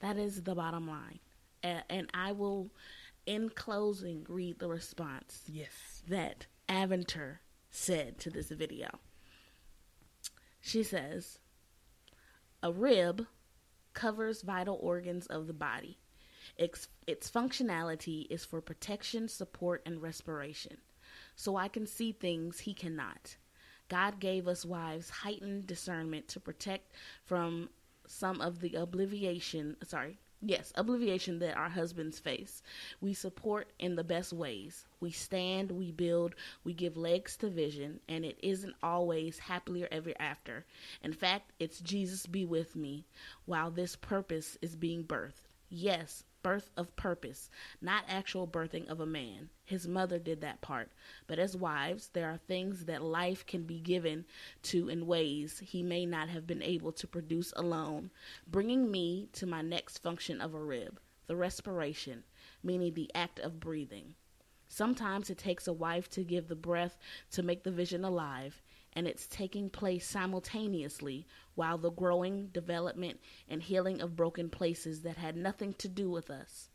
That 0.00 0.16
is 0.16 0.42
the 0.42 0.54
bottom 0.54 0.88
line. 0.88 1.18
And, 1.62 1.82
and 1.88 2.10
I 2.12 2.32
will, 2.32 2.70
in 3.26 3.50
closing, 3.50 4.26
read 4.28 4.58
the 4.58 4.68
response 4.68 5.42
Yes. 5.46 6.02
that 6.08 6.46
Aventer 6.68 7.38
said 7.70 8.18
to 8.20 8.30
this 8.30 8.50
video. 8.50 9.00
She 10.60 10.82
says, 10.82 11.38
"A 12.62 12.72
rib 12.72 13.26
covers 13.92 14.42
vital 14.42 14.78
organs 14.80 15.26
of 15.26 15.46
the 15.46 15.52
body. 15.52 15.98
Its, 16.56 16.88
its 17.06 17.30
functionality 17.30 18.26
is 18.30 18.44
for 18.44 18.60
protection, 18.60 19.28
support, 19.28 19.82
and 19.86 20.00
respiration. 20.02 20.78
So 21.36 21.56
I 21.56 21.68
can 21.68 21.86
see 21.86 22.12
things 22.12 22.60
he 22.60 22.74
cannot. 22.74 23.36
God 23.88 24.20
gave 24.20 24.48
us 24.48 24.64
wives 24.64 25.10
heightened 25.10 25.66
discernment 25.66 26.28
to 26.28 26.40
protect 26.40 26.94
from 27.24 27.70
some 28.06 28.40
of 28.40 28.60
the 28.60 28.76
obliviation, 28.76 29.76
sorry, 29.84 30.18
yes, 30.44 30.72
obliviation 30.76 31.38
that 31.38 31.56
our 31.56 31.70
husbands 31.70 32.18
face. 32.18 32.62
We 33.00 33.14
support 33.14 33.72
in 33.78 33.96
the 33.96 34.04
best 34.04 34.32
ways. 34.32 34.84
We 35.00 35.10
stand, 35.10 35.72
we 35.72 35.90
build, 35.90 36.34
we 36.64 36.74
give 36.74 36.96
legs 36.96 37.36
to 37.38 37.48
vision, 37.48 38.00
and 38.08 38.24
it 38.24 38.38
isn't 38.42 38.74
always 38.82 39.38
happily 39.38 39.86
ever 39.90 40.12
after. 40.18 40.64
In 41.02 41.12
fact, 41.12 41.52
it's 41.58 41.80
Jesus 41.80 42.26
be 42.26 42.44
with 42.44 42.76
me 42.76 43.06
while 43.46 43.70
this 43.70 43.96
purpose 43.96 44.58
is 44.60 44.76
being 44.76 45.04
birthed. 45.04 45.48
Yes, 45.70 46.24
birth 46.44 46.70
of 46.76 46.94
purpose, 46.94 47.50
not 47.80 48.04
actual 48.06 48.46
birthing 48.46 48.86
of 48.88 49.00
a 49.00 49.06
man. 49.06 49.48
His 49.64 49.88
mother 49.88 50.20
did 50.20 50.42
that 50.42 50.60
part. 50.60 50.92
But 51.26 51.40
as 51.40 51.56
wives, 51.56 52.10
there 52.12 52.30
are 52.30 52.36
things 52.36 52.84
that 52.84 53.02
life 53.02 53.44
can 53.46 53.64
be 53.64 53.80
given 53.80 54.26
to 54.64 54.88
in 54.88 55.08
ways 55.08 55.58
he 55.64 55.82
may 55.82 56.06
not 56.06 56.28
have 56.28 56.46
been 56.46 56.62
able 56.62 56.92
to 56.92 57.08
produce 57.08 57.52
alone, 57.56 58.10
bringing 58.46 58.90
me 58.92 59.28
to 59.32 59.46
my 59.46 59.62
next 59.62 59.98
function 59.98 60.40
of 60.40 60.54
a 60.54 60.62
rib, 60.62 61.00
the 61.26 61.34
respiration, 61.34 62.22
meaning 62.62 62.94
the 62.94 63.10
act 63.14 63.40
of 63.40 63.58
breathing. 63.58 64.14
Sometimes 64.68 65.30
it 65.30 65.38
takes 65.38 65.66
a 65.66 65.72
wife 65.72 66.10
to 66.10 66.24
give 66.24 66.48
the 66.48 66.54
breath 66.54 66.98
to 67.30 67.42
make 67.42 67.62
the 67.62 67.70
vision 67.70 68.04
alive, 68.04 68.60
and 68.96 69.06
it's 69.06 69.26
taking 69.26 69.68
place 69.70 70.06
simultaneously 70.06 71.26
while 71.54 71.78
the 71.78 71.90
growing, 71.90 72.48
development, 72.48 73.20
and 73.48 73.62
healing 73.62 74.00
of 74.00 74.16
broken 74.16 74.48
places 74.48 75.02
that 75.02 75.16
had 75.16 75.36
nothing 75.36 75.74
to 75.74 75.88
do 75.88 76.10
with 76.10 76.30
us. 76.30 76.70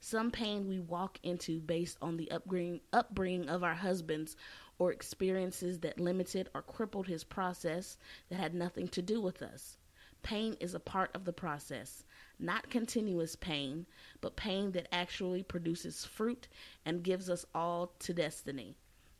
Some 0.00 0.30
pain 0.30 0.68
we 0.68 0.80
walk 0.80 1.18
into 1.22 1.60
based 1.60 1.96
on 2.02 2.18
the 2.18 2.30
upbringing, 2.30 3.48
of 3.48 3.64
our 3.64 3.74
husbands 3.74 4.36
or 4.78 4.92
experiences 4.92 5.78
that 5.80 5.98
limited 5.98 6.50
or 6.54 6.62
crippled 6.62 7.06
his 7.06 7.24
process 7.24 7.96
that 8.28 8.38
had 8.38 8.54
nothing 8.54 8.88
to 8.88 9.02
do 9.02 9.20
with 9.20 9.40
us. 9.40 9.78
Pain 10.22 10.56
is 10.60 10.74
a 10.74 10.80
part 10.80 11.10
of 11.14 11.24
the 11.24 11.32
process, 11.32 12.04
not 12.38 12.70
continuous 12.70 13.36
pain, 13.36 13.86
but 14.20 14.36
pain 14.36 14.72
that 14.72 14.88
actually 14.92 15.42
produces 15.42 16.04
fruit 16.04 16.48
and 16.84 17.02
gives 17.02 17.28
us 17.30 17.44
all 17.54 17.92
to 18.00 18.12
destiny. 18.12 18.76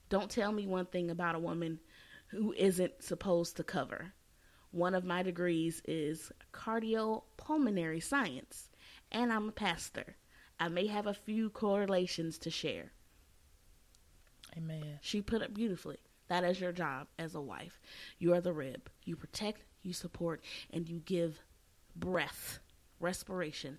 Don't 0.09 0.31
tell 0.31 0.53
me 0.53 0.67
one 0.67 0.87
thing 0.87 1.11
about 1.11 1.35
a 1.35 1.39
woman 1.39 1.81
who 2.35 2.53
isn't 2.57 3.03
supposed 3.03 3.57
to 3.57 3.65
cover. 3.65 4.13
One 4.71 4.95
of 4.95 5.05
my 5.05 5.23
degrees 5.23 5.81
is 5.87 6.33
cardiopulmonary 6.53 8.03
science, 8.03 8.71
and 9.13 9.33
I'm 9.33 9.49
a 9.49 9.53
pastor. 9.53 10.17
I 10.59 10.69
may 10.69 10.87
have 10.89 11.07
a 11.07 11.15
few 11.15 11.51
correlations 11.51 12.39
to 12.39 12.51
share. 12.51 12.93
Amen. 14.57 14.99
She 15.01 15.21
put 15.21 15.43
it 15.43 15.55
beautifully. 15.55 15.99
That 16.29 16.45
is 16.45 16.61
your 16.61 16.73
job 16.73 17.09
as 17.19 17.35
a 17.35 17.41
wife. 17.41 17.81
You 18.19 18.35
are 18.35 18.41
the 18.41 18.53
rib. 18.53 18.89
You 19.05 19.17
protect, 19.17 19.63
you 19.83 19.93
support, 19.93 20.43
and 20.71 20.89
you 20.89 21.01
give 21.05 21.43
breath, 21.95 22.61
respiration, 23.01 23.79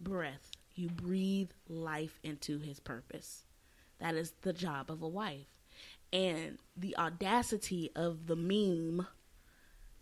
breath. 0.00 0.50
You 0.74 0.88
breathe 0.88 1.50
life 1.68 2.18
into 2.22 2.58
his 2.58 2.80
purpose. 2.80 3.44
That 4.00 4.14
is 4.14 4.32
the 4.42 4.52
job 4.52 4.90
of 4.90 5.02
a 5.02 5.08
wife. 5.08 5.46
And 6.12 6.58
the 6.76 6.96
audacity 6.96 7.90
of 7.96 8.26
the 8.26 8.36
meme 8.36 9.06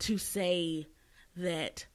to 0.01 0.19
say 0.19 0.87
that 1.37 1.87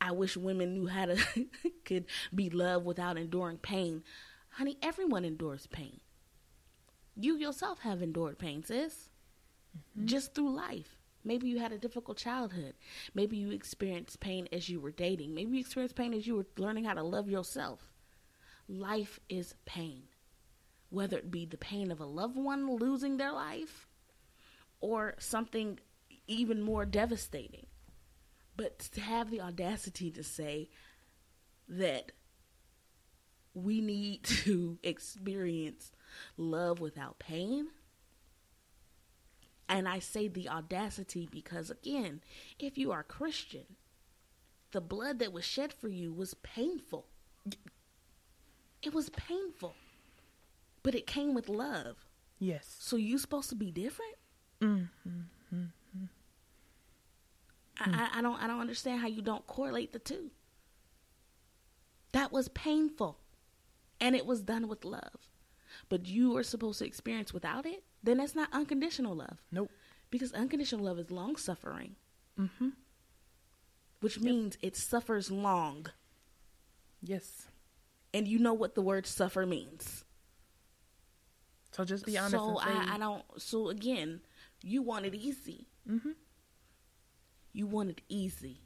I 0.00 0.12
wish 0.12 0.36
women 0.36 0.74
knew 0.74 0.86
how 0.86 1.06
to 1.06 1.18
could 1.84 2.06
be 2.34 2.48
loved 2.48 2.86
without 2.86 3.18
enduring 3.18 3.58
pain. 3.58 4.02
Honey, 4.50 4.78
everyone 4.82 5.24
endures 5.24 5.66
pain. 5.66 6.00
You 7.16 7.36
yourself 7.36 7.80
have 7.80 8.02
endured 8.02 8.38
pain, 8.38 8.64
sis. 8.64 9.10
Mm-hmm. 9.76 10.06
Just 10.06 10.34
through 10.34 10.54
life. 10.54 10.96
Maybe 11.22 11.48
you 11.48 11.58
had 11.58 11.72
a 11.72 11.78
difficult 11.78 12.16
childhood. 12.16 12.74
Maybe 13.14 13.36
you 13.36 13.50
experienced 13.50 14.20
pain 14.20 14.48
as 14.52 14.70
you 14.70 14.80
were 14.80 14.90
dating. 14.90 15.34
Maybe 15.34 15.56
you 15.56 15.60
experienced 15.60 15.96
pain 15.96 16.14
as 16.14 16.26
you 16.26 16.36
were 16.36 16.46
learning 16.56 16.84
how 16.84 16.94
to 16.94 17.02
love 17.02 17.28
yourself. 17.28 17.90
Life 18.68 19.20
is 19.28 19.54
pain. 19.66 20.04
Whether 20.90 21.18
it 21.18 21.30
be 21.30 21.46
the 21.46 21.56
pain 21.56 21.90
of 21.90 22.00
a 22.00 22.04
loved 22.04 22.36
one 22.36 22.70
losing 22.76 23.16
their 23.16 23.32
life 23.32 23.88
or 24.80 25.14
something 25.18 25.78
even 26.26 26.60
more 26.60 26.84
devastating. 26.84 27.66
But 28.56 28.78
to 28.78 29.00
have 29.00 29.30
the 29.30 29.40
audacity 29.40 30.10
to 30.10 30.22
say 30.22 30.68
that 31.68 32.12
we 33.54 33.80
need 33.80 34.24
to 34.44 34.78
experience 34.82 35.92
love 36.36 36.80
without 36.80 37.18
pain. 37.18 37.68
And 39.68 39.88
I 39.88 40.00
say 40.00 40.26
the 40.26 40.48
audacity 40.48 41.28
because, 41.30 41.70
again, 41.70 42.22
if 42.58 42.76
you 42.76 42.90
are 42.90 43.04
Christian, 43.04 43.76
the 44.72 44.80
blood 44.80 45.20
that 45.20 45.32
was 45.32 45.44
shed 45.44 45.72
for 45.72 45.88
you 45.88 46.12
was 46.12 46.34
painful. 46.34 47.06
It 48.82 48.92
was 48.92 49.10
painful, 49.10 49.74
but 50.82 50.94
it 50.94 51.06
came 51.06 51.34
with 51.34 51.48
love. 51.48 52.06
Yes. 52.38 52.76
So 52.78 52.96
you 52.96 53.18
supposed 53.18 53.48
to 53.50 53.54
be 53.54 53.70
different? 53.70 54.14
Mm-hmm. 54.62 55.64
I, 57.78 57.84
I, 58.14 58.18
I 58.18 58.22
don't 58.22 58.42
I 58.42 58.46
don't 58.46 58.60
understand 58.60 59.00
how 59.00 59.06
you 59.08 59.22
don't 59.22 59.46
correlate 59.46 59.92
the 59.92 59.98
two. 59.98 60.30
That 62.12 62.32
was 62.32 62.48
painful. 62.48 63.18
And 64.00 64.16
it 64.16 64.26
was 64.26 64.40
done 64.42 64.68
with 64.68 64.84
love. 64.84 65.28
But 65.88 66.06
you 66.06 66.36
are 66.36 66.42
supposed 66.42 66.78
to 66.80 66.86
experience 66.86 67.32
without 67.32 67.66
it, 67.66 67.84
then 68.02 68.16
that's 68.18 68.34
not 68.34 68.48
unconditional 68.52 69.14
love. 69.14 69.38
Nope. 69.52 69.70
Because 70.10 70.32
unconditional 70.32 70.84
love 70.84 70.98
is 70.98 71.10
long 71.10 71.36
suffering, 71.36 71.96
Mm-hmm. 72.38 72.70
which 74.00 74.18
means 74.18 74.56
it 74.62 74.76
suffers 74.76 75.30
long. 75.30 75.86
Yes. 77.02 77.46
And 78.14 78.26
you 78.26 78.38
know 78.38 78.54
what 78.54 78.74
the 78.74 78.80
word 78.82 79.06
suffer 79.06 79.44
means. 79.46 80.04
So 81.72 81.84
just 81.84 82.04
be 82.04 82.18
honest 82.18 82.32
so 82.32 82.58
I, 82.58 82.94
I 82.94 82.98
don't 82.98 83.22
so 83.38 83.68
again, 83.68 84.20
you 84.62 84.82
want 84.82 85.06
it 85.06 85.14
easy. 85.14 85.68
Mhm. 85.88 86.14
You 87.52 87.66
want 87.66 87.90
it 87.90 88.00
easy. 88.08 88.60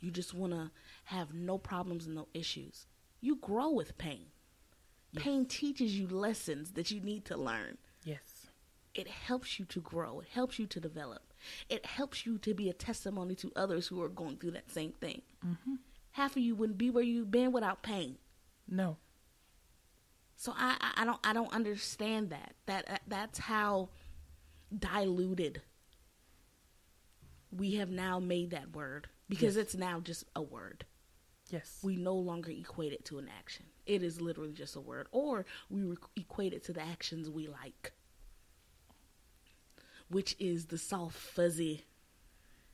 You 0.00 0.10
just 0.10 0.34
want 0.34 0.52
to 0.52 0.70
have 1.04 1.32
no 1.34 1.56
problems 1.58 2.06
and 2.06 2.14
no 2.14 2.28
issues. 2.34 2.86
You 3.20 3.36
grow 3.36 3.70
with 3.70 3.96
pain. 3.98 4.26
Pain 5.16 5.46
teaches 5.46 5.96
you 5.98 6.08
lessons 6.08 6.72
that 6.72 6.90
you 6.90 7.00
need 7.00 7.24
to 7.26 7.36
learn. 7.36 7.78
yes. 8.04 8.46
It 8.94 9.08
helps 9.08 9.58
you 9.58 9.64
to 9.66 9.80
grow. 9.80 10.20
It 10.20 10.28
helps 10.28 10.56
you 10.60 10.66
to 10.68 10.78
develop. 10.78 11.34
It 11.68 11.84
helps 11.84 12.24
you 12.26 12.38
to 12.38 12.54
be 12.54 12.68
a 12.68 12.72
testimony 12.72 13.34
to 13.36 13.50
others 13.56 13.88
who 13.88 14.00
are 14.00 14.08
going 14.08 14.36
through 14.36 14.52
that 14.52 14.70
same 14.70 14.92
thing. 14.92 15.22
Mm-hmm. 15.44 15.74
Half 16.12 16.36
of 16.36 16.42
you 16.44 16.54
wouldn't 16.54 16.78
be 16.78 16.90
where 16.90 17.02
you've 17.02 17.32
been 17.32 17.50
without 17.50 17.82
pain. 17.82 18.18
No. 18.68 18.98
So 20.36 20.52
I, 20.56 20.76
I, 20.80 21.02
I 21.02 21.04
don't 21.04 21.20
I 21.24 21.32
don't 21.32 21.52
understand 21.52 22.30
that. 22.30 22.54
That 22.66 22.90
uh, 22.90 22.96
that's 23.06 23.38
how 23.38 23.90
diluted 24.76 25.62
we 27.50 27.76
have 27.76 27.90
now 27.90 28.18
made 28.18 28.50
that 28.50 28.74
word 28.74 29.08
because 29.28 29.56
Yes. 29.56 29.62
it's 29.66 29.74
now 29.76 30.00
just 30.00 30.24
a 30.34 30.42
word. 30.42 30.84
Yes. 31.50 31.78
We 31.82 31.96
no 31.96 32.14
longer 32.14 32.50
equate 32.50 32.92
it 32.92 33.04
to 33.06 33.18
an 33.18 33.28
action. 33.38 33.66
It 33.86 34.02
is 34.02 34.20
literally 34.20 34.52
just 34.52 34.76
a 34.76 34.80
word, 34.80 35.06
or 35.12 35.44
we 35.70 35.82
re- 35.84 35.96
equate 36.16 36.52
it 36.54 36.64
to 36.64 36.72
the 36.72 36.82
actions 36.82 37.28
we 37.30 37.46
like, 37.48 37.92
which 40.08 40.34
is 40.38 40.66
the 40.66 40.78
soft, 40.78 41.16
fuzzy, 41.16 41.84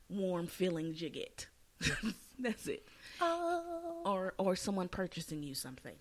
warm 0.09 0.47
feelings 0.47 1.01
you 1.01 1.09
get. 1.09 1.47
That's 2.39 2.67
it. 2.67 2.87
oh. 3.19 4.01
Or 4.05 4.33
or 4.37 4.55
someone 4.55 4.87
purchasing 4.87 5.43
you 5.43 5.53
something, 5.53 5.95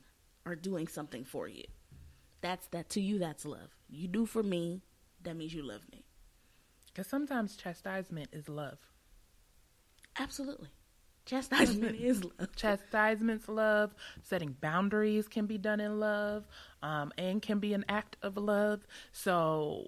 or 0.46 0.54
doing 0.54 0.88
something 0.88 1.24
for 1.24 1.48
you. 1.48 1.64
That's 2.40 2.66
that 2.68 2.88
to 2.90 3.00
you. 3.00 3.18
That's 3.18 3.44
love. 3.44 3.70
You 3.88 4.08
do 4.08 4.26
for 4.26 4.42
me. 4.42 4.82
That 5.22 5.36
means 5.36 5.52
you 5.54 5.62
love 5.62 5.82
me. 5.92 6.04
Because 6.86 7.06
sometimes 7.06 7.56
chastisement 7.56 8.28
is 8.32 8.48
love. 8.48 8.78
Absolutely. 10.18 10.68
Chastisement 11.26 11.96
is 12.00 12.24
love. 12.24 12.56
Chastisement's 12.56 13.48
love. 13.48 13.94
Setting 14.22 14.56
boundaries 14.60 15.28
can 15.28 15.46
be 15.46 15.58
done 15.58 15.80
in 15.80 16.00
love, 16.00 16.46
um, 16.82 17.12
and 17.18 17.42
can 17.42 17.58
be 17.58 17.74
an 17.74 17.84
act 17.88 18.16
of 18.22 18.36
love. 18.36 18.80
So 19.12 19.86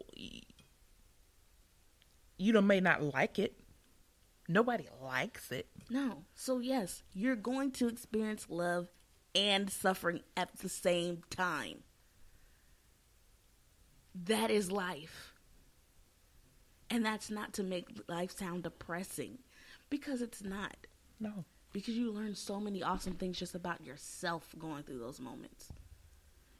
you 2.36 2.52
don't- 2.52 2.66
may 2.66 2.80
not 2.80 3.02
like 3.02 3.38
it. 3.38 3.58
Nobody 4.48 4.86
likes 5.00 5.50
it. 5.52 5.68
No. 5.88 6.24
So, 6.34 6.58
yes, 6.58 7.02
you're 7.14 7.36
going 7.36 7.70
to 7.72 7.88
experience 7.88 8.46
love 8.50 8.88
and 9.34 9.70
suffering 9.70 10.20
at 10.36 10.58
the 10.58 10.68
same 10.68 11.22
time. 11.30 11.82
That 14.14 14.50
is 14.50 14.70
life. 14.70 15.34
And 16.90 17.04
that's 17.04 17.30
not 17.30 17.54
to 17.54 17.62
make 17.62 17.88
life 18.08 18.36
sound 18.36 18.64
depressing 18.64 19.38
because 19.88 20.20
it's 20.20 20.42
not. 20.42 20.76
No. 21.18 21.44
Because 21.72 21.94
you 21.96 22.10
learn 22.12 22.34
so 22.34 22.60
many 22.60 22.82
awesome 22.82 23.14
things 23.14 23.38
just 23.38 23.54
about 23.54 23.82
yourself 23.84 24.54
going 24.58 24.82
through 24.82 24.98
those 24.98 25.18
moments. 25.18 25.68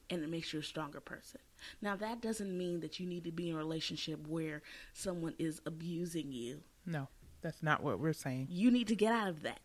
And 0.09 0.23
it 0.23 0.31
makes 0.31 0.53
you 0.53 0.61
a 0.61 0.63
stronger 0.63 1.01
person. 1.01 1.41
Now, 1.83 1.97
that 1.97 2.21
doesn't 2.23 2.57
mean 2.57 2.81
that 2.81 2.99
you 2.99 3.07
need 3.07 3.25
to 3.25 3.31
be 3.33 3.51
in 3.51 3.55
a 3.55 3.59
relationship 3.59 4.27
where 4.27 4.63
someone 4.95 5.35
is 5.39 5.61
abusing 5.67 6.33
you 6.33 6.63
No. 6.87 7.09
That's 7.43 7.61
not 7.63 7.83
what 7.83 7.99
we're 7.99 8.13
saying. 8.13 8.47
you 8.51 8.71
need 8.71 8.87
to 8.87 8.95
get 8.95 9.13
out 9.13 9.27
of 9.29 9.43
that. 9.43 9.59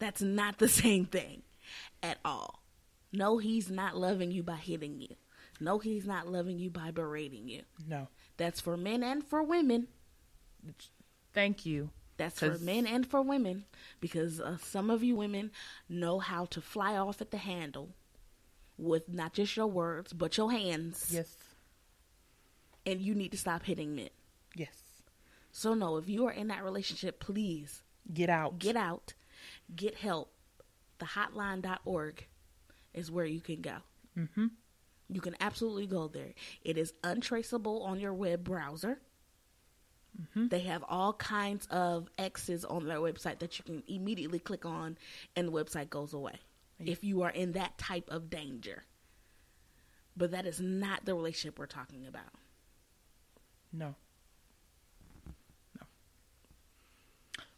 That's 0.00 0.20
not 0.20 0.58
the 0.58 0.68
same 0.82 1.04
thing 1.06 1.42
at 2.02 2.18
all. 2.24 2.62
No, 3.12 3.38
he's 3.38 3.70
not 3.70 3.96
loving 3.96 4.30
you 4.30 4.42
by 4.42 4.56
hitting 4.56 5.00
you. 5.00 5.16
No, 5.60 5.78
he's 5.78 6.06
not 6.06 6.26
loving 6.28 6.58
you 6.58 6.70
by 6.70 6.90
berating 6.90 7.48
you. 7.48 7.62
No. 7.86 8.08
That's 8.36 8.60
for 8.60 8.76
men 8.76 9.02
and 9.02 9.22
for 9.24 9.42
women. 9.42 9.88
Thank 11.32 11.64
you. 11.66 11.90
That's 12.16 12.40
for 12.40 12.58
men 12.58 12.86
and 12.86 13.06
for 13.06 13.22
women 13.22 13.64
because 14.00 14.40
uh, 14.40 14.56
some 14.58 14.90
of 14.90 15.02
you 15.02 15.16
women 15.16 15.50
know 15.88 16.18
how 16.20 16.44
to 16.46 16.60
fly 16.60 16.96
off 16.96 17.20
at 17.20 17.30
the 17.30 17.38
handle 17.38 17.90
with 18.78 19.08
not 19.08 19.32
just 19.32 19.56
your 19.56 19.66
words 19.66 20.12
but 20.12 20.36
your 20.36 20.52
hands. 20.52 21.08
Yes. 21.10 21.34
And 22.86 23.00
you 23.00 23.14
need 23.14 23.32
to 23.32 23.38
stop 23.38 23.64
hitting 23.64 23.94
men. 23.94 24.10
Yes. 24.54 24.82
So 25.52 25.74
no, 25.74 25.96
if 25.96 26.08
you 26.08 26.26
are 26.26 26.32
in 26.32 26.48
that 26.48 26.64
relationship, 26.64 27.18
please 27.20 27.82
Get 28.12 28.28
out. 28.28 28.58
get 28.58 28.76
out, 28.76 29.14
get 29.74 29.96
help. 29.96 30.32
The 31.02 31.08
hotline.org 31.08 32.28
is 32.94 33.10
where 33.10 33.26
you 33.26 33.40
can 33.40 33.60
go. 33.60 33.74
Mm-hmm. 34.16 34.46
You 35.08 35.20
can 35.20 35.34
absolutely 35.40 35.88
go 35.88 36.06
there. 36.06 36.32
It 36.62 36.78
is 36.78 36.92
untraceable 37.02 37.82
on 37.82 37.98
your 37.98 38.14
web 38.14 38.44
browser. 38.44 39.00
They 40.48 40.60
have 40.60 40.84
all 40.88 41.12
kinds 41.14 41.66
of 41.72 42.08
X's 42.18 42.64
on 42.64 42.86
their 42.86 42.98
website 42.98 43.40
that 43.40 43.58
you 43.58 43.64
can 43.64 43.82
immediately 43.88 44.38
click 44.38 44.64
on 44.64 44.96
and 45.34 45.48
the 45.48 45.52
website 45.52 45.90
goes 45.90 46.12
away 46.14 46.34
if 46.78 47.02
you 47.02 47.22
are 47.22 47.30
in 47.30 47.50
that 47.52 47.78
type 47.78 48.08
of 48.08 48.30
danger. 48.30 48.84
But 50.16 50.30
that 50.30 50.46
is 50.46 50.60
not 50.60 51.04
the 51.04 51.16
relationship 51.16 51.58
we're 51.58 51.66
talking 51.66 52.06
about. 52.06 52.30
No. 53.72 53.96
No. 55.80 55.86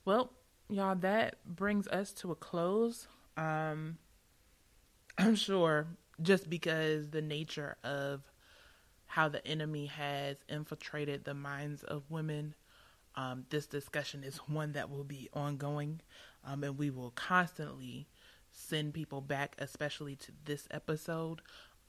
Well, 0.07 0.33
y'all, 0.71 0.95
that 0.95 1.45
brings 1.45 1.87
us 1.89 2.13
to 2.15 2.33
a 2.33 2.37
close. 2.37 3.07
Um, 3.37 3.99
I'm 5.19 5.35
sure 5.35 5.87
just 6.23 6.49
because 6.49 7.11
the 7.11 7.23
nature 7.23 7.77
of 7.85 8.23
how 9.07 9.29
the 9.29 9.47
enemy 9.47 9.87
has 9.87 10.39
infiltrated 10.49 11.25
the 11.25 11.35
minds 11.35 11.83
of 11.85 12.11
women, 12.11 12.55
um, 13.17 13.45
this 13.51 13.67
discussion 13.67 14.25
is 14.25 14.37
one 14.49 14.73
that 14.73 14.91
will 14.91 15.05
be 15.05 15.29
ongoing, 15.33 16.01
um, 16.45 16.65
and 16.65 16.79
we 16.79 16.91
will 16.91 17.11
constantly 17.11 18.09
send 18.51 18.95
people 18.95 19.21
back, 19.21 19.55
especially 19.59 20.17
to 20.17 20.33
this 20.45 20.67
episode. 20.71 21.41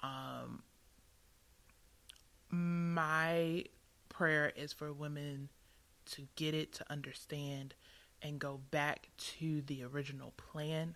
Um, 0.02 0.64
my 2.50 3.66
prayer 4.10 4.52
is 4.56 4.72
for 4.72 4.94
women 4.94 5.50
to 6.12 6.28
get 6.36 6.54
it, 6.54 6.74
to 6.74 6.92
understand, 6.92 7.74
and 8.22 8.40
go 8.40 8.62
back 8.72 9.10
to 9.18 9.62
the 9.62 9.84
original 9.84 10.34
plan 10.38 10.96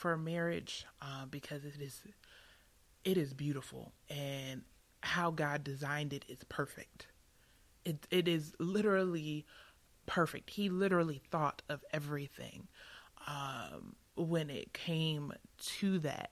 for 0.00 0.16
marriage, 0.16 0.86
uh, 1.02 1.26
because 1.26 1.66
it 1.66 1.78
is 1.78 2.00
it 3.04 3.18
is 3.18 3.34
beautiful 3.34 3.92
and 4.08 4.62
how 5.02 5.30
God 5.30 5.62
designed 5.62 6.14
it 6.14 6.24
is 6.26 6.42
perfect. 6.44 7.08
It 7.84 8.06
it 8.10 8.26
is 8.26 8.54
literally 8.58 9.44
perfect. 10.06 10.48
He 10.50 10.70
literally 10.70 11.20
thought 11.30 11.60
of 11.68 11.84
everything 11.92 12.66
um, 13.26 13.94
when 14.16 14.48
it 14.48 14.72
came 14.72 15.34
to 15.58 15.98
that, 15.98 16.30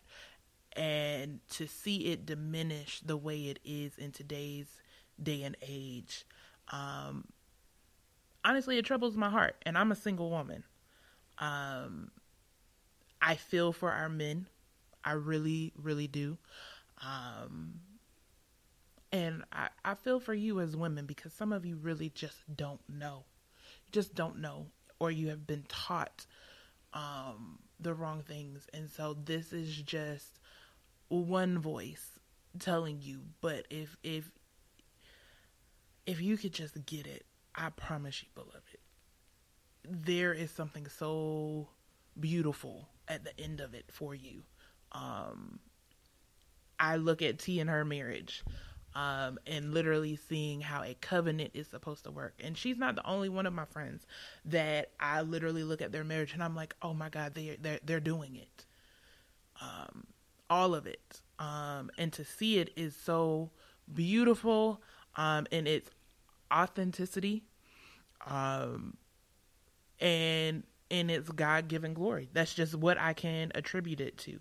and 0.74 1.40
to 1.50 1.66
see 1.66 2.06
it 2.06 2.24
diminish 2.24 3.00
the 3.00 3.18
way 3.18 3.48
it 3.48 3.58
is 3.66 3.98
in 3.98 4.12
today's 4.12 4.80
day 5.22 5.42
and 5.42 5.58
age. 5.60 6.24
Um, 6.72 7.26
honestly, 8.46 8.78
it 8.78 8.86
troubles 8.86 9.14
my 9.14 9.28
heart, 9.28 9.56
and 9.66 9.76
I'm 9.76 9.92
a 9.92 9.96
single 9.96 10.30
woman. 10.30 10.64
Um, 11.36 12.12
I 13.20 13.34
feel 13.36 13.72
for 13.72 13.90
our 13.90 14.08
men. 14.08 14.46
I 15.04 15.12
really, 15.12 15.72
really 15.80 16.06
do. 16.06 16.38
Um, 17.02 17.80
and 19.12 19.44
I, 19.52 19.68
I 19.84 19.94
feel 19.94 20.20
for 20.20 20.34
you 20.34 20.60
as 20.60 20.76
women 20.76 21.06
because 21.06 21.32
some 21.32 21.52
of 21.52 21.64
you 21.64 21.76
really 21.76 22.10
just 22.10 22.38
don't 22.54 22.80
know. 22.88 23.24
You 23.86 23.92
just 23.92 24.14
don't 24.14 24.38
know, 24.40 24.66
or 24.98 25.10
you 25.10 25.28
have 25.28 25.46
been 25.46 25.64
taught 25.68 26.26
um, 26.92 27.58
the 27.80 27.94
wrong 27.94 28.22
things. 28.22 28.66
And 28.74 28.90
so 28.90 29.16
this 29.24 29.52
is 29.52 29.74
just 29.76 30.40
one 31.08 31.58
voice 31.58 32.18
telling 32.58 33.00
you. 33.00 33.22
But 33.40 33.66
if 33.70 33.96
if 34.02 34.30
if 36.06 36.20
you 36.20 36.36
could 36.36 36.52
just 36.52 36.84
get 36.86 37.06
it, 37.06 37.24
I 37.54 37.70
promise 37.70 38.22
you, 38.22 38.28
beloved, 38.34 38.78
there 39.84 40.32
is 40.32 40.50
something 40.50 40.86
so 40.86 41.68
beautiful 42.20 42.88
at 43.06 43.24
the 43.24 43.38
end 43.40 43.60
of 43.60 43.74
it 43.74 43.86
for 43.90 44.14
you. 44.14 44.42
Um, 44.92 45.60
I 46.78 46.96
look 46.96 47.22
at 47.22 47.38
T 47.38 47.60
and 47.60 47.68
her 47.68 47.84
marriage, 47.84 48.44
um, 48.94 49.38
and 49.46 49.74
literally 49.74 50.16
seeing 50.16 50.60
how 50.60 50.82
a 50.82 50.94
covenant 50.94 51.50
is 51.54 51.66
supposed 51.68 52.04
to 52.04 52.10
work. 52.10 52.34
And 52.42 52.56
she's 52.56 52.78
not 52.78 52.96
the 52.96 53.06
only 53.06 53.28
one 53.28 53.46
of 53.46 53.52
my 53.52 53.64
friends 53.64 54.06
that 54.46 54.90
I 54.98 55.22
literally 55.22 55.64
look 55.64 55.82
at 55.82 55.92
their 55.92 56.04
marriage 56.04 56.32
and 56.32 56.42
I'm 56.42 56.54
like, 56.56 56.74
oh 56.82 56.94
my 56.94 57.08
God, 57.08 57.34
they 57.34 57.56
they're 57.60 57.80
they're 57.84 58.00
doing 58.00 58.36
it. 58.36 58.66
Um, 59.60 60.06
all 60.50 60.74
of 60.74 60.86
it. 60.86 61.20
Um, 61.38 61.90
and 61.98 62.12
to 62.14 62.24
see 62.24 62.58
it 62.58 62.70
is 62.76 62.96
so 62.96 63.50
beautiful, 63.92 64.82
um, 65.16 65.46
in 65.50 65.66
its 65.66 65.90
authenticity, 66.52 67.44
um, 68.26 68.96
and 70.00 70.62
in 70.90 71.10
its 71.10 71.28
God 71.30 71.68
given 71.68 71.94
glory. 71.94 72.28
That's 72.32 72.54
just 72.54 72.74
what 72.74 72.98
I 72.98 73.12
can 73.12 73.52
attribute 73.54 74.00
it 74.00 74.16
to. 74.18 74.40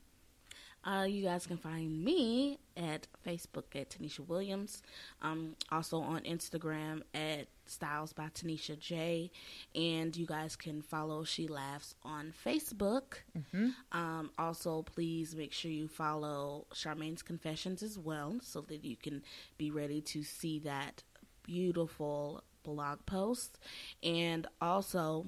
Uh, 0.84 1.06
you 1.08 1.24
guys 1.24 1.46
can 1.46 1.58
find 1.58 2.04
me 2.04 2.58
at 2.76 3.08
Facebook 3.26 3.76
at 3.76 3.92
Tanisha 3.92 4.28
Williams. 4.28 4.82
Um, 5.22 5.56
also 5.72 6.02
on 6.02 6.22
Instagram 6.22 7.04
at 7.14 7.48
Styles 7.66 8.14
by 8.14 8.28
Tanisha 8.28 8.78
J. 8.80 9.32
And 9.76 10.16
you 10.16 10.26
guys 10.26 10.56
can 10.56 10.82
follow 10.82 11.24
She 11.24 11.48
Laughs 11.48 11.96
on 12.04 12.34
Facebook. 12.46 13.22
Mm-hmm. 13.38 13.70
Um, 13.92 14.32
also, 14.38 14.82
please 14.82 15.36
make 15.36 15.54
sure 15.54 15.72
you 15.72 15.88
follow 15.88 16.66
Charmaine's 16.74 17.22
Confessions 17.22 17.84
as 17.84 18.00
well 18.00 18.40
so 18.42 18.62
that 18.62 18.84
you 18.84 18.96
can 18.96 19.22
be 19.58 19.70
ready 19.70 20.02
to 20.02 20.24
see 20.24 20.60
that 20.60 21.04
beautiful 21.44 22.44
blog 22.64 23.06
post. 23.06 23.60
And 24.04 24.48
also, 24.60 25.28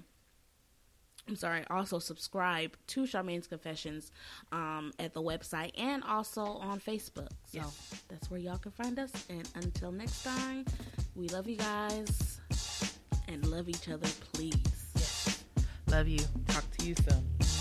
I'm 1.28 1.36
sorry, 1.36 1.64
also 1.70 2.00
subscribe 2.00 2.76
to 2.88 3.06
Charmaine's 3.06 3.48
Confessions 3.48 4.12
um, 4.52 4.92
at 5.00 5.14
the 5.14 5.22
website 5.22 5.72
and 5.78 6.04
also 6.04 6.42
on 6.42 6.80
Facebook. 6.80 7.30
So 7.46 7.60
yes. 7.60 8.04
that's 8.10 8.30
where 8.30 8.40
y'all 8.40 8.58
can 8.58 8.72
find 8.72 9.00
us. 9.00 9.12
And 9.30 9.50
until 9.56 9.92
next 9.92 10.24
time, 10.24 10.66
we 11.16 11.30
love 11.30 11.48
you 11.48 11.58
guys 11.58 12.40
and 13.28 13.46
love 13.48 13.70
each 13.70 13.90
other, 13.90 14.08
please. 14.34 14.56
Yes. 14.96 15.44
Love 15.88 16.08
you. 16.08 16.20
Talk 16.48 16.70
to 16.78 16.88
you 16.88 16.96
soon. 16.96 17.53